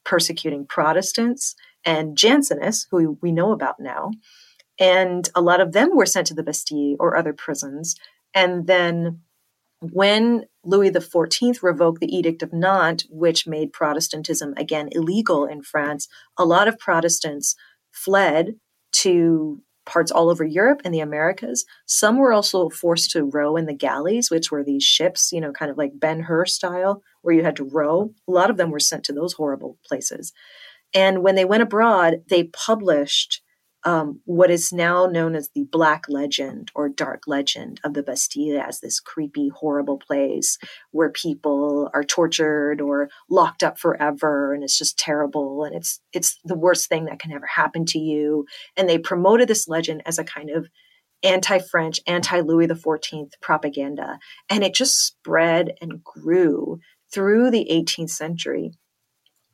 persecuting 0.04 0.64
Protestants 0.64 1.56
and 1.84 2.16
Jansenists, 2.16 2.86
who 2.88 3.18
we 3.20 3.32
know 3.32 3.50
about 3.50 3.80
now. 3.80 4.12
And 4.78 5.28
a 5.34 5.40
lot 5.40 5.60
of 5.60 5.72
them 5.72 5.96
were 5.96 6.06
sent 6.06 6.28
to 6.28 6.34
the 6.34 6.44
Bastille 6.44 6.94
or 7.00 7.16
other 7.16 7.32
prisons. 7.32 7.96
And 8.32 8.68
then 8.68 9.22
when 9.80 10.44
Louis 10.62 10.92
XIV 10.92 11.64
revoked 11.64 11.98
the 12.00 12.16
Edict 12.16 12.44
of 12.44 12.52
Nantes, 12.52 13.04
which 13.10 13.44
made 13.44 13.72
Protestantism 13.72 14.54
again 14.56 14.88
illegal 14.92 15.46
in 15.46 15.64
France, 15.64 16.06
a 16.38 16.44
lot 16.44 16.68
of 16.68 16.78
Protestants 16.78 17.56
fled 17.90 18.54
to 18.92 19.62
parts 19.88 20.12
all 20.12 20.30
over 20.30 20.44
Europe 20.44 20.82
and 20.84 20.94
the 20.94 21.00
Americas. 21.00 21.64
Some 21.86 22.18
were 22.18 22.32
also 22.32 22.68
forced 22.68 23.10
to 23.12 23.24
row 23.24 23.56
in 23.56 23.66
the 23.66 23.74
galleys, 23.74 24.30
which 24.30 24.50
were 24.52 24.62
these 24.62 24.84
ships, 24.84 25.32
you 25.32 25.40
know, 25.40 25.50
kind 25.50 25.70
of 25.70 25.78
like 25.78 25.98
Ben 25.98 26.20
Hur 26.20 26.44
style, 26.44 27.02
where 27.22 27.34
you 27.34 27.42
had 27.42 27.56
to 27.56 27.64
row. 27.64 28.12
A 28.28 28.30
lot 28.30 28.50
of 28.50 28.58
them 28.58 28.70
were 28.70 28.78
sent 28.78 29.02
to 29.04 29.12
those 29.12 29.32
horrible 29.32 29.78
places. 29.84 30.32
And 30.94 31.22
when 31.22 31.34
they 31.34 31.44
went 31.44 31.62
abroad, 31.62 32.22
they 32.28 32.44
published 32.44 33.42
um, 33.84 34.20
what 34.24 34.50
is 34.50 34.72
now 34.72 35.06
known 35.06 35.36
as 35.36 35.50
the 35.54 35.64
Black 35.70 36.04
Legend 36.08 36.70
or 36.74 36.88
Dark 36.88 37.22
Legend 37.26 37.80
of 37.84 37.94
the 37.94 38.02
Bastille 38.02 38.60
as 38.60 38.80
this 38.80 38.98
creepy, 38.98 39.48
horrible 39.48 39.98
place 39.98 40.58
where 40.90 41.10
people 41.10 41.88
are 41.94 42.02
tortured 42.02 42.80
or 42.80 43.08
locked 43.30 43.62
up 43.62 43.78
forever, 43.78 44.52
and 44.52 44.64
it's 44.64 44.76
just 44.76 44.98
terrible, 44.98 45.64
and 45.64 45.76
it's 45.76 46.00
it's 46.12 46.38
the 46.44 46.58
worst 46.58 46.88
thing 46.88 47.04
that 47.04 47.20
can 47.20 47.32
ever 47.32 47.46
happen 47.46 47.84
to 47.86 47.98
you. 47.98 48.46
And 48.76 48.88
they 48.88 48.98
promoted 48.98 49.48
this 49.48 49.68
legend 49.68 50.02
as 50.06 50.18
a 50.18 50.24
kind 50.24 50.50
of 50.50 50.68
anti-French, 51.22 52.00
anti-Louis 52.06 52.68
XIV 52.68 53.30
propaganda, 53.40 54.18
and 54.50 54.64
it 54.64 54.74
just 54.74 55.06
spread 55.06 55.72
and 55.80 56.02
grew 56.02 56.80
through 57.12 57.50
the 57.50 57.68
18th 57.70 58.10
century. 58.10 58.72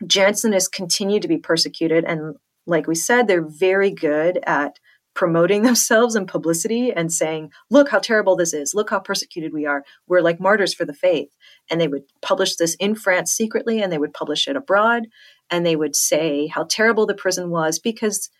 Jansenists 0.02 0.70
continued 0.70 1.22
to 1.22 1.28
be 1.28 1.38
persecuted 1.38 2.04
and 2.04 2.36
like 2.66 2.86
we 2.86 2.94
said, 2.94 3.26
they're 3.26 3.46
very 3.46 3.90
good 3.90 4.40
at 4.46 4.78
promoting 5.14 5.62
themselves 5.64 6.14
and 6.14 6.28
publicity 6.28 6.92
and 6.92 7.12
saying, 7.12 7.50
look 7.70 7.88
how 7.88 7.98
terrible 7.98 8.36
this 8.36 8.52
is. 8.52 8.74
Look 8.74 8.90
how 8.90 9.00
persecuted 9.00 9.52
we 9.52 9.66
are. 9.66 9.84
We're 10.06 10.20
like 10.20 10.40
martyrs 10.40 10.74
for 10.74 10.84
the 10.84 10.92
faith. 10.92 11.28
And 11.70 11.80
they 11.80 11.88
would 11.88 12.02
publish 12.22 12.56
this 12.56 12.74
in 12.76 12.94
France 12.94 13.32
secretly 13.32 13.80
and 13.80 13.92
they 13.92 13.98
would 13.98 14.12
publish 14.12 14.48
it 14.48 14.56
abroad. 14.56 15.04
And 15.50 15.64
they 15.64 15.76
would 15.76 15.94
say 15.94 16.46
how 16.46 16.64
terrible 16.64 17.06
the 17.06 17.14
prison 17.14 17.50
was 17.50 17.78
because 17.78 18.30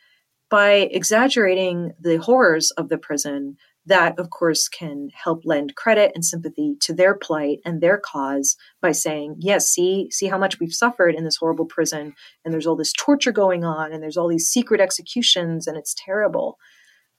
by 0.51 0.73
exaggerating 0.73 1.93
the 2.01 2.19
horrors 2.19 2.71
of 2.73 2.89
the 2.89 2.99
prison, 2.99 3.57
that 3.87 4.19
of 4.19 4.31
course 4.31 4.69
can 4.69 5.11
help 5.13 5.43
lend 5.45 5.75
credit 5.75 6.13
and 6.15 6.25
sympathy 6.25 6.77
to 6.81 6.93
their 6.93 7.15
plight 7.15 7.59
and 7.65 7.81
their 7.81 7.99
cause 7.99 8.57
by 8.81 8.93
saying 8.93 9.37
yes 9.39 9.69
see 9.69 10.09
see 10.11 10.27
how 10.27 10.39
much 10.39 10.59
we've 10.59 10.75
suffered 10.75 11.15
in 11.15 11.25
this 11.25 11.37
horrible 11.37 11.67
prison 11.67 12.15
and 12.45 12.53
there's 12.53 12.67
all 12.67 12.77
this 12.77 12.93
torture 12.93 13.33
going 13.33 13.65
on 13.65 13.93
and 13.93 14.03
there's 14.03 14.17
all 14.17 14.29
these 14.29 14.49
secret 14.49 14.81
executions 14.81 15.67
and 15.67 15.77
it's 15.77 15.95
terrible 15.97 16.59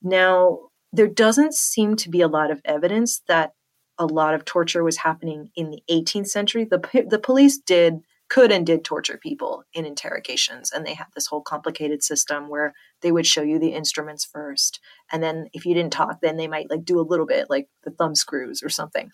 now 0.02 0.60
there 0.92 1.08
doesn't 1.08 1.54
seem 1.54 1.96
to 1.96 2.10
be 2.10 2.22
a 2.22 2.28
lot 2.28 2.52
of 2.52 2.62
evidence 2.66 3.22
that 3.28 3.52
a 3.98 4.06
lot 4.06 4.34
of 4.34 4.46
torture 4.46 4.84
was 4.84 4.98
happening 4.98 5.50
in 5.56 5.72
the 5.72 5.82
18th 5.90 6.28
century 6.28 6.66
the 6.66 7.06
the 7.10 7.20
police 7.20 7.58
did 7.58 8.02
could 8.30 8.52
and 8.52 8.66
did 8.66 8.84
torture 8.84 9.18
people 9.22 9.64
in 9.74 9.86
interrogations. 9.86 10.72
And 10.72 10.86
they 10.86 10.94
had 10.94 11.08
this 11.14 11.28
whole 11.28 11.42
complicated 11.42 12.04
system 12.04 12.50
where 12.50 12.74
they 13.02 13.12
would 13.12 13.28
show 13.28 13.42
you 13.42 13.60
the 13.60 13.74
instruments 13.74 14.26
first. 14.26 14.80
And 15.12 15.22
then 15.22 15.48
if 15.54 15.66
you 15.66 15.74
didn't 15.74 15.94
talk, 15.94 16.22
then 16.22 16.38
they 16.38 16.48
might 16.48 16.70
like 16.70 16.84
do 16.84 17.00
a 17.00 17.02
little 17.08 17.26
bit 17.26 17.48
like 17.50 17.68
the 17.84 17.92
thumb 17.92 18.16
screws 18.16 18.64
or 18.64 18.70
something. 18.70 19.12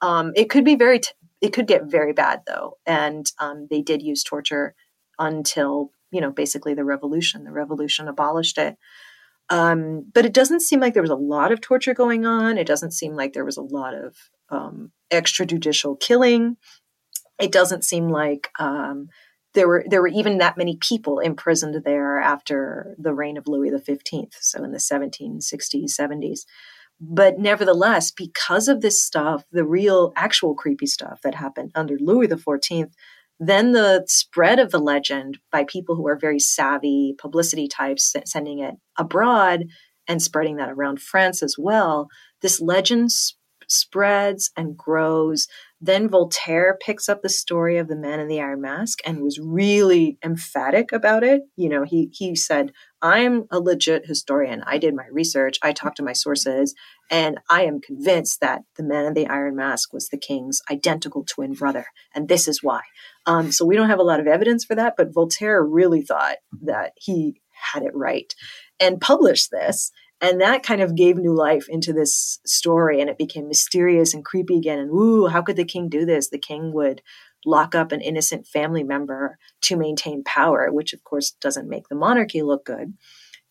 Um, 0.00 0.32
it 0.36 0.50
could 0.50 0.64
be 0.64 0.74
very, 0.74 1.00
t- 1.00 1.10
it 1.40 1.52
could 1.52 1.66
get 1.66 1.84
very 1.84 2.12
bad 2.12 2.42
though. 2.46 2.78
And 2.86 3.30
um, 3.38 3.66
they 3.70 3.82
did 3.82 4.02
use 4.02 4.22
torture 4.22 4.74
until, 5.18 5.90
you 6.10 6.20
know, 6.20 6.30
basically 6.30 6.74
the 6.74 6.84
revolution. 6.84 7.44
The 7.44 7.52
revolution 7.52 8.08
abolished 8.08 8.58
it. 8.58 8.76
Um, 9.48 10.06
but 10.14 10.24
it 10.24 10.32
doesn't 10.32 10.60
seem 10.60 10.80
like 10.80 10.94
there 10.94 11.02
was 11.02 11.10
a 11.10 11.16
lot 11.16 11.50
of 11.50 11.60
torture 11.60 11.94
going 11.94 12.24
on. 12.24 12.56
It 12.56 12.66
doesn't 12.66 12.92
seem 12.92 13.14
like 13.14 13.32
there 13.32 13.44
was 13.44 13.56
a 13.56 13.62
lot 13.62 13.94
of 13.94 14.16
um, 14.50 14.92
extrajudicial 15.10 15.98
killing 15.98 16.56
it 17.40 17.52
doesn't 17.52 17.84
seem 17.84 18.08
like 18.08 18.50
um, 18.58 19.08
there 19.54 19.68
were 19.68 19.84
there 19.88 20.00
were 20.00 20.08
even 20.08 20.38
that 20.38 20.56
many 20.56 20.76
people 20.76 21.18
imprisoned 21.18 21.82
there 21.84 22.20
after 22.20 22.94
the 22.98 23.14
reign 23.14 23.36
of 23.36 23.48
Louis 23.48 23.70
XV, 23.70 24.28
so 24.40 24.62
in 24.62 24.72
the 24.72 24.78
1760s, 24.78 25.92
70s. 25.98 26.40
But 27.00 27.38
nevertheless, 27.38 28.10
because 28.10 28.68
of 28.68 28.82
this 28.82 29.02
stuff, 29.02 29.44
the 29.50 29.64
real, 29.64 30.12
actual 30.16 30.54
creepy 30.54 30.86
stuff 30.86 31.20
that 31.22 31.34
happened 31.34 31.72
under 31.74 31.96
Louis 31.98 32.28
XIV, 32.28 32.90
then 33.38 33.72
the 33.72 34.04
spread 34.06 34.58
of 34.58 34.70
the 34.70 34.78
legend 34.78 35.38
by 35.50 35.64
people 35.64 35.96
who 35.96 36.06
are 36.06 36.18
very 36.18 36.38
savvy 36.38 37.14
publicity 37.18 37.68
types, 37.68 38.14
sending 38.26 38.58
it 38.58 38.74
abroad 38.98 39.64
and 40.06 40.20
spreading 40.20 40.56
that 40.56 40.70
around 40.70 41.00
France 41.00 41.42
as 41.42 41.56
well, 41.58 42.08
this 42.42 42.60
legend 42.60 43.10
spreads 43.70 44.50
and 44.56 44.76
grows. 44.76 45.46
Then 45.80 46.08
Voltaire 46.08 46.76
picks 46.84 47.08
up 47.08 47.22
the 47.22 47.28
story 47.28 47.78
of 47.78 47.88
the 47.88 47.96
man 47.96 48.20
in 48.20 48.28
the 48.28 48.40
iron 48.40 48.60
mask 48.60 48.98
and 49.04 49.22
was 49.22 49.38
really 49.38 50.18
emphatic 50.22 50.92
about 50.92 51.24
it. 51.24 51.42
You 51.56 51.68
know, 51.68 51.84
he 51.84 52.10
he 52.12 52.36
said, 52.36 52.72
"I'm 53.00 53.44
a 53.50 53.60
legit 53.60 54.06
historian. 54.06 54.62
I 54.66 54.78
did 54.78 54.94
my 54.94 55.06
research. 55.10 55.58
I 55.62 55.72
talked 55.72 55.96
to 55.96 56.02
my 56.02 56.12
sources, 56.12 56.74
and 57.10 57.38
I 57.48 57.62
am 57.64 57.80
convinced 57.80 58.40
that 58.40 58.62
the 58.76 58.82
man 58.82 59.06
in 59.06 59.14
the 59.14 59.28
iron 59.28 59.56
mask 59.56 59.92
was 59.92 60.08
the 60.08 60.18
king's 60.18 60.60
identical 60.70 61.24
twin 61.24 61.54
brother, 61.54 61.86
and 62.14 62.28
this 62.28 62.46
is 62.46 62.62
why." 62.62 62.82
Um, 63.26 63.52
so 63.52 63.64
we 63.64 63.76
don't 63.76 63.90
have 63.90 63.98
a 63.98 64.04
lot 64.04 64.20
of 64.20 64.26
evidence 64.26 64.64
for 64.64 64.74
that, 64.74 64.94
but 64.96 65.14
Voltaire 65.14 65.62
really 65.62 66.02
thought 66.02 66.36
that 66.62 66.92
he 66.96 67.40
had 67.72 67.82
it 67.82 67.94
right 67.94 68.34
and 68.78 69.00
published 69.00 69.50
this 69.50 69.92
and 70.20 70.40
that 70.40 70.62
kind 70.62 70.80
of 70.80 70.94
gave 70.94 71.16
new 71.16 71.34
life 71.34 71.66
into 71.68 71.92
this 71.92 72.40
story 72.44 73.00
and 73.00 73.08
it 73.08 73.18
became 73.18 73.48
mysterious 73.48 74.14
and 74.14 74.24
creepy 74.24 74.56
again 74.56 74.78
and 74.78 74.90
ooh 74.90 75.26
how 75.26 75.42
could 75.42 75.56
the 75.56 75.64
king 75.64 75.88
do 75.88 76.04
this 76.04 76.28
the 76.28 76.38
king 76.38 76.72
would 76.72 77.02
lock 77.46 77.74
up 77.74 77.90
an 77.90 78.00
innocent 78.00 78.46
family 78.46 78.82
member 78.82 79.38
to 79.62 79.76
maintain 79.76 80.22
power 80.24 80.68
which 80.70 80.92
of 80.92 81.02
course 81.04 81.32
doesn't 81.40 81.68
make 81.68 81.88
the 81.88 81.94
monarchy 81.94 82.42
look 82.42 82.64
good 82.64 82.94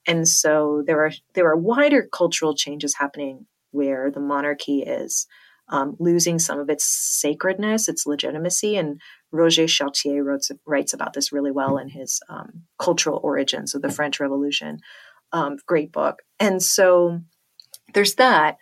and 0.05 0.27
so 0.27 0.83
there 0.85 1.03
are 1.03 1.11
there 1.33 1.47
are 1.47 1.57
wider 1.57 2.07
cultural 2.11 2.55
changes 2.55 2.95
happening 2.95 3.45
where 3.71 4.09
the 4.11 4.19
monarchy 4.19 4.81
is 4.81 5.27
um, 5.69 5.95
losing 5.99 6.39
some 6.39 6.59
of 6.59 6.69
its 6.69 6.83
sacredness, 6.85 7.87
its 7.87 8.05
legitimacy. 8.05 8.75
And 8.75 8.99
Roger 9.31 9.67
Chartier 9.67 10.23
wrote, 10.23 10.47
writes 10.65 10.93
about 10.93 11.13
this 11.13 11.31
really 11.31 11.51
well 11.51 11.77
in 11.77 11.89
his 11.89 12.19
um, 12.29 12.63
Cultural 12.79 13.19
Origins 13.23 13.75
of 13.75 13.81
the 13.81 13.91
French 13.91 14.19
Revolution 14.19 14.79
um, 15.31 15.57
great 15.65 15.91
book. 15.91 16.21
And 16.39 16.61
so 16.61 17.21
there's 17.93 18.15
that. 18.15 18.57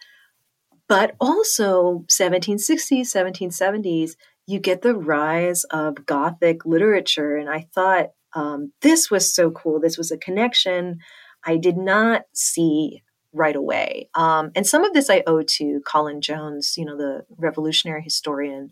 But 0.87 1.15
also 1.19 2.05
1760s, 2.07 3.01
1770s, 3.01 4.11
you 4.45 4.59
get 4.59 4.81
the 4.81 4.95
rise 4.95 5.65
of 5.65 6.05
Gothic 6.05 6.65
literature. 6.65 7.35
And 7.35 7.49
I 7.49 7.67
thought 7.75 8.11
um, 8.33 8.71
this 8.81 9.11
was 9.11 9.33
so 9.33 9.51
cool. 9.51 9.79
This 9.79 9.97
was 9.97 10.11
a 10.11 10.17
connection 10.17 10.99
I 11.45 11.57
did 11.57 11.77
not 11.77 12.23
see 12.33 13.03
right 13.33 13.55
away. 13.55 14.09
Um, 14.15 14.51
and 14.55 14.65
some 14.65 14.83
of 14.83 14.93
this 14.93 15.09
I 15.09 15.23
owe 15.27 15.43
to 15.43 15.81
Colin 15.85 16.21
Jones, 16.21 16.75
you 16.77 16.85
know, 16.85 16.97
the 16.97 17.25
revolutionary 17.37 18.03
historian 18.03 18.71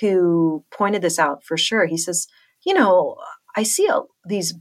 who 0.00 0.64
pointed 0.70 1.02
this 1.02 1.18
out 1.18 1.44
for 1.44 1.56
sure. 1.56 1.86
He 1.86 1.98
says, 1.98 2.28
you 2.64 2.74
know, 2.74 3.16
I 3.56 3.62
see 3.62 3.88
these 4.26 4.54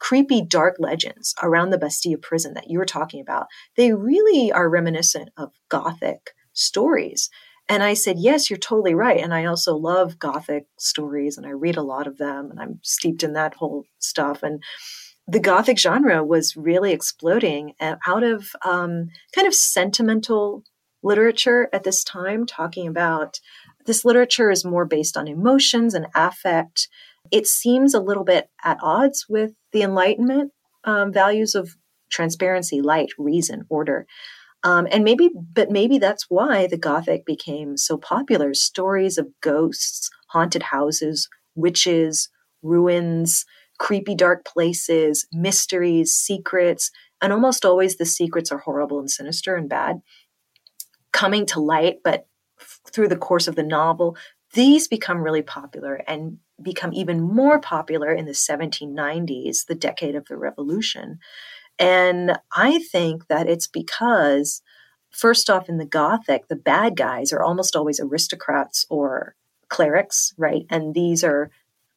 creepy, 0.00 0.42
dark 0.42 0.76
legends 0.78 1.34
around 1.42 1.70
the 1.70 1.78
Bastille 1.78 2.18
prison 2.18 2.54
that 2.54 2.68
you 2.68 2.78
were 2.78 2.84
talking 2.84 3.20
about, 3.20 3.46
they 3.76 3.92
really 3.92 4.50
are 4.50 4.68
reminiscent 4.68 5.30
of 5.36 5.52
Gothic 5.68 6.30
stories. 6.52 7.30
And 7.68 7.84
I 7.84 7.94
said, 7.94 8.18
Yes, 8.18 8.50
you're 8.50 8.58
totally 8.58 8.94
right. 8.94 9.20
And 9.20 9.32
I 9.32 9.44
also 9.44 9.76
love 9.76 10.18
Gothic 10.18 10.66
stories 10.78 11.36
and 11.38 11.46
I 11.46 11.50
read 11.50 11.76
a 11.76 11.82
lot 11.82 12.08
of 12.08 12.18
them 12.18 12.50
and 12.50 12.58
I'm 12.58 12.80
steeped 12.82 13.22
in 13.22 13.34
that 13.34 13.54
whole 13.54 13.84
stuff. 14.00 14.42
And 14.42 14.62
the 15.28 15.38
Gothic 15.38 15.78
genre 15.78 16.24
was 16.24 16.56
really 16.56 16.92
exploding 16.92 17.74
out 17.80 18.24
of 18.24 18.48
um, 18.64 19.10
kind 19.32 19.46
of 19.46 19.54
sentimental 19.54 20.64
literature 21.02 21.68
at 21.72 21.84
this 21.84 22.02
time, 22.02 22.44
talking 22.46 22.88
about 22.88 23.38
this 23.86 24.04
literature 24.04 24.50
is 24.50 24.64
more 24.64 24.84
based 24.84 25.16
on 25.16 25.28
emotions 25.28 25.94
and 25.94 26.06
affect 26.14 26.88
it 27.30 27.46
seems 27.46 27.94
a 27.94 28.00
little 28.00 28.24
bit 28.24 28.48
at 28.64 28.78
odds 28.82 29.26
with 29.28 29.52
the 29.72 29.82
Enlightenment 29.82 30.52
um, 30.84 31.12
values 31.12 31.54
of 31.54 31.76
transparency, 32.10 32.80
light, 32.80 33.10
reason, 33.18 33.64
order. 33.68 34.06
Um, 34.62 34.86
and 34.90 35.04
maybe, 35.04 35.30
but 35.54 35.70
maybe 35.70 35.98
that's 35.98 36.26
why 36.28 36.66
the 36.66 36.76
Gothic 36.76 37.24
became 37.24 37.76
so 37.76 37.96
popular. 37.96 38.52
Stories 38.52 39.16
of 39.16 39.28
ghosts, 39.40 40.10
haunted 40.28 40.64
houses, 40.64 41.28
witches, 41.54 42.28
ruins, 42.62 43.44
creepy 43.78 44.14
dark 44.14 44.44
places, 44.44 45.26
mysteries, 45.32 46.12
secrets, 46.12 46.90
and 47.22 47.32
almost 47.32 47.64
always 47.64 47.96
the 47.96 48.04
secrets 48.04 48.52
are 48.52 48.58
horrible 48.58 48.98
and 48.98 49.10
sinister 49.10 49.56
and 49.56 49.68
bad, 49.68 50.00
coming 51.12 51.46
to 51.46 51.60
light, 51.60 51.96
but 52.04 52.26
through 52.92 53.08
the 53.08 53.16
course 53.16 53.48
of 53.48 53.56
the 53.56 53.62
novel, 53.62 54.16
these 54.54 54.88
become 54.88 55.18
really 55.22 55.42
popular 55.42 56.02
and 56.06 56.38
become 56.62 56.92
even 56.92 57.20
more 57.20 57.60
popular 57.60 58.12
in 58.12 58.26
the 58.26 58.32
1790s, 58.32 59.66
the 59.66 59.74
decade 59.74 60.14
of 60.14 60.26
the 60.26 60.36
revolution. 60.36 61.18
And 61.78 62.38
I 62.54 62.80
think 62.92 63.28
that 63.28 63.48
it's 63.48 63.66
because, 63.66 64.62
first 65.10 65.48
off, 65.48 65.68
in 65.68 65.78
the 65.78 65.86
Gothic, 65.86 66.48
the 66.48 66.56
bad 66.56 66.96
guys 66.96 67.32
are 67.32 67.42
almost 67.42 67.74
always 67.74 68.00
aristocrats 68.00 68.86
or 68.90 69.34
clerics, 69.68 70.34
right? 70.36 70.66
And 70.68 70.94
these 70.94 71.24
are 71.24 71.50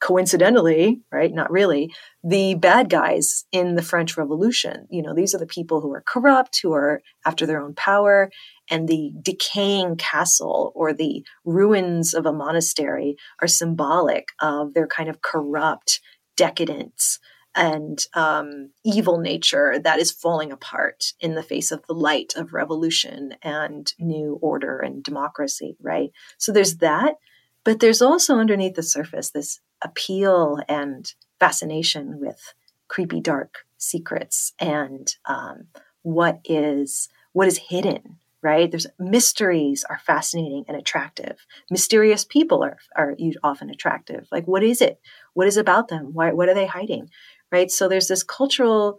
coincidentally, 0.03 1.01
right, 1.13 1.33
not 1.33 1.49
really, 1.49 1.93
the 2.25 2.55
bad 2.55 2.89
guys 2.89 3.45
in 3.53 3.75
the 3.75 3.81
French 3.81 4.17
Revolution. 4.17 4.85
You 4.91 5.01
know, 5.01 5.13
these 5.15 5.33
are 5.33 5.37
the 5.37 5.45
people 5.45 5.79
who 5.79 5.93
are 5.93 6.03
corrupt, 6.05 6.59
who 6.61 6.73
are 6.73 7.01
after 7.25 7.45
their 7.45 7.61
own 7.61 7.73
power, 7.73 8.29
and 8.69 8.87
the 8.87 9.13
decaying 9.21 9.95
castle 9.95 10.73
or 10.75 10.93
the 10.93 11.23
ruins 11.45 12.13
of 12.13 12.25
a 12.25 12.33
monastery 12.33 13.15
are 13.41 13.47
symbolic 13.47 14.27
of 14.41 14.73
their 14.73 14.87
kind 14.87 15.09
of 15.09 15.21
corrupt 15.21 16.01
decadence 16.35 17.19
and 17.55 18.03
um, 18.13 18.71
evil 18.83 19.19
nature 19.19 19.79
that 19.79 19.99
is 19.99 20.11
falling 20.11 20.51
apart 20.51 21.13
in 21.21 21.35
the 21.35 21.43
face 21.43 21.71
of 21.71 21.85
the 21.87 21.93
light 21.93 22.33
of 22.35 22.51
revolution 22.51 23.35
and 23.41 23.93
new 23.99 24.37
order 24.41 24.79
and 24.79 25.01
democracy, 25.01 25.77
right? 25.81 26.09
So 26.37 26.51
there's 26.51 26.77
that. 26.77 27.15
But 27.63 27.79
there's 27.79 28.01
also 28.01 28.35
underneath 28.39 28.75
the 28.75 28.83
surface 28.83 29.29
this 29.29 29.61
appeal 29.83 30.59
and 30.67 31.13
fascination 31.39 32.19
with 32.19 32.53
creepy, 32.87 33.19
dark 33.19 33.65
secrets 33.77 34.53
and 34.59 35.15
um, 35.25 35.67
what 36.03 36.39
is 36.45 37.09
what 37.33 37.47
is 37.47 37.57
hidden 37.57 38.17
right? 38.43 38.69
There's 38.69 38.85
mysteries 38.99 39.85
are 39.89 39.99
fascinating 40.05 40.65
and 40.67 40.75
attractive. 40.77 41.47
Mysterious 41.71 42.25
people 42.25 42.61
are, 42.61 42.77
are 42.95 43.15
often 43.41 43.69
attractive. 43.69 44.27
Like 44.31 44.45
what 44.45 44.63
is 44.63 44.81
it? 44.81 44.99
What 45.33 45.47
is 45.47 45.57
about 45.57 45.87
them? 45.87 46.13
Why, 46.13 46.33
what 46.33 46.49
are 46.49 46.53
they 46.53 46.67
hiding? 46.67 47.09
Right? 47.51 47.71
So 47.71 47.87
there's 47.87 48.09
this 48.09 48.21
cultural 48.21 48.97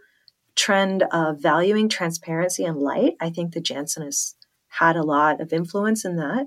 trend 0.56 1.04
of 1.12 1.40
valuing 1.40 1.88
transparency 1.88 2.64
and 2.64 2.78
light. 2.78 3.16
I 3.20 3.28
think 3.28 3.52
the 3.52 3.60
jansenists 3.60 4.34
had 4.68 4.96
a 4.96 5.02
lot 5.02 5.40
of 5.40 5.52
influence 5.52 6.04
in 6.04 6.16
that 6.16 6.46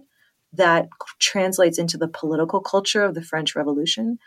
that 0.57 0.89
translates 1.19 1.79
into 1.79 1.97
the 1.97 2.07
political 2.07 2.59
culture 2.59 3.03
of 3.03 3.15
the 3.15 3.23
French 3.23 3.55
Revolution. 3.55 4.19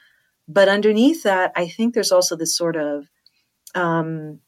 But 0.49 0.69
underneath 0.69 1.23
that, 1.23 1.53
I 1.55 1.69
think 1.69 1.95
there's 1.95 2.13
also 2.13 2.35
this 2.37 2.57
sort 2.57 2.77
of 2.77 3.09
um, 3.75 4.41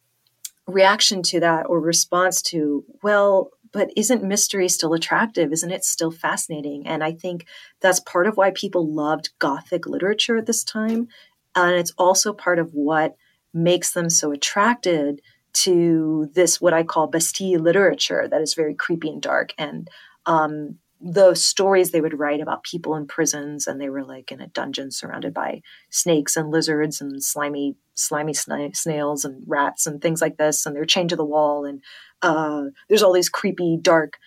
reaction 0.66 1.22
to 1.22 1.40
that 1.40 1.66
or 1.68 1.80
response 1.80 2.42
to, 2.42 2.84
well, 3.02 3.50
but 3.72 3.90
isn't 3.96 4.22
mystery 4.22 4.68
still 4.68 4.94
attractive? 4.94 5.52
Isn't 5.52 5.70
it 5.70 5.84
still 5.84 6.10
fascinating? 6.10 6.86
And 6.86 7.02
I 7.02 7.12
think 7.12 7.46
that's 7.80 8.00
part 8.00 8.26
of 8.26 8.36
why 8.36 8.50
people 8.50 8.92
loved 8.92 9.30
Gothic 9.38 9.86
literature 9.86 10.36
at 10.36 10.46
this 10.46 10.62
time. 10.62 11.08
And 11.54 11.76
it's 11.76 11.92
also 11.96 12.32
part 12.32 12.58
of 12.58 12.70
what 12.72 13.16
makes 13.54 13.92
them 13.92 14.10
so 14.10 14.32
attracted 14.32 15.20
to 15.52 16.30
this, 16.34 16.60
what 16.60 16.72
I 16.72 16.82
call 16.82 17.06
Bastille 17.06 17.60
literature, 17.60 18.26
that 18.28 18.40
is 18.40 18.54
very 18.54 18.74
creepy 18.74 19.08
and 19.10 19.22
dark. 19.22 19.52
And 19.58 19.88
um, 20.26 20.78
the 21.02 21.34
stories 21.34 21.90
they 21.90 22.00
would 22.00 22.18
write 22.18 22.40
about 22.40 22.62
people 22.62 22.94
in 22.94 23.06
prisons 23.06 23.66
and 23.66 23.80
they 23.80 23.88
were 23.88 24.04
like 24.04 24.30
in 24.30 24.40
a 24.40 24.46
dungeon 24.46 24.90
surrounded 24.90 25.34
by 25.34 25.60
snakes 25.90 26.36
and 26.36 26.50
lizards 26.50 27.00
and 27.00 27.22
slimy 27.22 27.74
slimy 27.94 28.32
sna- 28.32 28.74
snails 28.76 29.24
and 29.24 29.42
rats 29.46 29.86
and 29.86 30.00
things 30.00 30.22
like 30.22 30.36
this 30.36 30.64
and 30.64 30.76
they're 30.76 30.84
chained 30.84 31.10
to 31.10 31.16
the 31.16 31.24
wall 31.24 31.64
and 31.64 31.82
uh, 32.22 32.64
there's 32.88 33.02
all 33.02 33.12
these 33.12 33.28
creepy 33.28 33.76
dark 33.80 34.18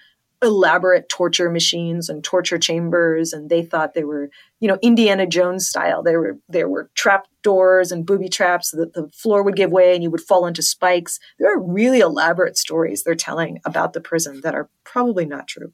elaborate 0.42 1.08
torture 1.08 1.50
machines 1.50 2.10
and 2.10 2.24
torture 2.24 2.58
chambers 2.58 3.32
and 3.32 3.50
they 3.50 3.64
thought 3.64 3.94
they 3.94 4.04
were 4.04 4.30
you 4.60 4.68
know 4.68 4.78
indiana 4.82 5.26
jones 5.26 5.66
style. 5.66 6.04
There 6.04 6.20
were 6.20 6.38
there 6.50 6.68
were 6.68 6.90
trap 6.94 7.26
doors 7.42 7.92
and 7.92 8.06
booby 8.06 8.28
traps 8.28 8.72
that 8.72 8.94
the 8.94 9.08
floor 9.14 9.44
would 9.44 9.56
give 9.56 9.72
way 9.72 9.94
and 9.94 10.04
you 10.04 10.12
would 10.12 10.22
fall 10.22 10.46
into 10.46 10.62
spikes. 10.62 11.20
There 11.40 11.52
are 11.52 11.62
really 11.62 12.00
elaborate 12.00 12.58
stories 12.58 13.04
they're 13.04 13.16
telling 13.16 13.62
about 13.66 13.94
the 13.94 14.02
prison 14.02 14.42
that 14.42 14.56
are 14.56 14.70
probably 14.84 15.26
not 15.26 15.48
true 15.48 15.72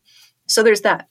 so 0.51 0.63
there's 0.63 0.81
that. 0.81 1.07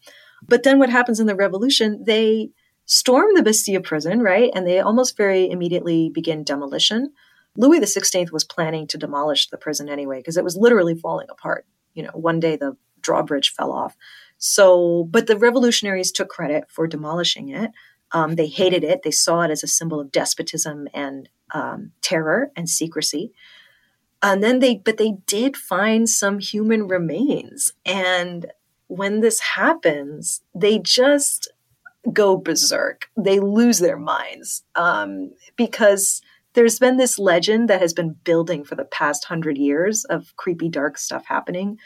But 0.47 0.63
then 0.63 0.79
what 0.79 0.91
happens 0.91 1.21
in 1.21 1.27
the 1.27 1.35
revolution, 1.35 2.03
they 2.05 2.51
storm 2.87 3.35
the 3.35 3.43
Bastille 3.43 3.83
prison, 3.83 4.21
right? 4.21 4.51
And 4.55 4.67
they 4.67 4.81
almost 4.81 5.17
very 5.17 5.51
immediately 5.51 6.11
begin 6.11 6.45
demolition. 6.45 7.13
Louis 7.57 7.81
XVI 7.81 8.31
was 8.33 8.45
planning 8.45 8.87
to 8.89 8.99
demolish 8.99 9.49
the 9.49 9.59
prison 9.59 9.89
anyway, 9.89 10.19
because 10.19 10.37
it 10.37 10.45
was 10.45 10.57
literally 10.57 10.95
falling 10.95 11.29
apart. 11.31 11.67
You 11.95 12.05
know, 12.05 12.11
one 12.15 12.41
day 12.41 12.57
the 12.57 12.77
drawbridge 13.01 13.53
fell 13.53 13.73
off. 13.73 13.97
So, 14.39 15.07
but 15.11 15.27
the 15.27 15.37
revolutionaries 15.37 16.13
took 16.13 16.29
credit 16.29 16.65
for 16.71 16.87
demolishing 16.87 17.51
it. 17.51 17.71
Um, 18.13 18.37
they 18.37 18.47
hated 18.47 18.85
it. 18.85 19.03
They 19.03 19.11
saw 19.11 19.43
it 19.43 19.51
as 19.51 19.63
a 19.63 19.69
symbol 19.69 20.01
of 20.01 20.11
despotism 20.11 20.89
and 20.95 21.29
um, 21.53 21.93
terror 22.01 22.51
and 22.57 22.69
secrecy. 22.69 23.33
And 24.23 24.43
then 24.43 24.59
they, 24.59 24.77
but 24.77 24.97
they 24.97 25.15
did 25.27 25.57
find 25.57 26.09
some 26.09 26.39
human 26.39 26.89
remains. 26.89 27.73
And 27.85 28.47
when 28.91 29.21
this 29.21 29.39
happens, 29.39 30.43
they 30.53 30.81
just 30.81 31.49
go 32.13 32.37
berserk. 32.37 33.09
They 33.17 33.39
lose 33.39 33.79
their 33.79 33.97
minds 33.97 34.65
um, 34.75 35.31
because 35.57 36.21
there's 36.55 36.81
been 36.81 36.97
this 36.97 37.17
legend 37.17 37.69
that 37.69 37.81
has 37.81 37.93
been 37.93 38.17
building 38.25 38.65
for 38.65 38.75
the 38.75 38.85
past 38.85 39.25
hundred 39.25 39.57
years 39.57 40.05
of 40.07 40.35
creepy, 40.37 40.69
dark 40.69 40.99
stuff 40.99 41.25
happening 41.25 41.79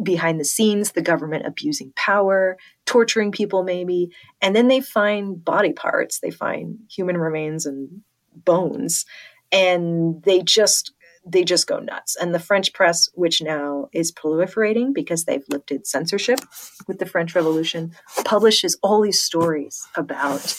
behind 0.00 0.38
the 0.38 0.44
scenes, 0.44 0.92
the 0.92 1.02
government 1.02 1.46
abusing 1.46 1.92
power, 1.96 2.56
torturing 2.86 3.32
people, 3.32 3.64
maybe. 3.64 4.10
And 4.40 4.54
then 4.54 4.68
they 4.68 4.80
find 4.80 5.44
body 5.44 5.72
parts, 5.72 6.20
they 6.20 6.30
find 6.30 6.78
human 6.88 7.18
remains 7.18 7.66
and 7.66 8.02
bones, 8.36 9.04
and 9.50 10.22
they 10.22 10.42
just 10.42 10.92
they 11.24 11.44
just 11.44 11.66
go 11.66 11.78
nuts. 11.78 12.16
And 12.16 12.34
the 12.34 12.38
French 12.38 12.72
press, 12.72 13.08
which 13.14 13.40
now 13.40 13.88
is 13.92 14.12
proliferating 14.12 14.92
because 14.92 15.24
they've 15.24 15.44
lifted 15.48 15.86
censorship 15.86 16.40
with 16.88 16.98
the 16.98 17.06
French 17.06 17.34
Revolution, 17.34 17.92
publishes 18.24 18.76
all 18.82 19.00
these 19.00 19.20
stories 19.20 19.86
about, 19.96 20.54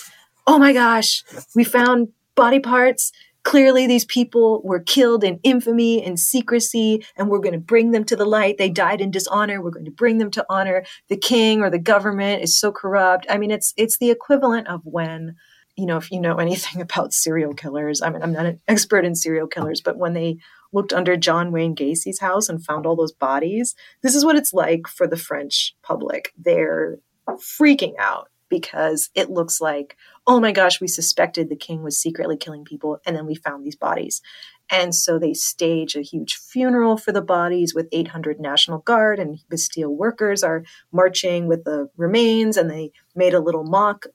oh 0.47 0.57
my 0.57 0.73
gosh, 0.73 1.23
we 1.55 1.63
found 1.63 2.09
body 2.35 2.59
parts. 2.59 3.11
Clearly, 3.43 3.87
these 3.87 4.05
people 4.05 4.61
were 4.63 4.79
killed 4.79 5.21
in 5.21 5.37
infamy 5.43 6.01
and 6.01 6.17
secrecy, 6.17 7.05
and 7.17 7.27
we're 7.27 7.39
going 7.39 7.51
to 7.51 7.59
bring 7.59 7.91
them 7.91 8.05
to 8.05 8.15
the 8.15 8.25
light. 8.25 8.57
They 8.57 8.69
died 8.69 9.01
in 9.01 9.11
dishonor. 9.11 9.61
We're 9.61 9.69
going 9.69 9.83
to 9.83 9.91
bring 9.91 10.17
them 10.17 10.31
to 10.31 10.45
honor. 10.47 10.85
The 11.09 11.17
king 11.17 11.61
or 11.61 11.69
the 11.69 11.77
government 11.77 12.41
is 12.41 12.57
so 12.57 12.71
corrupt. 12.71 13.25
I 13.29 13.37
mean, 13.37 13.51
it's 13.51 13.73
it's 13.75 13.97
the 13.97 14.11
equivalent 14.11 14.69
of 14.69 14.79
when 14.85 15.35
you 15.75 15.85
know, 15.85 15.97
if 15.97 16.11
you 16.11 16.19
know 16.19 16.35
anything 16.39 16.81
about 16.81 17.13
serial 17.13 17.53
killers, 17.53 18.01
I 18.01 18.09
mean, 18.09 18.21
I'm 18.21 18.33
not 18.33 18.45
an 18.45 18.59
expert 18.67 19.05
in 19.05 19.15
serial 19.15 19.47
killers, 19.47 19.81
but 19.81 19.97
when 19.97 20.13
they 20.13 20.37
looked 20.71 20.93
under 20.93 21.15
John 21.15 21.51
Wayne 21.51 21.75
Gacy's 21.75 22.19
house 22.19 22.49
and 22.49 22.63
found 22.63 22.85
all 22.85 22.95
those 22.95 23.13
bodies, 23.13 23.75
this 24.01 24.15
is 24.15 24.25
what 24.25 24.35
it's 24.35 24.53
like 24.53 24.87
for 24.87 25.07
the 25.07 25.17
French 25.17 25.75
public. 25.83 26.31
They're 26.37 26.97
freaking 27.29 27.93
out 27.99 28.29
because 28.49 29.09
it 29.15 29.29
looks 29.29 29.59
like, 29.59 29.97
oh 30.27 30.39
my 30.39 30.51
gosh, 30.51 30.79
we 30.79 30.87
suspected 30.87 31.49
the 31.49 31.55
king 31.55 31.81
was 31.81 31.97
secretly 31.97 32.37
killing 32.37 32.63
people, 32.63 32.99
and 33.05 33.15
then 33.15 33.25
we 33.25 33.35
found 33.35 33.65
these 33.65 33.75
bodies. 33.75 34.21
And 34.69 34.95
so 34.95 35.19
they 35.19 35.33
stage 35.33 35.95
a 35.95 36.01
huge 36.01 36.35
funeral 36.35 36.97
for 36.97 37.11
the 37.11 37.21
bodies 37.21 37.73
with 37.75 37.89
800 37.91 38.39
National 38.39 38.79
Guard 38.79 39.19
and 39.19 39.39
Bastille 39.49 39.93
workers 39.93 40.41
are 40.41 40.63
marching 40.91 41.47
with 41.47 41.63
the 41.63 41.89
remains, 41.97 42.57
and 42.57 42.69
they 42.69 42.91
made 43.15 43.33
a 43.33 43.39
little 43.39 43.63
mock 43.63 44.05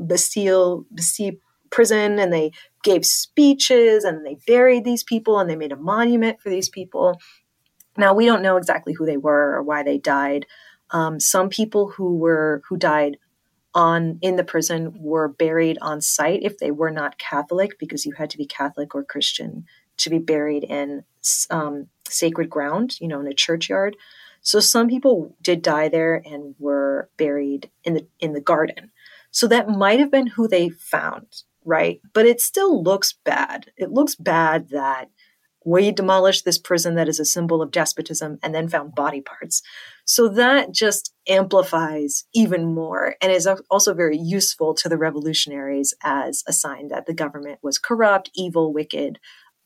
Bastille, 0.00 0.86
Bastille 0.90 1.32
prison 1.70 2.18
and 2.18 2.32
they 2.32 2.50
gave 2.82 3.06
speeches 3.06 4.04
and 4.04 4.26
they 4.26 4.36
buried 4.46 4.84
these 4.84 5.04
people 5.04 5.38
and 5.38 5.48
they 5.48 5.56
made 5.56 5.72
a 5.72 5.76
monument 5.76 6.40
for 6.40 6.50
these 6.50 6.68
people. 6.68 7.20
Now 7.96 8.14
we 8.14 8.26
don't 8.26 8.42
know 8.42 8.56
exactly 8.56 8.92
who 8.92 9.06
they 9.06 9.16
were 9.16 9.54
or 9.54 9.62
why 9.62 9.82
they 9.82 9.98
died. 9.98 10.46
Um, 10.90 11.20
some 11.20 11.48
people 11.48 11.90
who 11.90 12.16
were 12.16 12.62
who 12.68 12.76
died 12.76 13.18
on 13.74 14.18
in 14.22 14.36
the 14.36 14.44
prison 14.44 14.92
were 14.98 15.28
buried 15.28 15.78
on 15.80 16.00
site 16.00 16.40
if 16.42 16.58
they 16.58 16.70
were 16.70 16.90
not 16.90 17.18
Catholic, 17.18 17.78
because 17.78 18.04
you 18.04 18.12
had 18.12 18.30
to 18.30 18.38
be 18.38 18.46
Catholic 18.46 18.94
or 18.94 19.04
Christian 19.04 19.64
to 19.98 20.10
be 20.10 20.18
buried 20.18 20.64
in 20.64 21.04
um, 21.50 21.86
sacred 22.08 22.50
ground, 22.50 22.98
you 23.00 23.06
know, 23.06 23.20
in 23.20 23.26
a 23.28 23.34
churchyard. 23.34 23.96
So 24.42 24.58
some 24.58 24.88
people 24.88 25.36
did 25.42 25.62
die 25.62 25.88
there 25.88 26.22
and 26.24 26.54
were 26.58 27.10
buried 27.16 27.70
in 27.84 27.94
the 27.94 28.06
in 28.18 28.32
the 28.32 28.40
garden. 28.40 28.90
So 29.30 29.46
that 29.48 29.68
might 29.68 30.00
have 30.00 30.10
been 30.10 30.28
who 30.28 30.48
they 30.48 30.70
found, 30.70 31.26
right? 31.64 32.00
But 32.12 32.26
it 32.26 32.40
still 32.40 32.82
looks 32.82 33.14
bad. 33.24 33.70
It 33.76 33.90
looks 33.90 34.14
bad 34.14 34.68
that 34.70 35.08
we 35.64 35.92
demolished 35.92 36.44
this 36.44 36.58
prison 36.58 36.94
that 36.94 37.08
is 37.08 37.20
a 37.20 37.24
symbol 37.24 37.60
of 37.60 37.70
despotism 37.70 38.38
and 38.42 38.54
then 38.54 38.68
found 38.68 38.94
body 38.94 39.20
parts. 39.20 39.62
So 40.06 40.28
that 40.30 40.72
just 40.72 41.12
amplifies 41.28 42.24
even 42.34 42.74
more 42.74 43.14
and 43.20 43.30
is 43.30 43.46
also 43.70 43.92
very 43.92 44.16
useful 44.16 44.74
to 44.74 44.88
the 44.88 44.96
revolutionaries 44.96 45.94
as 46.02 46.42
a 46.46 46.52
sign 46.52 46.88
that 46.88 47.06
the 47.06 47.14
government 47.14 47.58
was 47.62 47.78
corrupt, 47.78 48.30
evil, 48.34 48.72
wicked, 48.72 49.18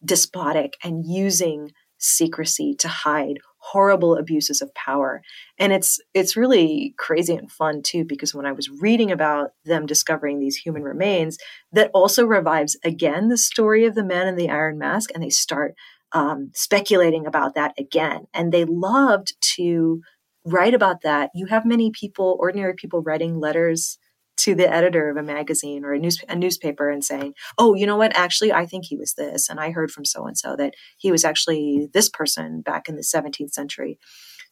despotic, 0.04 0.76
and 0.82 1.04
using 1.06 1.70
secrecy 1.98 2.74
to 2.74 2.88
hide 2.88 3.38
horrible 3.70 4.16
abuses 4.16 4.60
of 4.60 4.74
power. 4.74 5.22
And 5.58 5.72
it's 5.72 5.98
it's 6.12 6.36
really 6.36 6.94
crazy 6.98 7.34
and 7.34 7.50
fun 7.50 7.82
too 7.82 8.04
because 8.04 8.34
when 8.34 8.46
i 8.46 8.52
was 8.52 8.68
reading 8.68 9.10
about 9.10 9.52
them 9.64 9.86
discovering 9.86 10.38
these 10.38 10.56
human 10.56 10.82
remains 10.82 11.38
that 11.72 11.90
also 11.94 12.26
revives 12.26 12.76
again 12.84 13.28
the 13.28 13.38
story 13.38 13.86
of 13.86 13.94
the 13.94 14.04
man 14.04 14.28
in 14.28 14.36
the 14.36 14.50
iron 14.50 14.78
mask 14.78 15.10
and 15.14 15.22
they 15.22 15.30
start 15.30 15.74
um, 16.14 16.50
speculating 16.54 17.26
about 17.26 17.54
that 17.54 17.74
again. 17.76 18.26
And 18.32 18.52
they 18.52 18.64
loved 18.64 19.34
to 19.56 20.00
write 20.44 20.74
about 20.74 21.02
that. 21.02 21.30
You 21.34 21.46
have 21.46 21.66
many 21.66 21.90
people 21.90 22.36
ordinary 22.38 22.74
people 22.74 23.02
writing 23.02 23.40
letters 23.40 23.98
to 24.36 24.54
the 24.54 24.72
editor 24.72 25.08
of 25.08 25.16
a 25.16 25.22
magazine 25.22 25.84
or 25.84 25.92
a, 25.92 25.98
news, 25.98 26.22
a 26.28 26.36
newspaper 26.36 26.90
and 26.90 27.04
saying, 27.04 27.34
"Oh, 27.58 27.74
you 27.74 27.86
know 27.86 27.96
what? 27.96 28.16
Actually, 28.16 28.52
I 28.52 28.66
think 28.66 28.84
he 28.84 28.96
was 28.96 29.14
this, 29.14 29.48
and 29.48 29.60
I 29.60 29.70
heard 29.70 29.90
from 29.90 30.04
so 30.04 30.26
and 30.26 30.36
so 30.36 30.56
that 30.56 30.74
he 30.96 31.10
was 31.10 31.24
actually 31.24 31.88
this 31.92 32.08
person 32.08 32.60
back 32.60 32.88
in 32.88 32.96
the 32.96 33.02
17th 33.02 33.52
century." 33.52 33.98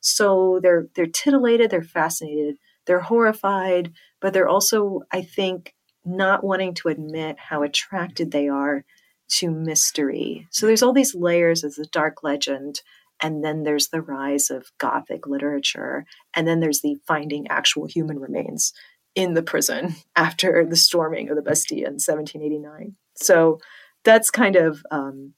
So 0.01 0.61
they're 0.63 0.89
they're 0.95 1.07
titillated, 1.07 1.71
they're 1.71 1.83
fascinated, 1.83 2.57
they're 2.87 3.01
horrified, 3.01 3.93
but 4.21 4.33
they're 4.33 4.49
also, 4.49 5.03
I 5.13 5.23
think, 5.23 5.75
not 6.05 6.45
wanting 6.45 6.75
to 6.75 6.89
admit 6.89 7.37
how 7.39 7.63
attracted 7.63 8.31
they 8.31 8.49
are 8.49 8.85
to 9.29 9.51
mystery. 9.51 10.47
So 10.51 10.67
there's 10.67 10.83
all 10.83 10.93
these 10.93 11.15
layers 11.15 11.65
of 11.65 11.75
the 11.75 11.87
dark 11.87 12.23
legend 12.23 12.83
and 13.23 13.45
then 13.45 13.63
there's 13.63 13.89
the 13.89 14.03
rise 14.03 14.51
of 14.51 14.73
gothic 14.79 15.27
literature 15.27 16.05
and 16.35 16.47
then 16.47 16.61
there's 16.61 16.81
the 16.81 16.97
finding 17.07 17.47
actual 17.49 17.87
human 17.87 18.19
remains 18.19 18.73
in 19.15 19.35
the 19.35 19.43
prison 19.43 19.95
after 20.17 20.65
the 20.65 20.77
storming 20.77 21.29
of 21.29 21.37
the 21.37 21.43
Bastille 21.43 21.79
in 21.79 21.95
1789. 21.95 22.97
So 23.15 23.59
that's 24.05 24.31
kind 24.31 24.57
of 24.57 24.83
um, 24.91 25.35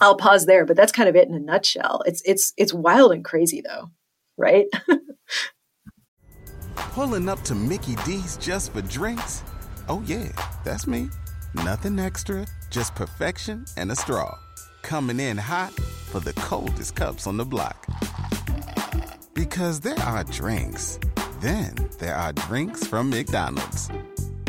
I'll 0.00 0.16
pause 0.16 0.46
there, 0.46 0.64
but 0.64 0.76
that's 0.76 0.92
kind 0.92 1.08
of 1.08 1.16
it 1.16 1.28
in 1.28 1.34
a 1.34 1.40
nutshell. 1.40 2.02
It's 2.06 2.22
it's 2.24 2.52
it's 2.56 2.72
wild 2.72 3.12
and 3.12 3.24
crazy 3.24 3.62
though, 3.62 3.90
right? 4.36 4.66
Pulling 6.76 7.28
up 7.28 7.42
to 7.42 7.54
Mickey 7.54 7.94
D's 8.04 8.36
just 8.36 8.72
for 8.72 8.82
drinks? 8.82 9.42
Oh 9.88 10.02
yeah, 10.06 10.28
that's 10.64 10.86
me. 10.86 11.08
Nothing 11.54 11.98
extra, 11.98 12.46
just 12.70 12.94
perfection 12.94 13.64
and 13.76 13.90
a 13.90 13.96
straw. 13.96 14.38
Coming 14.82 15.20
in 15.20 15.36
hot 15.36 15.72
for 15.72 16.20
the 16.20 16.34
coldest 16.34 16.94
cups 16.94 17.26
on 17.26 17.36
the 17.36 17.44
block. 17.44 17.86
Because 19.34 19.80
there 19.80 19.98
are 20.00 20.24
drinks 20.24 20.98
then 21.46 21.72
there 22.00 22.14
are 22.14 22.32
drinks 22.32 22.86
from 22.86 23.08
McDonald's. 23.08 23.88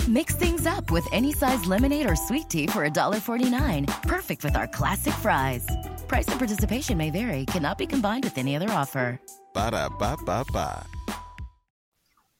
Mix 0.07 0.35
things 0.35 0.65
up 0.65 0.89
with 0.89 1.05
any 1.11 1.31
size 1.31 1.65
lemonade 1.65 2.09
or 2.09 2.15
sweet 2.15 2.49
tea 2.49 2.65
for 2.67 2.89
$1.49. 2.89 3.85
Perfect 4.03 4.43
with 4.43 4.55
our 4.55 4.67
classic 4.67 5.13
fries. 5.13 5.67
Price 6.07 6.27
and 6.29 6.39
participation 6.39 6.97
may 6.97 7.11
vary, 7.11 7.45
cannot 7.45 7.77
be 7.77 7.85
combined 7.85 8.23
with 8.23 8.37
any 8.37 8.55
other 8.55 8.69
offer. 8.71 9.19
Ba 9.53 9.71
da 9.71 9.89
ba 9.89 10.17
ba 10.25 10.43
ba. 10.51 10.85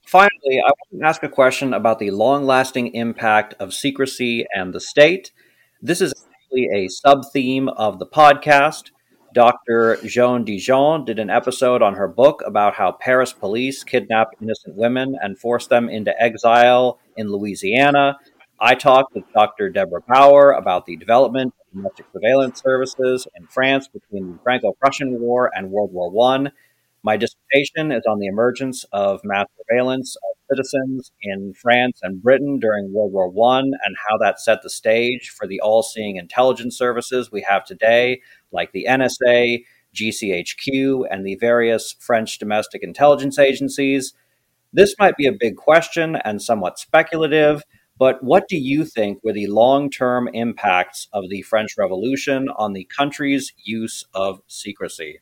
Finally, 0.07 0.61
I 0.65 0.71
want 0.71 1.01
to 1.01 1.05
ask 1.05 1.21
a 1.21 1.29
question 1.29 1.73
about 1.73 1.99
the 1.99 2.11
long 2.11 2.45
lasting 2.45 2.95
impact 2.95 3.53
of 3.59 3.73
secrecy 3.73 4.45
and 4.55 4.73
the 4.73 4.79
state. 4.79 5.31
This 5.81 5.99
is 5.99 6.13
actually 6.33 6.69
a 6.73 6.87
sub 6.87 7.25
theme 7.33 7.67
of 7.67 7.99
the 7.99 8.07
podcast. 8.07 8.91
Dr. 9.37 9.97
Joan 10.03 10.43
DeJean 10.45 11.05
did 11.05 11.19
an 11.19 11.29
episode 11.29 11.83
on 11.83 11.93
her 11.93 12.07
book 12.07 12.41
about 12.43 12.73
how 12.73 12.91
Paris 12.91 13.33
police 13.33 13.83
kidnapped 13.83 14.33
innocent 14.41 14.75
women 14.75 15.15
and 15.21 15.37
forced 15.37 15.69
them 15.69 15.89
into 15.89 16.11
exile 16.19 16.97
in 17.17 17.31
Louisiana. 17.31 18.17
I 18.59 18.73
talked 18.73 19.13
with 19.13 19.31
Dr. 19.35 19.69
Deborah 19.69 20.01
Bauer 20.07 20.53
about 20.53 20.87
the 20.87 20.97
development 20.97 21.53
of 21.61 21.71
domestic 21.71 22.07
surveillance 22.11 22.63
services 22.63 23.27
in 23.35 23.45
France 23.45 23.87
between 23.87 24.31
the 24.31 24.39
Franco 24.41 24.75
Prussian 24.81 25.19
War 25.19 25.51
and 25.53 25.69
World 25.69 25.93
War 25.93 26.11
I. 26.33 26.47
My 27.03 27.15
dissertation 27.15 27.91
is 27.91 28.07
on 28.09 28.17
the 28.17 28.25
emergence 28.25 28.85
of 28.91 29.21
mass 29.23 29.45
surveillance 29.55 30.15
of 30.15 30.37
citizens 30.49 31.11
in 31.21 31.53
France 31.53 31.99
and 32.01 32.23
Britain 32.23 32.57
during 32.59 32.91
World 32.91 33.13
War 33.13 33.31
I 33.51 33.59
and 33.59 33.95
how 34.09 34.17
that 34.17 34.39
set 34.39 34.63
the 34.63 34.69
stage 34.71 35.29
for 35.29 35.47
the 35.47 35.59
all 35.61 35.83
seeing 35.83 36.15
intelligence 36.15 36.75
services 36.75 37.31
we 37.31 37.45
have 37.47 37.65
today, 37.65 38.21
like 38.51 38.71
the 38.71 38.85
NSA, 38.89 39.63
GCHQ, 39.95 41.05
and 41.09 41.25
the 41.25 41.35
various 41.35 41.95
French 41.99 42.37
domestic 42.39 42.83
intelligence 42.83 43.39
agencies. 43.39 44.13
This 44.73 44.95
might 44.99 45.15
be 45.17 45.27
a 45.27 45.31
big 45.31 45.55
question 45.55 46.15
and 46.17 46.41
somewhat 46.41 46.79
speculative, 46.79 47.63
but 47.97 48.23
what 48.23 48.47
do 48.47 48.57
you 48.57 48.85
think 48.85 49.23
were 49.23 49.33
the 49.33 49.47
long 49.47 49.89
term 49.89 50.29
impacts 50.33 51.07
of 51.13 51.29
the 51.29 51.41
French 51.41 51.71
Revolution 51.77 52.47
on 52.55 52.73
the 52.73 52.87
country's 52.95 53.53
use 53.63 54.05
of 54.13 54.41
secrecy? 54.47 55.19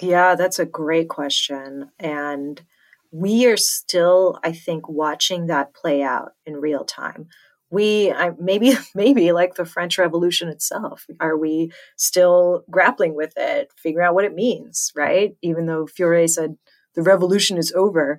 Yeah, 0.00 0.34
that's 0.34 0.58
a 0.58 0.66
great 0.66 1.08
question. 1.08 1.90
And 1.98 2.62
we 3.10 3.46
are 3.46 3.56
still, 3.56 4.38
I 4.44 4.52
think, 4.52 4.88
watching 4.88 5.46
that 5.46 5.74
play 5.74 6.02
out 6.02 6.32
in 6.44 6.56
real 6.56 6.84
time. 6.84 7.28
We 7.70 8.12
I, 8.12 8.32
maybe, 8.38 8.74
maybe 8.94 9.32
like 9.32 9.54
the 9.54 9.64
French 9.64 9.98
Revolution 9.98 10.48
itself, 10.48 11.06
are 11.20 11.36
we 11.36 11.72
still 11.96 12.64
grappling 12.70 13.14
with 13.14 13.32
it, 13.36 13.70
figuring 13.76 14.06
out 14.06 14.14
what 14.14 14.24
it 14.24 14.34
means, 14.34 14.92
right? 14.94 15.36
Even 15.42 15.66
though 15.66 15.86
Furet 15.86 16.30
said 16.30 16.56
the 16.94 17.02
revolution 17.02 17.58
is 17.58 17.72
over, 17.72 18.18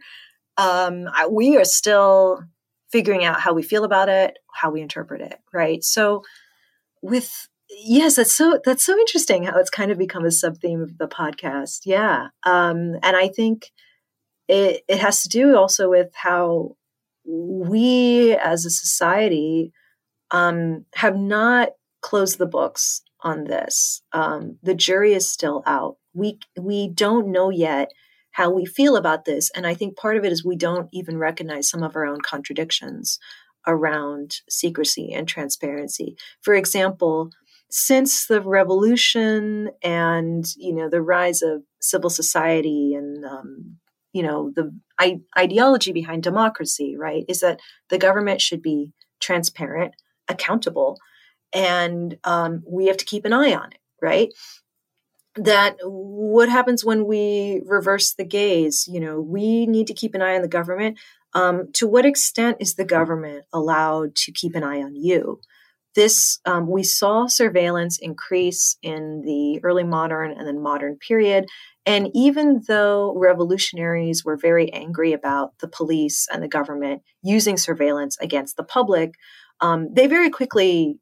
um, 0.58 1.08
we 1.32 1.58
are 1.58 1.66
still 1.66 2.44
figuring 2.92 3.26
out 3.26 3.42
how 3.42 3.54
we 3.54 3.64
feel 3.64 3.84
about 3.84 4.10
it, 4.10 4.38
how 4.54 4.72
we 4.72 4.82
interpret 4.82 5.22
it, 5.22 5.40
right? 5.54 5.84
So, 5.84 6.24
with 7.02 7.48
yes 7.70 8.16
that's 8.16 8.34
so 8.34 8.60
that's 8.64 8.86
so 8.86 8.98
interesting 8.98 9.44
how 9.44 9.58
it's 9.58 9.70
kind 9.70 9.92
of 9.92 9.98
become 9.98 10.26
a 10.26 10.32
sub 10.32 10.58
theme 10.58 10.82
of 10.82 10.98
the 10.98 11.08
podcast 11.08 11.80
yeah 11.86 12.28
um 12.44 12.96
and 13.04 13.16
i 13.16 13.28
think 13.28 13.72
it 14.48 14.84
it 14.88 15.00
has 15.00 15.22
to 15.24 15.30
do 15.30 15.56
also 15.56 15.90
with 15.90 16.10
how 16.16 16.76
we 17.28 18.36
as 18.44 18.66
a 18.66 18.70
society 18.70 19.72
um 20.32 20.86
have 20.96 21.18
not 21.18 21.70
closed 22.02 22.38
the 22.38 22.46
books 22.46 23.02
on 23.22 23.46
this. 23.46 24.02
Um 24.14 24.58
the 24.64 24.76
jury 24.76 25.14
is 25.14 25.30
still 25.32 25.64
out. 25.66 25.98
We 26.14 26.40
we 26.60 26.90
don't 26.90 27.32
know 27.32 27.50
yet 27.50 27.90
how 28.32 28.52
we 28.52 28.66
feel 28.66 28.96
about 28.96 29.26
this 29.26 29.50
and 29.56 29.66
i 29.66 29.74
think 29.74 29.98
part 29.98 30.16
of 30.16 30.24
it 30.24 30.32
is 30.32 30.46
we 30.46 30.56
don't 30.56 30.90
even 30.94 31.18
recognize 31.18 31.68
some 31.70 31.82
of 31.82 31.96
our 31.96 32.06
own 32.06 32.22
contradictions 32.22 33.18
around 33.68 34.38
secrecy 34.50 35.12
and 35.12 35.28
transparency. 35.28 36.16
For 36.42 36.54
example 36.54 37.32
since 37.70 38.28
the 38.28 38.42
revolution 38.42 39.70
and 39.84 40.46
you 40.56 40.74
know 40.74 40.90
the 40.90 41.02
rise 41.02 41.42
of 41.42 41.64
civil 41.82 42.10
society 42.10 42.94
and 42.94 43.26
um, 43.26 43.78
you 44.14 44.24
know 44.24 44.52
the 44.56 44.74
I- 45.00 45.22
ideology 45.38 45.92
behind 45.92 46.24
democracy 46.24 46.96
right 46.98 47.26
is 47.28 47.40
that 47.42 47.60
the 47.90 47.98
government 47.98 48.42
should 48.42 48.62
be 48.62 48.92
transparent 49.20 49.94
accountable 50.28 50.98
and 51.54 52.18
um, 52.24 52.64
we 52.68 52.88
have 52.88 52.98
to 52.98 53.06
keep 53.06 53.26
an 53.26 53.34
eye 53.34 53.54
on 53.54 53.72
it 53.72 53.80
right? 54.02 54.30
That 55.36 55.78
what 55.84 56.50
happens 56.50 56.84
when 56.84 57.06
we 57.06 57.62
reverse 57.66 58.14
the 58.14 58.26
gaze? 58.26 58.88
You 58.92 59.00
know 59.00 59.22
we 59.22 59.66
need 59.66 59.88
to 59.88 59.94
keep 59.94 60.16
an 60.16 60.22
eye 60.22 60.36
on 60.36 60.42
the 60.42 60.48
government. 60.48 60.98
Um, 61.34 61.72
to 61.74 61.88
what 61.88 62.06
extent 62.06 62.58
is 62.60 62.76
the 62.76 62.86
government 62.86 63.46
allowed 63.54 64.16
to 64.16 64.32
keep 64.32 64.56
an 64.56 64.64
eye 64.64 64.82
on 64.82 64.96
you 64.96 65.40
this 65.98 66.40
um, 66.46 66.70
we 66.70 66.84
saw 66.84 67.26
surveillance 67.26 67.98
increase 68.00 68.78
in 68.84 69.24
the 69.26 69.60
early 69.64 69.84
modern 69.84 70.32
and 70.32 70.48
then 70.48 70.62
modern 70.62 70.96
period. 70.96 71.48
And 71.88 72.10
even 72.14 72.62
though 72.68 73.14
revolutionaries 73.18 74.24
were 74.24 74.38
very 74.38 74.72
angry 74.72 75.12
about 75.12 75.58
the 75.60 75.68
police 75.68 76.28
and 76.32 76.44
the 76.44 76.48
government 76.48 77.02
using 77.24 77.58
surveillance 77.58 78.16
against 78.22 78.58
the 78.58 78.64
public 78.64 79.16
um, 79.60 79.88
they 79.92 80.06
very 80.06 80.30
quickly 80.30 81.00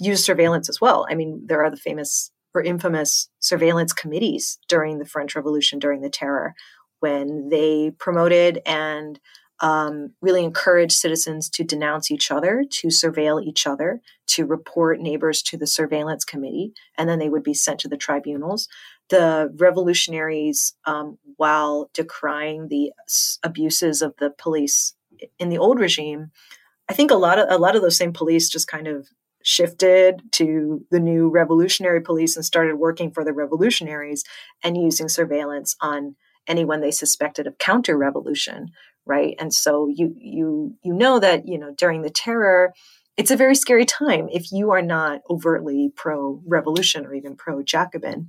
used 0.00 0.24
surveillance 0.24 0.70
as 0.70 0.80
well. 0.80 1.06
I 1.10 1.14
mean 1.14 1.42
there 1.46 1.62
are 1.62 1.70
the 1.70 1.76
famous 1.76 2.30
or 2.54 2.62
infamous 2.62 3.28
surveillance 3.40 3.92
committees 3.92 4.58
during 4.68 4.98
the 4.98 5.04
french 5.04 5.36
revolution 5.36 5.78
during 5.78 6.00
the 6.00 6.10
terror 6.10 6.54
when 7.00 7.48
they 7.50 7.92
promoted 7.98 8.60
and 8.66 9.20
um, 9.60 10.12
really 10.22 10.42
encourage 10.42 10.92
citizens 10.92 11.48
to 11.50 11.64
denounce 11.64 12.10
each 12.10 12.30
other, 12.30 12.64
to 12.70 12.88
surveil 12.88 13.42
each 13.42 13.66
other, 13.66 14.00
to 14.28 14.46
report 14.46 15.00
neighbors 15.00 15.42
to 15.42 15.56
the 15.56 15.66
surveillance 15.66 16.24
committee, 16.24 16.72
and 16.96 17.08
then 17.08 17.18
they 17.18 17.28
would 17.28 17.42
be 17.42 17.54
sent 17.54 17.80
to 17.80 17.88
the 17.88 17.96
tribunals. 17.96 18.68
The 19.10 19.52
revolutionaries, 19.58 20.74
um, 20.86 21.18
while 21.36 21.90
decrying 21.94 22.68
the 22.68 22.92
abuses 23.42 24.02
of 24.02 24.14
the 24.18 24.30
police 24.30 24.94
in 25.38 25.50
the 25.50 25.58
old 25.58 25.78
regime, 25.78 26.30
I 26.88 26.94
think 26.94 27.10
a 27.10 27.16
lot 27.16 27.38
of 27.38 27.46
a 27.50 27.58
lot 27.58 27.76
of 27.76 27.82
those 27.82 27.96
same 27.96 28.12
police 28.12 28.48
just 28.48 28.68
kind 28.68 28.88
of 28.88 29.08
shifted 29.42 30.20
to 30.32 30.84
the 30.90 31.00
new 31.00 31.28
revolutionary 31.28 32.00
police 32.00 32.36
and 32.36 32.44
started 32.44 32.76
working 32.76 33.10
for 33.10 33.24
the 33.24 33.32
revolutionaries 33.32 34.22
and 34.62 34.76
using 34.76 35.08
surveillance 35.08 35.76
on 35.80 36.14
anyone 36.46 36.80
they 36.80 36.90
suspected 36.90 37.46
of 37.46 37.58
counter 37.58 37.96
revolution 37.96 38.68
right? 39.10 39.34
And 39.40 39.52
so 39.52 39.88
you 39.88 40.14
you 40.16 40.76
you 40.84 40.94
know 40.94 41.18
that 41.18 41.48
you 41.48 41.58
know 41.58 41.74
during 41.76 42.02
the 42.02 42.10
terror 42.10 42.72
it's 43.16 43.32
a 43.32 43.36
very 43.36 43.56
scary 43.56 43.84
time 43.84 44.28
if 44.32 44.52
you 44.52 44.70
are 44.70 44.80
not 44.80 45.20
overtly 45.28 45.92
pro 45.94 46.40
revolution 46.46 47.04
or 47.04 47.12
even 47.12 47.34
pro 47.34 47.62
jacobin 47.62 48.28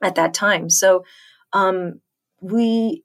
at 0.00 0.14
that 0.14 0.32
time. 0.32 0.70
So 0.70 1.04
um, 1.52 2.00
we 2.40 3.02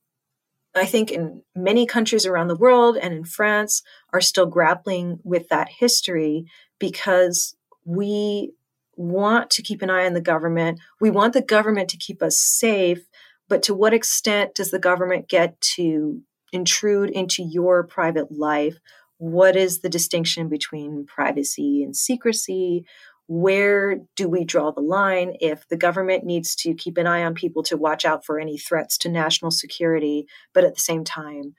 i 0.75 0.85
think 0.85 1.11
in 1.11 1.41
many 1.53 1.85
countries 1.85 2.25
around 2.25 2.47
the 2.47 2.55
world 2.55 2.95
and 2.95 3.13
in 3.13 3.25
france 3.25 3.81
are 4.13 4.21
still 4.21 4.45
grappling 4.45 5.19
with 5.23 5.49
that 5.49 5.67
history 5.67 6.45
because 6.79 7.55
we 7.83 8.53
want 8.95 9.49
to 9.49 9.61
keep 9.61 9.81
an 9.81 9.89
eye 9.89 10.05
on 10.05 10.13
the 10.13 10.21
government. 10.21 10.79
We 10.99 11.09
want 11.09 11.33
the 11.33 11.41
government 11.41 11.89
to 11.89 11.97
keep 11.97 12.21
us 12.21 12.37
safe 12.37 13.03
but 13.51 13.63
to 13.63 13.73
what 13.73 13.93
extent 13.93 14.55
does 14.55 14.71
the 14.71 14.79
government 14.79 15.27
get 15.27 15.59
to 15.59 16.21
intrude 16.51 17.09
into 17.09 17.43
your 17.43 17.83
private 17.83 18.31
life, 18.31 18.77
what 19.17 19.55
is 19.55 19.79
the 19.79 19.89
distinction 19.89 20.49
between 20.49 21.05
privacy 21.05 21.83
and 21.83 21.95
secrecy? 21.95 22.85
Where 23.27 23.99
do 24.15 24.27
we 24.27 24.43
draw 24.43 24.71
the 24.71 24.81
line 24.81 25.35
if 25.39 25.67
the 25.67 25.77
government 25.77 26.25
needs 26.25 26.55
to 26.57 26.73
keep 26.73 26.97
an 26.97 27.07
eye 27.07 27.23
on 27.23 27.33
people 27.33 27.63
to 27.63 27.77
watch 27.77 28.03
out 28.03 28.25
for 28.25 28.39
any 28.39 28.57
threats 28.57 28.97
to 28.99 29.09
national 29.09 29.51
security, 29.51 30.25
but 30.53 30.63
at 30.63 30.73
the 30.75 30.81
same 30.81 31.03
time 31.03 31.53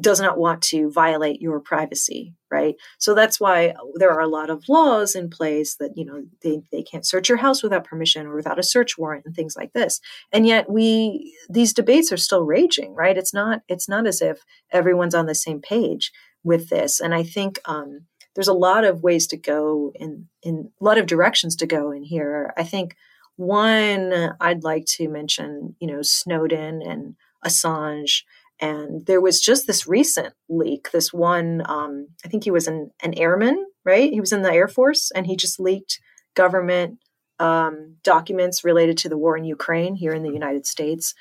does 0.00 0.20
not 0.20 0.38
want 0.38 0.62
to 0.62 0.90
violate 0.90 1.40
your 1.40 1.60
privacy 1.60 2.34
right? 2.52 2.76
So 2.98 3.14
that's 3.14 3.40
why 3.40 3.74
there 3.94 4.10
are 4.10 4.20
a 4.20 4.28
lot 4.28 4.50
of 4.50 4.68
laws 4.68 5.14
in 5.14 5.30
place 5.30 5.76
that 5.76 5.92
you 5.96 6.04
know 6.04 6.22
they, 6.42 6.60
they 6.70 6.82
can't 6.82 7.06
search 7.06 7.28
your 7.28 7.38
house 7.38 7.62
without 7.62 7.84
permission 7.84 8.26
or 8.26 8.36
without 8.36 8.58
a 8.58 8.62
search 8.62 8.98
warrant 8.98 9.24
and 9.24 9.34
things 9.34 9.56
like 9.56 9.72
this. 9.72 10.00
And 10.32 10.46
yet 10.46 10.70
we 10.70 11.34
these 11.48 11.72
debates 11.72 12.12
are 12.12 12.18
still 12.18 12.44
raging 12.44 12.94
right? 12.94 13.16
It's 13.16 13.34
not 13.34 13.62
it's 13.68 13.88
not 13.88 14.06
as 14.06 14.20
if 14.20 14.44
everyone's 14.70 15.14
on 15.14 15.26
the 15.26 15.34
same 15.34 15.60
page 15.60 16.12
with 16.44 16.68
this. 16.68 17.00
And 17.00 17.14
i 17.14 17.22
think 17.22 17.58
um, 17.64 18.02
there's 18.34 18.48
a 18.48 18.52
lot 18.52 18.84
of 18.84 19.02
ways 19.02 19.26
to 19.28 19.36
go 19.36 19.92
in 19.94 20.28
in 20.42 20.70
a 20.80 20.84
lot 20.84 20.98
of 20.98 21.06
directions 21.06 21.56
to 21.56 21.66
go 21.66 21.90
in 21.90 22.02
here. 22.02 22.52
I 22.56 22.64
think 22.64 22.94
one 23.36 24.36
i'd 24.40 24.62
like 24.62 24.84
to 24.84 25.08
mention 25.08 25.74
you 25.80 25.86
know 25.86 26.02
snowden 26.02 26.82
and 26.82 27.16
assange 27.42 28.24
and 28.62 29.04
there 29.06 29.20
was 29.20 29.40
just 29.40 29.66
this 29.66 29.88
recent 29.88 30.34
leak, 30.48 30.92
this 30.92 31.12
one, 31.12 31.62
um, 31.66 32.06
I 32.24 32.28
think 32.28 32.44
he 32.44 32.52
was 32.52 32.68
an, 32.68 32.92
an 33.02 33.12
airman, 33.14 33.66
right? 33.84 34.12
He 34.12 34.20
was 34.20 34.32
in 34.32 34.42
the 34.42 34.52
Air 34.52 34.68
Force 34.68 35.10
and 35.10 35.26
he 35.26 35.36
just 35.36 35.58
leaked 35.58 35.98
government 36.34 37.00
um, 37.40 37.96
documents 38.04 38.62
related 38.62 38.96
to 38.98 39.08
the 39.08 39.18
war 39.18 39.36
in 39.36 39.42
Ukraine 39.44 39.96
here 39.96 40.12
in 40.12 40.22
the 40.22 40.30
United 40.30 40.64
States. 40.64 41.12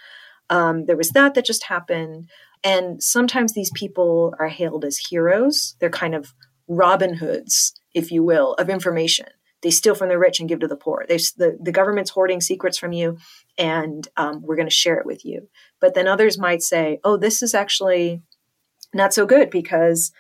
Um, 0.52 0.86
there 0.86 0.96
was 0.96 1.10
that 1.10 1.34
that 1.34 1.46
just 1.46 1.64
happened. 1.64 2.30
And 2.64 3.02
sometimes 3.02 3.54
these 3.54 3.72
people 3.74 4.36
are 4.40 4.48
hailed 4.48 4.86
as 4.86 5.00
heroes. 5.00 5.76
They're 5.80 5.90
kind 5.90 6.14
of 6.14 6.36
Robin 6.68 7.16
Hoods, 7.16 7.74
if 7.96 8.12
you 8.12 8.22
will, 8.22 8.54
of 8.54 8.70
information 8.70 9.26
they 9.62 9.72
steal 9.72 9.96
from 9.96 10.10
the 10.10 10.18
rich 10.18 10.40
and 10.40 10.50
give 10.50 10.60
to 10.60 10.68
the 10.68 10.76
poor. 10.76 11.06
They, 11.08 11.18
the, 11.18 11.58
the 11.62 11.72
government's 11.72 12.12
hoarding 12.12 12.42
secrets 12.42 12.78
from 12.78 12.94
you, 12.94 13.18
and 13.58 14.08
um, 14.18 14.42
we're 14.42 14.56
going 14.56 14.68
to 14.68 14.74
share 14.74 14.98
it 14.98 15.06
with 15.06 15.24
you. 15.24 15.50
But 15.80 15.94
then 15.94 16.08
others 16.08 16.40
might 16.40 16.62
say, 16.62 17.00
oh, 17.04 17.18
this 17.18 17.42
is 17.42 17.54
actually 17.54 18.22
not 18.94 19.14
so 19.14 19.26
good 19.26 19.50
because 19.50 20.12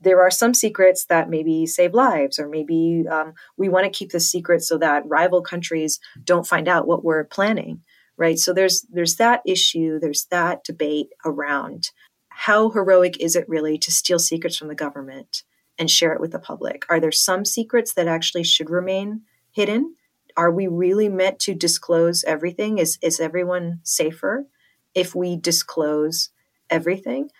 there 0.00 0.22
are 0.22 0.30
some 0.30 0.54
secrets 0.54 1.04
that 1.06 1.28
maybe 1.28 1.66
save 1.66 1.94
lives, 1.94 2.38
or 2.38 2.48
maybe 2.48 3.04
um, 3.10 3.34
we 3.56 3.68
want 3.68 3.84
to 3.84 3.98
keep 3.98 4.12
the 4.12 4.20
secret 4.20 4.62
so 4.62 4.78
that 4.78 5.06
rival 5.06 5.42
countries 5.42 6.00
don't 6.24 6.46
find 6.46 6.68
out 6.68 6.86
what 6.86 7.04
we're 7.04 7.24
planning, 7.24 7.82
right? 8.16 8.38
So 8.38 8.52
there's 8.52 8.86
there's 8.90 9.16
that 9.16 9.42
issue, 9.46 9.98
there's 9.98 10.26
that 10.30 10.64
debate 10.64 11.08
around 11.24 11.90
how 12.28 12.70
heroic 12.70 13.20
is 13.20 13.36
it 13.36 13.48
really 13.48 13.76
to 13.76 13.92
steal 13.92 14.18
secrets 14.18 14.56
from 14.56 14.68
the 14.68 14.74
government 14.74 15.42
and 15.80 15.90
share 15.90 16.12
it 16.12 16.20
with 16.20 16.30
the 16.30 16.38
public? 16.38 16.84
Are 16.88 17.00
there 17.00 17.10
some 17.10 17.44
secrets 17.44 17.94
that 17.94 18.06
actually 18.06 18.44
should 18.44 18.70
remain 18.70 19.22
hidden? 19.50 19.96
Are 20.36 20.52
we 20.52 20.68
really 20.68 21.08
meant 21.08 21.40
to 21.40 21.54
disclose 21.54 22.22
everything? 22.24 22.78
Is 22.78 22.98
is 23.02 23.18
everyone 23.18 23.80
safer 23.82 24.46
if 24.94 25.14
we 25.14 25.36
disclose 25.36 26.28
everything? 26.68 27.30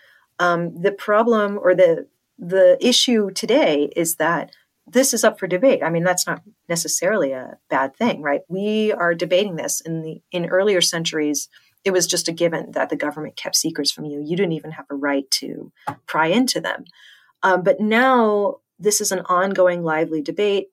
Um, 0.41 0.82
the 0.82 0.91
problem 0.91 1.61
or 1.62 1.74
the 1.74 2.09
the 2.38 2.78
issue 2.80 3.30
today 3.30 3.93
is 3.95 4.16
that 4.16 4.51
this 4.86 5.14
is 5.14 5.22
up 5.22 5.38
for 5.38 5.47
debate. 5.47 5.82
I 5.84 5.91
mean, 5.91 6.03
that's 6.03 6.26
not 6.26 6.43
necessarily 6.68 7.32
a 7.32 7.59
bad 7.68 7.95
thing, 7.95 8.22
right? 8.22 8.41
We 8.49 8.93
are 8.93 9.14
debating 9.14 9.57
this 9.57 9.80
in 9.82 10.03
the 10.03 10.22
in 10.32 10.47
earlier 10.47 10.80
centuries. 10.80 11.49
It 11.84 11.93
was 11.93 12.07
just 12.07 12.28
a 12.28 12.32
given 12.32 12.72
that 12.72 12.88
the 12.88 12.97
government 12.97 13.36
kept 13.36 13.57
secrets 13.57 13.93
from 13.93 14.07
you. 14.07 14.20
You 14.20 14.36
didn't 14.36 14.53
even 14.53 14.72
have 14.72 14.86
a 14.91 14.95
right 14.95 15.30
to 15.32 15.72
pry 16.07 16.26
into 16.26 16.61
them. 16.61 16.84
Um, 17.43 17.62
but 17.62 17.80
now 17.80 18.57
this 18.78 19.01
is 19.01 19.12
an 19.12 19.20
ongoing, 19.26 19.82
lively 19.82 20.22
debate. 20.22 20.68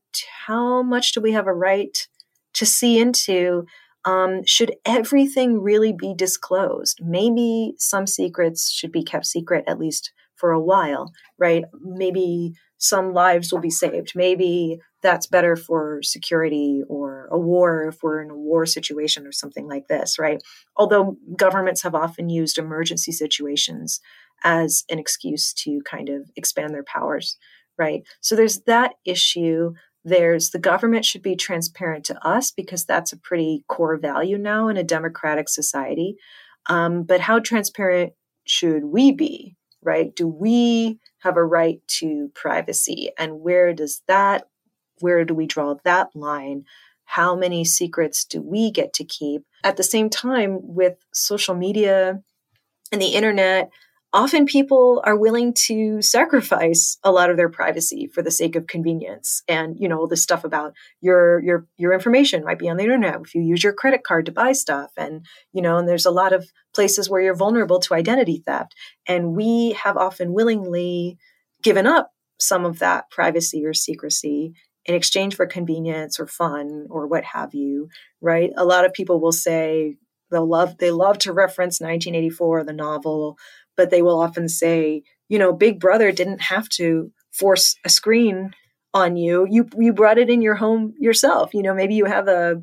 How 0.45 0.81
much 0.81 1.11
do 1.11 1.21
we 1.21 1.33
have 1.33 1.47
a 1.47 1.53
right 1.53 2.07
to 2.53 2.65
see 2.65 2.99
into? 2.99 3.65
Um, 4.05 4.45
should 4.45 4.73
everything 4.85 5.61
really 5.61 5.91
be 5.91 6.13
disclosed? 6.15 6.99
Maybe 7.01 7.73
some 7.77 8.07
secrets 8.07 8.71
should 8.71 8.91
be 8.91 9.03
kept 9.03 9.25
secret, 9.25 9.65
at 9.67 9.79
least 9.79 10.11
for 10.35 10.51
a 10.51 10.61
while, 10.61 11.11
right? 11.37 11.65
Maybe 11.81 12.53
some 12.77 13.13
lives 13.13 13.51
will 13.51 13.59
be 13.59 13.69
saved. 13.69 14.13
Maybe 14.15 14.79
that's 15.01 15.27
better 15.27 15.55
for 15.55 15.99
security 16.03 16.83
or 16.87 17.27
a 17.31 17.37
war 17.37 17.87
if 17.87 18.01
we're 18.01 18.21
in 18.21 18.29
a 18.29 18.37
war 18.37 18.65
situation 18.65 19.25
or 19.27 19.31
something 19.31 19.67
like 19.67 19.87
this, 19.87 20.17
right? 20.19 20.41
Although 20.75 21.17
governments 21.35 21.81
have 21.83 21.95
often 21.95 22.29
used 22.29 22.57
emergency 22.57 23.11
situations 23.11 23.99
as 24.43 24.83
an 24.89 24.99
excuse 24.99 25.53
to 25.53 25.81
kind 25.89 26.09
of 26.09 26.29
expand 26.35 26.73
their 26.73 26.83
powers, 26.83 27.37
right? 27.77 28.03
So 28.21 28.35
there's 28.35 28.61
that 28.61 28.93
issue. 29.05 29.73
There's 30.03 30.51
the 30.51 30.59
government 30.59 31.05
should 31.05 31.21
be 31.21 31.35
transparent 31.35 32.05
to 32.05 32.27
us 32.27 32.51
because 32.51 32.85
that's 32.85 33.11
a 33.11 33.17
pretty 33.17 33.63
core 33.67 33.97
value 33.97 34.37
now 34.37 34.67
in 34.67 34.77
a 34.77 34.83
democratic 34.83 35.49
society. 35.49 36.15
Um, 36.69 37.03
but 37.03 37.21
how 37.21 37.39
transparent 37.39 38.13
should 38.45 38.85
we 38.85 39.11
be, 39.11 39.55
right? 39.81 40.15
Do 40.15 40.27
we 40.27 40.99
have 41.19 41.37
a 41.37 41.43
right 41.43 41.79
to 41.99 42.31
privacy? 42.35 43.11
And 43.17 43.41
where 43.41 43.73
does 43.73 44.01
that, 44.07 44.47
where 44.99 45.25
do 45.25 45.33
we 45.33 45.45
draw 45.45 45.75
that 45.83 46.15
line? 46.15 46.63
How 47.05 47.35
many 47.35 47.63
secrets 47.63 48.25
do 48.25 48.41
we 48.41 48.71
get 48.71 48.93
to 48.93 49.05
keep? 49.05 49.43
At 49.63 49.77
the 49.77 49.83
same 49.83 50.09
time, 50.09 50.59
with 50.61 50.95
social 51.13 51.55
media 51.55 52.21
and 52.91 53.01
the 53.01 53.15
internet, 53.15 53.69
often 54.13 54.45
people 54.45 55.01
are 55.05 55.17
willing 55.17 55.53
to 55.53 56.01
sacrifice 56.01 56.97
a 57.03 57.11
lot 57.11 57.29
of 57.29 57.37
their 57.37 57.49
privacy 57.49 58.09
for 58.13 58.21
the 58.21 58.31
sake 58.31 58.55
of 58.55 58.67
convenience. 58.67 59.43
And 59.47 59.75
you 59.79 59.87
know 59.87 60.07
the 60.07 60.17
stuff 60.17 60.43
about 60.43 60.73
your 61.01 61.43
your 61.43 61.67
your 61.77 61.93
information 61.93 62.43
might 62.43 62.59
be 62.59 62.69
on 62.69 62.77
the 62.77 62.83
internet 62.83 63.19
if 63.21 63.35
you 63.35 63.41
use 63.41 63.63
your 63.63 63.73
credit 63.73 64.03
card 64.03 64.25
to 64.27 64.31
buy 64.31 64.53
stuff. 64.53 64.91
And 64.97 65.25
you 65.53 65.61
know 65.61 65.77
and 65.77 65.87
there's 65.87 66.05
a 66.05 66.11
lot 66.11 66.33
of 66.33 66.51
places 66.73 67.09
where 67.09 67.21
you're 67.21 67.35
vulnerable 67.35 67.79
to 67.79 67.93
identity 67.93 68.43
theft. 68.45 68.75
And 69.07 69.35
we 69.35 69.77
have 69.83 69.97
often 69.97 70.33
willingly 70.33 71.17
given 71.61 71.87
up 71.87 72.11
some 72.39 72.65
of 72.65 72.79
that 72.79 73.09
privacy 73.09 73.65
or 73.65 73.73
secrecy 73.73 74.53
in 74.85 74.95
exchange 74.95 75.35
for 75.35 75.45
convenience 75.45 76.19
or 76.19 76.27
fun 76.27 76.87
or 76.89 77.07
what 77.07 77.23
have 77.25 77.53
you 77.53 77.89
right? 78.21 78.51
A 78.57 78.65
lot 78.65 78.85
of 78.85 78.93
people 78.93 79.19
will 79.19 79.31
say 79.31 79.97
they'll 80.31 80.47
love 80.47 80.77
they 80.77 80.91
love 80.91 81.17
to 81.19 81.33
reference 81.33 81.79
1984 81.79 82.63
the 82.63 82.73
novel 82.73 83.37
but 83.77 83.89
they 83.89 84.01
will 84.01 84.19
often 84.19 84.49
say, 84.49 85.03
you 85.29 85.39
know, 85.39 85.53
Big 85.53 85.79
Brother 85.79 86.11
didn't 86.11 86.41
have 86.41 86.67
to 86.69 87.11
force 87.31 87.75
a 87.85 87.89
screen 87.89 88.51
on 88.93 89.15
you. 89.15 89.47
You 89.49 89.69
you 89.77 89.93
brought 89.93 90.17
it 90.17 90.29
in 90.29 90.41
your 90.41 90.55
home 90.55 90.93
yourself. 90.99 91.53
You 91.53 91.61
know, 91.61 91.73
maybe 91.73 91.95
you 91.95 92.05
have 92.05 92.27
a 92.27 92.61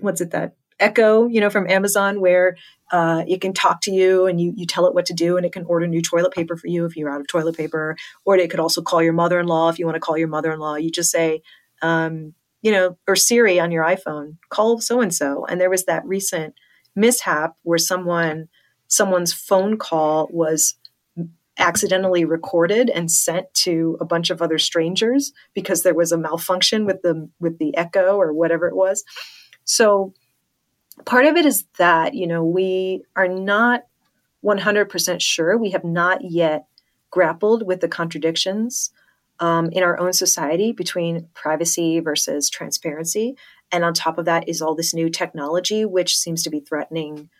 what's 0.00 0.20
it 0.20 0.30
that 0.30 0.54
Echo, 0.80 1.28
you 1.28 1.40
know, 1.40 1.50
from 1.50 1.70
Amazon, 1.70 2.20
where 2.20 2.56
uh, 2.90 3.24
it 3.28 3.40
can 3.40 3.52
talk 3.52 3.80
to 3.82 3.92
you 3.92 4.26
and 4.26 4.40
you 4.40 4.52
you 4.56 4.66
tell 4.66 4.86
it 4.86 4.94
what 4.94 5.06
to 5.06 5.14
do, 5.14 5.36
and 5.36 5.46
it 5.46 5.52
can 5.52 5.64
order 5.64 5.86
new 5.86 6.02
toilet 6.02 6.32
paper 6.32 6.56
for 6.56 6.66
you 6.66 6.84
if 6.84 6.96
you're 6.96 7.10
out 7.10 7.20
of 7.20 7.28
toilet 7.28 7.56
paper, 7.56 7.96
or 8.24 8.36
it 8.36 8.50
could 8.50 8.60
also 8.60 8.82
call 8.82 9.02
your 9.02 9.12
mother-in-law 9.12 9.68
if 9.68 9.78
you 9.78 9.86
want 9.86 9.96
to 9.96 10.00
call 10.00 10.18
your 10.18 10.28
mother-in-law. 10.28 10.76
You 10.76 10.90
just 10.90 11.10
say, 11.10 11.42
um, 11.82 12.34
you 12.62 12.72
know, 12.72 12.98
or 13.06 13.16
Siri 13.16 13.60
on 13.60 13.70
your 13.70 13.84
iPhone, 13.84 14.36
call 14.50 14.80
so 14.80 15.00
and 15.00 15.14
so. 15.14 15.44
And 15.46 15.60
there 15.60 15.70
was 15.70 15.84
that 15.84 16.04
recent 16.04 16.54
mishap 16.96 17.54
where 17.62 17.78
someone 17.78 18.48
someone's 18.92 19.32
phone 19.32 19.78
call 19.78 20.28
was 20.30 20.74
accidentally 21.58 22.26
recorded 22.26 22.90
and 22.90 23.10
sent 23.10 23.46
to 23.54 23.96
a 24.00 24.04
bunch 24.04 24.28
of 24.28 24.42
other 24.42 24.58
strangers 24.58 25.32
because 25.54 25.82
there 25.82 25.94
was 25.94 26.12
a 26.12 26.18
malfunction 26.18 26.84
with 26.84 27.00
the 27.00 27.26
with 27.40 27.58
the 27.58 27.74
echo 27.74 28.16
or 28.16 28.34
whatever 28.34 28.68
it 28.68 28.76
was. 28.76 29.02
So 29.64 30.12
part 31.06 31.24
of 31.24 31.36
it 31.36 31.46
is 31.46 31.64
that 31.78 32.12
you 32.12 32.26
know 32.26 32.44
we 32.44 33.02
are 33.16 33.28
not 33.28 33.84
100% 34.44 35.20
sure. 35.22 35.56
We 35.56 35.70
have 35.70 35.84
not 35.84 36.20
yet 36.22 36.66
grappled 37.10 37.66
with 37.66 37.80
the 37.80 37.88
contradictions 37.88 38.90
um, 39.40 39.70
in 39.70 39.82
our 39.82 39.98
own 39.98 40.12
society 40.12 40.72
between 40.72 41.28
privacy 41.32 42.00
versus 42.00 42.50
transparency. 42.50 43.36
And 43.70 43.84
on 43.84 43.94
top 43.94 44.18
of 44.18 44.26
that 44.26 44.48
is 44.50 44.60
all 44.60 44.74
this 44.74 44.92
new 44.92 45.08
technology 45.08 45.86
which 45.86 46.18
seems 46.18 46.42
to 46.42 46.50
be 46.50 46.60
threatening 46.60 47.30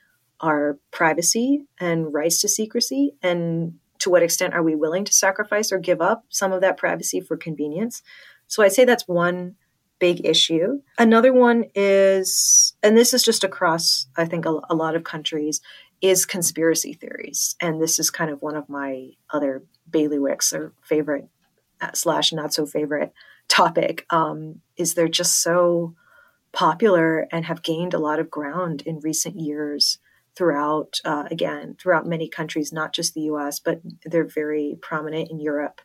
our 0.42 0.78
privacy 0.90 1.64
and 1.78 2.12
rights 2.12 2.40
to 2.40 2.48
secrecy? 2.48 3.14
And 3.22 3.78
to 4.00 4.10
what 4.10 4.22
extent 4.22 4.54
are 4.54 4.62
we 4.62 4.74
willing 4.74 5.04
to 5.04 5.12
sacrifice 5.12 5.72
or 5.72 5.78
give 5.78 6.00
up 6.00 6.24
some 6.28 6.52
of 6.52 6.60
that 6.60 6.76
privacy 6.76 7.20
for 7.20 7.36
convenience? 7.36 8.02
So 8.48 8.62
i'd 8.62 8.72
say 8.72 8.84
that's 8.84 9.08
one 9.08 9.54
big 9.98 10.26
issue. 10.26 10.82
Another 10.98 11.32
one 11.32 11.64
is 11.76 12.74
and 12.82 12.96
this 12.96 13.14
is 13.14 13.22
just 13.22 13.44
across 13.44 14.06
i 14.16 14.24
think 14.24 14.44
a, 14.44 14.60
a 14.68 14.74
lot 14.74 14.96
of 14.96 15.04
countries 15.04 15.60
is 16.02 16.26
conspiracy 16.26 16.92
theories. 16.92 17.54
And 17.60 17.80
this 17.80 17.98
is 17.98 18.10
kind 18.10 18.30
of 18.30 18.42
one 18.42 18.56
of 18.56 18.68
my 18.68 19.10
other 19.30 19.62
bailiwicks 19.88 20.52
or 20.52 20.72
favorite 20.82 21.28
uh, 21.80 21.92
slash 21.94 22.32
not 22.32 22.52
so 22.52 22.66
favorite 22.66 23.12
topic. 23.48 24.04
Um, 24.10 24.60
is 24.76 24.94
they're 24.94 25.08
just 25.08 25.40
so 25.40 25.94
popular 26.52 27.28
and 27.30 27.44
have 27.46 27.62
gained 27.62 27.94
a 27.94 28.00
lot 28.00 28.18
of 28.18 28.30
ground 28.30 28.82
in 28.84 28.98
recent 28.98 29.40
years 29.40 29.98
throughout, 30.36 31.00
uh, 31.04 31.24
again, 31.30 31.76
throughout 31.78 32.06
many 32.06 32.28
countries, 32.28 32.72
not 32.72 32.92
just 32.92 33.14
the 33.14 33.22
US, 33.22 33.60
but 33.60 33.80
they're 34.04 34.24
very 34.24 34.78
prominent 34.80 35.30
in 35.30 35.40
Europe 35.40 35.80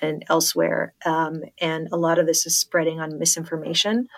and 0.00 0.24
elsewhere. 0.28 0.94
Um, 1.04 1.42
and 1.60 1.88
a 1.90 1.96
lot 1.96 2.18
of 2.18 2.26
this 2.26 2.46
is 2.46 2.56
spreading 2.56 3.00
on 3.00 3.18
misinformation. 3.18 4.08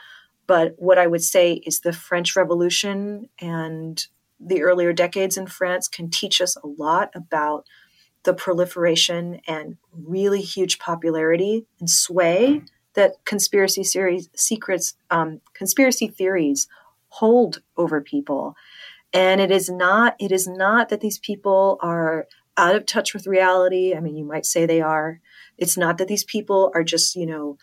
But 0.47 0.75
what 0.79 0.99
I 0.99 1.07
would 1.07 1.23
say 1.23 1.55
is 1.55 1.81
the 1.81 1.93
French 1.93 2.37
Revolution 2.37 3.29
and 3.41 4.05
the 4.39 4.63
earlier 4.63 4.93
decades 4.93 5.37
in 5.37 5.47
France 5.47 5.87
can 5.87 6.11
teach 6.11 6.41
us 6.41 6.57
a 6.57 6.67
lot 6.67 7.11
about 7.15 7.67
the 8.23 8.35
proliferation 8.35 9.41
and 9.47 9.77
really 9.93 10.41
huge 10.41 10.79
popularity 10.79 11.67
and 11.79 11.89
sway 11.89 12.63
that 12.95 13.25
conspiracy 13.25 13.85
series 13.85 14.29
secrets 14.35 14.95
um, 15.11 15.41
conspiracy 15.55 16.09
theories 16.09 16.69
hold 17.09 17.63
over 17.77 18.01
people 18.01 18.55
and 19.13 19.41
it 19.41 19.51
is 19.51 19.69
not 19.69 20.15
it 20.19 20.33
is 20.33 20.47
not 20.47 20.89
that 20.89 21.01
these 21.01 21.19
people 21.19 21.79
are 21.81 22.27
out 22.57 22.77
of 22.77 22.87
touch 22.87 23.15
with 23.15 23.27
reality. 23.27 23.95
I 23.95 24.01
mean 24.01 24.17
you 24.17 24.25
might 24.25 24.47
say 24.47 24.67
they 24.67 24.81
are. 24.81 25.21
It's 25.59 25.77
not 25.77 25.99
that 25.99 26.09
these 26.09 26.25
people 26.25 26.71
are 26.75 26.85
just 26.85 27.17
you 27.17 27.27
know 27.27 27.59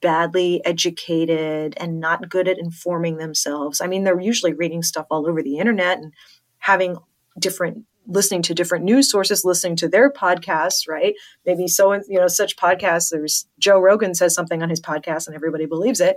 badly 0.00 0.64
educated 0.64 1.74
and 1.78 1.98
not 1.98 2.28
good 2.28 2.46
at 2.48 2.58
informing 2.58 3.18
themselves. 3.18 3.80
I 3.80 3.86
mean 3.86 4.04
they're 4.04 4.20
usually 4.20 4.54
reading 4.54 4.82
stuff 4.82 5.06
all 5.10 5.28
over 5.28 5.42
the 5.42 5.58
internet 5.58 5.98
and 5.98 6.12
having 6.58 6.96
different 7.38 7.84
listening 8.10 8.40
to 8.40 8.54
different 8.54 8.84
news 8.84 9.10
sources 9.10 9.44
listening 9.44 9.76
to 9.76 9.88
their 9.88 10.10
podcasts 10.10 10.88
right? 10.88 11.14
Maybe 11.46 11.68
so 11.68 11.92
you 11.92 12.18
know 12.18 12.28
such 12.28 12.56
podcasts 12.56 13.10
there's 13.10 13.46
joe 13.58 13.78
rogan 13.78 14.14
says 14.14 14.34
something 14.34 14.62
on 14.62 14.70
his 14.70 14.80
podcast 14.80 15.26
and 15.26 15.36
everybody 15.36 15.66
believes 15.66 16.00
it. 16.00 16.16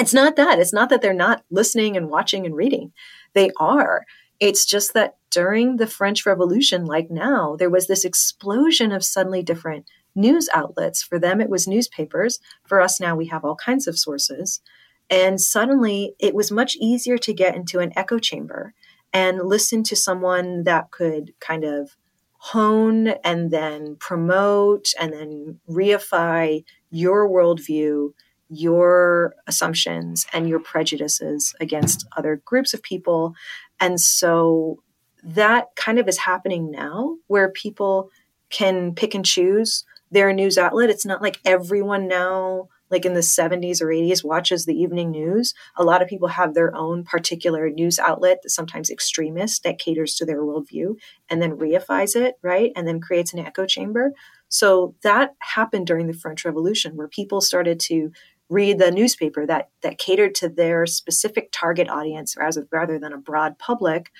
It's 0.00 0.14
not 0.14 0.36
that. 0.36 0.60
It's 0.60 0.72
not 0.72 0.90
that 0.90 1.02
they're 1.02 1.12
not 1.12 1.42
listening 1.50 1.96
and 1.96 2.08
watching 2.08 2.46
and 2.46 2.54
reading 2.54 2.92
they 3.38 3.50
are. 3.58 4.04
It's 4.40 4.66
just 4.66 4.94
that 4.94 5.16
during 5.30 5.76
the 5.76 5.86
French 5.86 6.26
Revolution, 6.26 6.86
like 6.86 7.08
now, 7.08 7.54
there 7.56 7.70
was 7.70 7.86
this 7.86 8.04
explosion 8.04 8.90
of 8.90 9.04
suddenly 9.04 9.44
different 9.44 9.86
news 10.16 10.48
outlets. 10.52 11.02
For 11.04 11.20
them, 11.20 11.40
it 11.40 11.48
was 11.48 11.68
newspapers. 11.68 12.40
For 12.64 12.80
us 12.80 12.98
now, 13.00 13.14
we 13.14 13.26
have 13.26 13.44
all 13.44 13.54
kinds 13.54 13.86
of 13.86 13.96
sources. 13.96 14.60
And 15.08 15.40
suddenly, 15.40 16.14
it 16.18 16.34
was 16.34 16.50
much 16.50 16.74
easier 16.80 17.16
to 17.18 17.32
get 17.32 17.54
into 17.54 17.78
an 17.78 17.92
echo 17.94 18.18
chamber 18.18 18.74
and 19.12 19.42
listen 19.42 19.84
to 19.84 19.94
someone 19.94 20.64
that 20.64 20.90
could 20.90 21.32
kind 21.38 21.62
of 21.62 21.96
hone 22.38 23.08
and 23.22 23.52
then 23.52 23.96
promote 24.00 24.88
and 25.00 25.12
then 25.12 25.60
reify 25.68 26.64
your 26.90 27.28
worldview, 27.28 28.10
your 28.48 29.34
assumptions, 29.46 30.26
and 30.32 30.48
your 30.48 30.60
prejudices 30.60 31.54
against 31.60 32.06
other 32.16 32.40
groups 32.44 32.72
of 32.74 32.82
people. 32.82 33.34
And 33.80 34.00
so 34.00 34.82
that 35.22 35.68
kind 35.76 35.98
of 35.98 36.08
is 36.08 36.18
happening 36.18 36.70
now 36.70 37.16
where 37.26 37.50
people 37.50 38.10
can 38.50 38.94
pick 38.94 39.14
and 39.14 39.24
choose 39.24 39.84
their 40.10 40.32
news 40.32 40.56
outlet. 40.56 40.90
It's 40.90 41.04
not 41.06 41.20
like 41.20 41.38
everyone 41.44 42.08
now 42.08 42.68
like 42.90 43.04
in 43.04 43.14
the 43.14 43.20
70s 43.20 43.82
or 43.82 43.86
80s 43.86 44.24
watches 44.24 44.64
the 44.64 44.74
evening 44.74 45.10
news 45.10 45.54
a 45.76 45.84
lot 45.84 46.02
of 46.02 46.08
people 46.08 46.28
have 46.28 46.54
their 46.54 46.74
own 46.74 47.04
particular 47.04 47.68
news 47.70 47.98
outlet 47.98 48.38
sometimes 48.46 48.90
extremist 48.90 49.62
that 49.62 49.78
caters 49.78 50.14
to 50.14 50.24
their 50.24 50.42
worldview 50.42 50.96
and 51.28 51.42
then 51.42 51.56
reifies 51.58 52.16
it 52.16 52.38
right 52.42 52.72
and 52.76 52.86
then 52.86 53.00
creates 53.00 53.32
an 53.32 53.38
echo 53.40 53.66
chamber 53.66 54.12
so 54.48 54.94
that 55.02 55.34
happened 55.40 55.86
during 55.86 56.06
the 56.06 56.14
french 56.14 56.44
revolution 56.44 56.96
where 56.96 57.08
people 57.08 57.40
started 57.40 57.78
to 57.78 58.10
read 58.48 58.78
the 58.78 58.90
newspaper 58.90 59.46
that 59.46 59.70
that 59.82 59.98
catered 59.98 60.34
to 60.34 60.48
their 60.48 60.86
specific 60.86 61.50
target 61.52 61.88
audience 61.88 62.36
rather, 62.36 62.66
rather 62.72 62.98
than 62.98 63.12
a 63.12 63.18
broad 63.18 63.58
public 63.58 64.10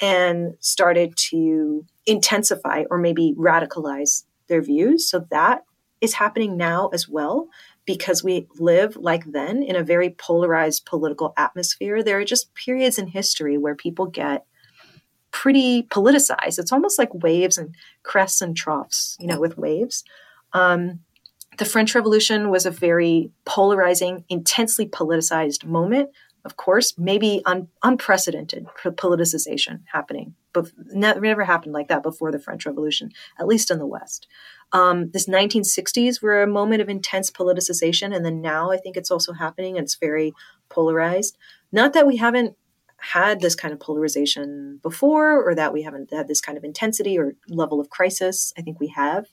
and 0.00 0.54
started 0.60 1.16
to 1.16 1.84
intensify 2.04 2.84
or 2.90 2.98
maybe 2.98 3.34
radicalize 3.38 4.24
their 4.48 4.62
views 4.62 5.08
so 5.08 5.26
that 5.30 5.64
is 6.00 6.14
happening 6.14 6.56
now 6.56 6.88
as 6.88 7.08
well 7.08 7.48
because 7.86 8.22
we 8.22 8.48
live 8.58 8.96
like 8.96 9.24
then 9.26 9.62
in 9.62 9.76
a 9.76 9.82
very 9.82 10.10
polarized 10.10 10.84
political 10.84 11.32
atmosphere. 11.36 12.02
There 12.02 12.18
are 12.18 12.24
just 12.24 12.52
periods 12.54 12.98
in 12.98 13.06
history 13.06 13.56
where 13.56 13.76
people 13.76 14.06
get 14.06 14.44
pretty 15.30 15.84
politicized. 15.84 16.58
It's 16.58 16.72
almost 16.72 16.98
like 16.98 17.14
waves 17.14 17.56
and 17.56 17.74
crests 18.02 18.42
and 18.42 18.56
troughs, 18.56 19.16
you 19.20 19.26
know, 19.26 19.40
with 19.40 19.56
waves. 19.56 20.04
Um, 20.52 21.00
the 21.58 21.64
French 21.64 21.94
Revolution 21.94 22.50
was 22.50 22.66
a 22.66 22.70
very 22.70 23.30
polarizing, 23.44 24.24
intensely 24.28 24.86
politicized 24.86 25.64
moment. 25.64 26.10
Of 26.44 26.56
course, 26.56 26.94
maybe 26.96 27.42
un- 27.44 27.68
unprecedented 27.82 28.66
politicization 28.84 29.80
happening, 29.92 30.34
but 30.52 30.70
never 30.92 31.44
happened 31.44 31.72
like 31.72 31.88
that 31.88 32.04
before 32.04 32.30
the 32.30 32.38
French 32.38 32.66
Revolution, 32.66 33.10
at 33.38 33.48
least 33.48 33.70
in 33.70 33.78
the 33.78 33.86
West. 33.86 34.28
Um, 34.72 35.10
this 35.10 35.28
1960s 35.28 36.22
were 36.22 36.42
a 36.42 36.46
moment 36.46 36.82
of 36.82 36.88
intense 36.88 37.30
politicization, 37.30 38.14
and 38.14 38.24
then 38.24 38.40
now 38.40 38.70
I 38.70 38.76
think 38.76 38.96
it's 38.96 39.10
also 39.10 39.32
happening, 39.32 39.76
and 39.76 39.84
it's 39.84 39.96
very 39.96 40.34
polarized. 40.68 41.36
Not 41.72 41.94
that 41.94 42.06
we 42.06 42.16
haven't 42.16 42.56
had 42.98 43.40
this 43.40 43.54
kind 43.54 43.74
of 43.74 43.80
polarization 43.80 44.78
before, 44.82 45.42
or 45.42 45.54
that 45.54 45.72
we 45.72 45.82
haven't 45.82 46.12
had 46.12 46.28
this 46.28 46.40
kind 46.40 46.56
of 46.56 46.64
intensity 46.64 47.18
or 47.18 47.34
level 47.48 47.80
of 47.80 47.90
crisis. 47.90 48.52
I 48.56 48.62
think 48.62 48.78
we 48.78 48.88
have, 48.88 49.26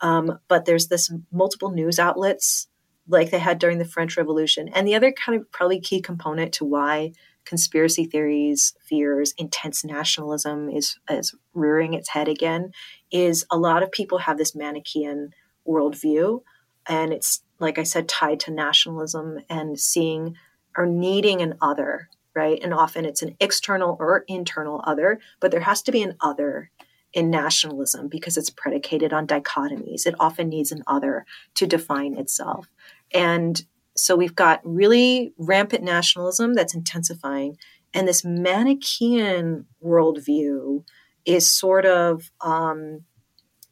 um, 0.00 0.38
but 0.48 0.64
there's 0.64 0.88
this 0.88 1.12
multiple 1.32 1.70
news 1.70 1.98
outlets 1.98 2.68
like 3.08 3.30
they 3.30 3.38
had 3.38 3.58
during 3.58 3.78
the 3.78 3.84
French 3.84 4.16
Revolution, 4.16 4.68
and 4.68 4.86
the 4.86 4.94
other 4.94 5.12
kind 5.12 5.40
of 5.40 5.50
probably 5.52 5.80
key 5.80 6.00
component 6.00 6.52
to 6.54 6.64
why 6.64 7.12
conspiracy 7.46 8.04
theories, 8.04 8.74
fears, 8.84 9.32
intense 9.38 9.84
nationalism 9.84 10.68
is, 10.68 10.98
is 11.08 11.34
rearing 11.54 11.94
its 11.94 12.10
head 12.10 12.28
again 12.28 12.72
is 13.10 13.46
a 13.50 13.56
lot 13.56 13.82
of 13.82 13.92
people 13.92 14.18
have 14.18 14.36
this 14.36 14.54
Manichaean 14.54 15.30
worldview. 15.66 16.42
And 16.88 17.12
it's, 17.12 17.42
like 17.58 17.78
I 17.78 17.84
said, 17.84 18.08
tied 18.08 18.40
to 18.40 18.50
nationalism 18.50 19.38
and 19.48 19.78
seeing 19.78 20.34
or 20.76 20.86
needing 20.86 21.40
an 21.40 21.54
other, 21.62 22.10
right? 22.34 22.60
And 22.62 22.74
often 22.74 23.04
it's 23.06 23.22
an 23.22 23.36
external 23.40 23.96
or 23.98 24.24
internal 24.28 24.80
other, 24.84 25.20
but 25.40 25.50
there 25.50 25.60
has 25.60 25.82
to 25.82 25.92
be 25.92 26.02
an 26.02 26.16
other 26.20 26.70
in 27.16 27.30
nationalism 27.30 28.08
because 28.08 28.36
it's 28.36 28.50
predicated 28.50 29.10
on 29.10 29.26
dichotomies. 29.26 30.06
It 30.06 30.14
often 30.20 30.50
needs 30.50 30.70
an 30.70 30.84
other 30.86 31.24
to 31.54 31.66
define 31.66 32.14
itself. 32.14 32.68
And 33.12 33.64
so 33.96 34.14
we've 34.14 34.36
got 34.36 34.60
really 34.62 35.32
rampant 35.38 35.82
nationalism 35.82 36.52
that's 36.52 36.74
intensifying, 36.74 37.56
and 37.94 38.06
this 38.06 38.22
Manichaean 38.22 39.64
worldview 39.82 40.84
is 41.24 41.50
sort 41.50 41.86
of 41.86 42.30
um, 42.42 43.04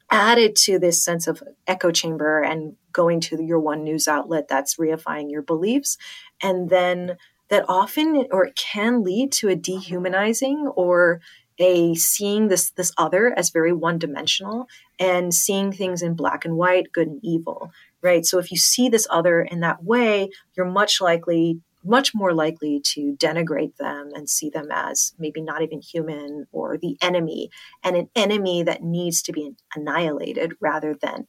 added 0.09 0.55
to 0.55 0.79
this 0.79 1.05
sense 1.05 1.27
of 1.27 1.43
echo 1.67 1.91
chamber 1.91 2.41
and 2.41 2.75
going 2.91 3.19
to 3.19 3.43
your 3.43 3.59
one 3.59 3.83
news 3.83 4.07
outlet 4.07 4.47
that's 4.47 4.77
reifying 4.77 5.29
your 5.29 5.43
beliefs, 5.43 5.97
and 6.41 6.71
then 6.71 7.17
that 7.49 7.65
often 7.67 8.25
or 8.31 8.45
it 8.45 8.55
can 8.55 9.03
lead 9.03 9.31
to 9.31 9.49
a 9.49 9.55
dehumanizing 9.55 10.65
or 10.75 11.21
a 11.59 11.95
seeing 11.95 12.47
this 12.47 12.71
this 12.71 12.91
other 12.97 13.33
as 13.37 13.49
very 13.49 13.71
one 13.71 13.97
dimensional 13.97 14.67
and 14.99 15.33
seeing 15.33 15.71
things 15.71 16.01
in 16.01 16.13
black 16.13 16.45
and 16.45 16.57
white 16.57 16.91
good 16.91 17.07
and 17.07 17.19
evil 17.23 17.71
right? 18.05 18.25
So 18.25 18.37
if 18.37 18.51
you 18.51 18.57
see 18.57 18.87
this 18.87 19.07
other 19.09 19.41
in 19.41 19.61
that 19.61 19.83
way, 19.83 20.29
you're 20.55 20.67
much 20.67 21.01
likely, 21.01 21.59
much 21.83 22.13
more 22.13 22.33
likely 22.33 22.79
to 22.93 23.17
denigrate 23.17 23.75
them 23.77 24.11
and 24.13 24.29
see 24.29 24.49
them 24.49 24.67
as 24.71 25.15
maybe 25.17 25.41
not 25.41 25.63
even 25.63 25.81
human 25.81 26.45
or 26.51 26.77
the 26.77 26.97
enemy, 27.01 27.49
and 27.83 27.95
an 27.95 28.09
enemy 28.15 28.61
that 28.61 28.83
needs 28.83 29.23
to 29.23 29.33
be 29.33 29.51
annihilated 29.75 30.53
rather 30.61 30.93
than 30.93 31.27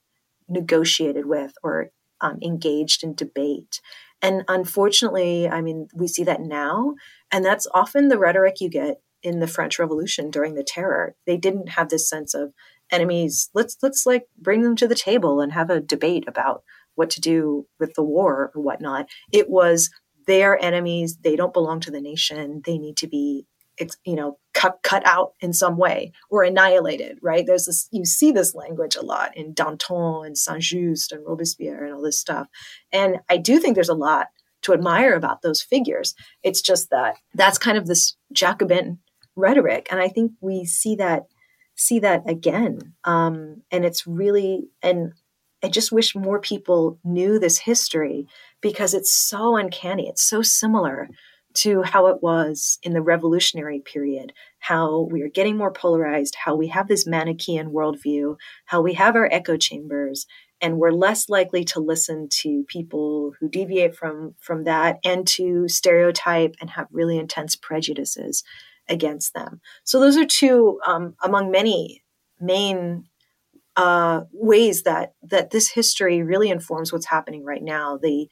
negotiated 0.48 1.24
with 1.24 1.54
or 1.62 1.90
um, 2.20 2.38
engaged 2.42 3.02
in 3.02 3.14
debate. 3.14 3.80
And 4.20 4.44
unfortunately, 4.46 5.48
I 5.48 5.62
mean, 5.62 5.88
we 5.94 6.08
see 6.08 6.24
that 6.24 6.42
now, 6.42 6.94
and 7.32 7.44
that's 7.44 7.66
often 7.72 8.08
the 8.08 8.18
rhetoric 8.18 8.60
you 8.60 8.68
get 8.68 9.00
in 9.26 9.40
the 9.40 9.48
French 9.48 9.78
Revolution 9.78 10.30
during 10.30 10.54
the 10.54 10.64
Terror. 10.64 11.16
They 11.26 11.36
didn't 11.36 11.70
have 11.70 11.88
this 11.88 12.08
sense 12.08 12.32
of 12.32 12.52
enemies 12.90 13.50
let's 13.52 13.76
let's 13.82 14.06
like 14.06 14.26
bring 14.38 14.62
them 14.62 14.76
to 14.76 14.86
the 14.86 14.94
table 14.94 15.40
and 15.40 15.52
have 15.52 15.70
a 15.70 15.80
debate 15.80 16.24
about 16.28 16.62
what 16.94 17.10
to 17.10 17.20
do 17.20 17.66
with 17.80 17.94
the 17.94 18.02
war 18.02 18.52
or 18.54 18.62
whatnot. 18.62 19.08
It 19.32 19.50
was 19.50 19.90
their 20.26 20.62
enemies 20.64 21.18
they 21.18 21.36
don't 21.36 21.52
belong 21.52 21.80
to 21.80 21.90
the 21.90 22.00
nation 22.00 22.62
they 22.64 22.78
need 22.78 22.96
to 22.98 23.06
be 23.06 23.46
you 24.04 24.14
know 24.14 24.38
cut 24.54 24.78
cut 24.82 25.06
out 25.06 25.32
in 25.40 25.52
some 25.52 25.76
way 25.76 26.12
or 26.30 26.42
annihilated 26.42 27.18
right? 27.22 27.44
There's 27.46 27.66
this 27.66 27.88
you 27.90 28.04
see 28.04 28.32
this 28.32 28.54
language 28.54 28.96
a 28.96 29.02
lot 29.02 29.36
in 29.36 29.52
danton 29.52 30.24
and 30.24 30.38
saint-just 30.38 31.12
and 31.12 31.26
robespierre 31.26 31.84
and 31.84 31.94
all 31.94 32.02
this 32.02 32.20
stuff. 32.20 32.46
And 32.92 33.18
i 33.28 33.36
do 33.36 33.58
think 33.58 33.74
there's 33.74 33.88
a 33.88 33.94
lot 33.94 34.28
to 34.62 34.72
admire 34.72 35.14
about 35.14 35.42
those 35.42 35.62
figures. 35.62 36.14
It's 36.42 36.60
just 36.60 36.90
that 36.90 37.16
that's 37.34 37.58
kind 37.58 37.78
of 37.78 37.86
this 37.86 38.16
jacobin 38.32 38.98
rhetoric 39.36 39.86
and 39.90 40.00
i 40.00 40.08
think 40.08 40.32
we 40.40 40.64
see 40.64 40.96
that 40.96 41.26
see 41.76 42.00
that 42.00 42.28
again. 42.28 42.94
Um, 43.04 43.62
and 43.70 43.84
it's 43.84 44.06
really, 44.06 44.68
and 44.82 45.12
I 45.62 45.68
just 45.68 45.92
wish 45.92 46.16
more 46.16 46.40
people 46.40 46.98
knew 47.04 47.38
this 47.38 47.58
history 47.58 48.26
because 48.60 48.94
it's 48.94 49.12
so 49.12 49.56
uncanny. 49.56 50.08
It's 50.08 50.22
so 50.22 50.42
similar 50.42 51.08
to 51.54 51.82
how 51.82 52.08
it 52.08 52.22
was 52.22 52.78
in 52.82 52.92
the 52.92 53.00
revolutionary 53.00 53.80
period, 53.80 54.32
how 54.58 55.08
we 55.10 55.22
are 55.22 55.28
getting 55.28 55.56
more 55.56 55.72
polarized, 55.72 56.36
how 56.44 56.54
we 56.54 56.68
have 56.68 56.88
this 56.88 57.06
Manichaean 57.06 57.70
worldview, 57.70 58.36
how 58.66 58.82
we 58.82 58.94
have 58.94 59.16
our 59.16 59.28
echo 59.32 59.56
chambers, 59.56 60.26
and 60.60 60.76
we're 60.76 60.90
less 60.90 61.28
likely 61.28 61.64
to 61.64 61.80
listen 61.80 62.28
to 62.30 62.64
people 62.68 63.32
who 63.40 63.48
deviate 63.48 63.94
from 63.96 64.34
from 64.38 64.64
that 64.64 64.98
and 65.04 65.26
to 65.26 65.66
stereotype 65.68 66.54
and 66.60 66.70
have 66.70 66.88
really 66.90 67.18
intense 67.18 67.56
prejudices 67.56 68.42
against 68.88 69.34
them. 69.34 69.60
So 69.84 70.00
those 70.00 70.16
are 70.16 70.26
two 70.26 70.80
um, 70.86 71.14
among 71.22 71.50
many 71.50 72.02
main 72.40 73.04
uh, 73.76 74.22
ways 74.32 74.82
that 74.84 75.14
that 75.22 75.50
this 75.50 75.70
history 75.70 76.22
really 76.22 76.50
informs 76.50 76.92
what's 76.92 77.06
happening 77.06 77.44
right 77.44 77.62
now. 77.62 77.98
The 78.00 78.28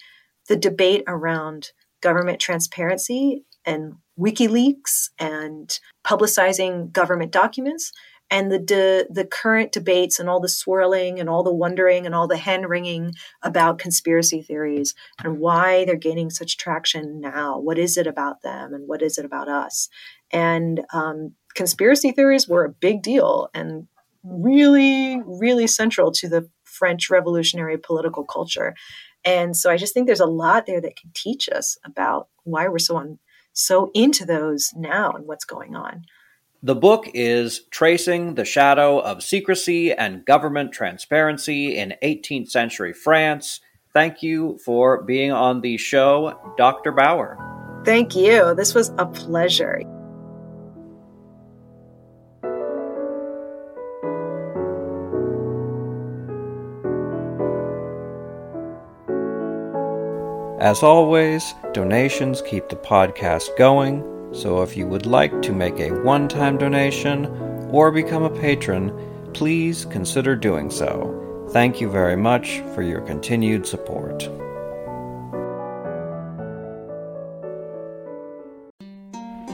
the 0.48 0.56
debate 0.56 1.05
around 1.06 1.70
government 2.02 2.39
transparency 2.40 3.44
and 3.64 3.94
WikiLeaks 4.18 5.10
and 5.18 5.78
publicizing 6.06 6.93
government 6.93 7.32
documents 7.32 7.93
and 8.31 8.51
the 8.51 8.59
de, 8.59 9.05
the 9.10 9.24
current 9.24 9.72
debates 9.72 10.18
and 10.18 10.28
all 10.28 10.40
the 10.40 10.48
swirling 10.48 11.20
and 11.20 11.28
all 11.28 11.43
the 11.43 11.55
wondering 11.55 12.06
and 12.06 12.14
all 12.14 12.26
the 12.26 12.36
hand 12.36 12.68
wringing 12.68 13.12
about 13.43 13.78
conspiracy 13.78 14.43
theories 14.43 14.94
and 15.22 15.39
why 15.39 15.85
they're 15.85 15.97
gaining 15.97 16.31
such 16.31 16.56
traction 16.56 17.20
now. 17.20 17.59
What 17.59 17.78
is 17.78 17.97
it 17.97 18.06
about 18.06 18.43
them 18.43 18.72
and 18.72 18.89
what 18.89 19.02
is 19.02 19.18
it 19.18 19.24
about 19.24 19.48
us? 19.48 19.89
And 20.35 20.85
um, 20.93 21.32
conspiracy 21.55 22.11
theories 22.11 22.47
were 22.47 22.65
a 22.65 22.70
big 22.70 23.02
deal 23.02 23.48
and 23.55 23.86
really, 24.23 25.23
really 25.24 25.66
central 25.66 26.12
to 26.12 26.28
the 26.28 26.51
French 26.65 27.09
revolutionary 27.09 27.78
political 27.78 28.24
culture. 28.24 28.74
And 29.24 29.56
so 29.56 29.70
I 29.70 29.77
just 29.77 29.94
think 29.94 30.06
there's 30.06 30.20
a 30.20 30.27
lot 30.27 30.66
there 30.66 30.81
that 30.81 30.97
can 30.97 31.11
teach 31.15 31.48
us 31.48 31.78
about 31.85 32.28
why 32.43 32.69
we're 32.69 32.78
so 32.78 32.97
on 32.97 33.19
so 33.52 33.90
into 33.94 34.27
those 34.27 34.73
now 34.77 35.12
and 35.12 35.27
what's 35.27 35.44
going 35.44 35.77
on. 35.77 36.05
The 36.62 36.74
book 36.74 37.05
is 37.15 37.61
Tracing 37.70 38.35
the 38.35 38.44
Shadow 38.44 38.98
of 38.98 39.23
Secrecy 39.23 39.93
and 39.93 40.24
Government 40.24 40.73
Transparency 40.73 41.77
in 41.77 41.94
18th 42.02 42.51
Century 42.51 42.93
France. 42.93 43.61
Thank 43.93 44.23
you 44.23 44.59
for 44.65 45.02
being 45.02 45.31
on 45.31 45.61
the 45.61 45.77
show, 45.77 46.55
Dr. 46.56 46.90
Bauer. 46.90 47.39
Thank 47.85 48.16
you. 48.16 48.55
This 48.55 48.74
was 48.74 48.93
a 48.98 49.06
pleasure. 49.06 49.82
As 60.65 60.82
always, 60.82 61.55
donations 61.74 62.41
keep 62.41 62.70
the 62.70 62.77
podcast 62.77 63.55
going, 63.59 64.03
so 64.32 64.62
if 64.62 64.78
you 64.78 64.86
would 64.86 65.05
like 65.05 65.43
to 65.43 65.53
make 65.53 65.78
a 65.78 65.91
one 65.91 66.27
time 66.27 66.57
donation 66.57 67.27
or 67.70 67.93
become 67.93 68.23
a 68.23 68.31
patron, 68.31 68.91
please 69.35 69.85
consider 69.85 70.35
doing 70.35 70.70
so. 70.70 71.47
Thank 71.51 71.82
you 71.82 71.91
very 71.91 72.16
much 72.16 72.61
for 72.74 72.81
your 72.81 73.03
continued 73.03 73.66
support. 73.66 74.23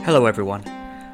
Hello, 0.05 0.27
everyone. 0.27 0.63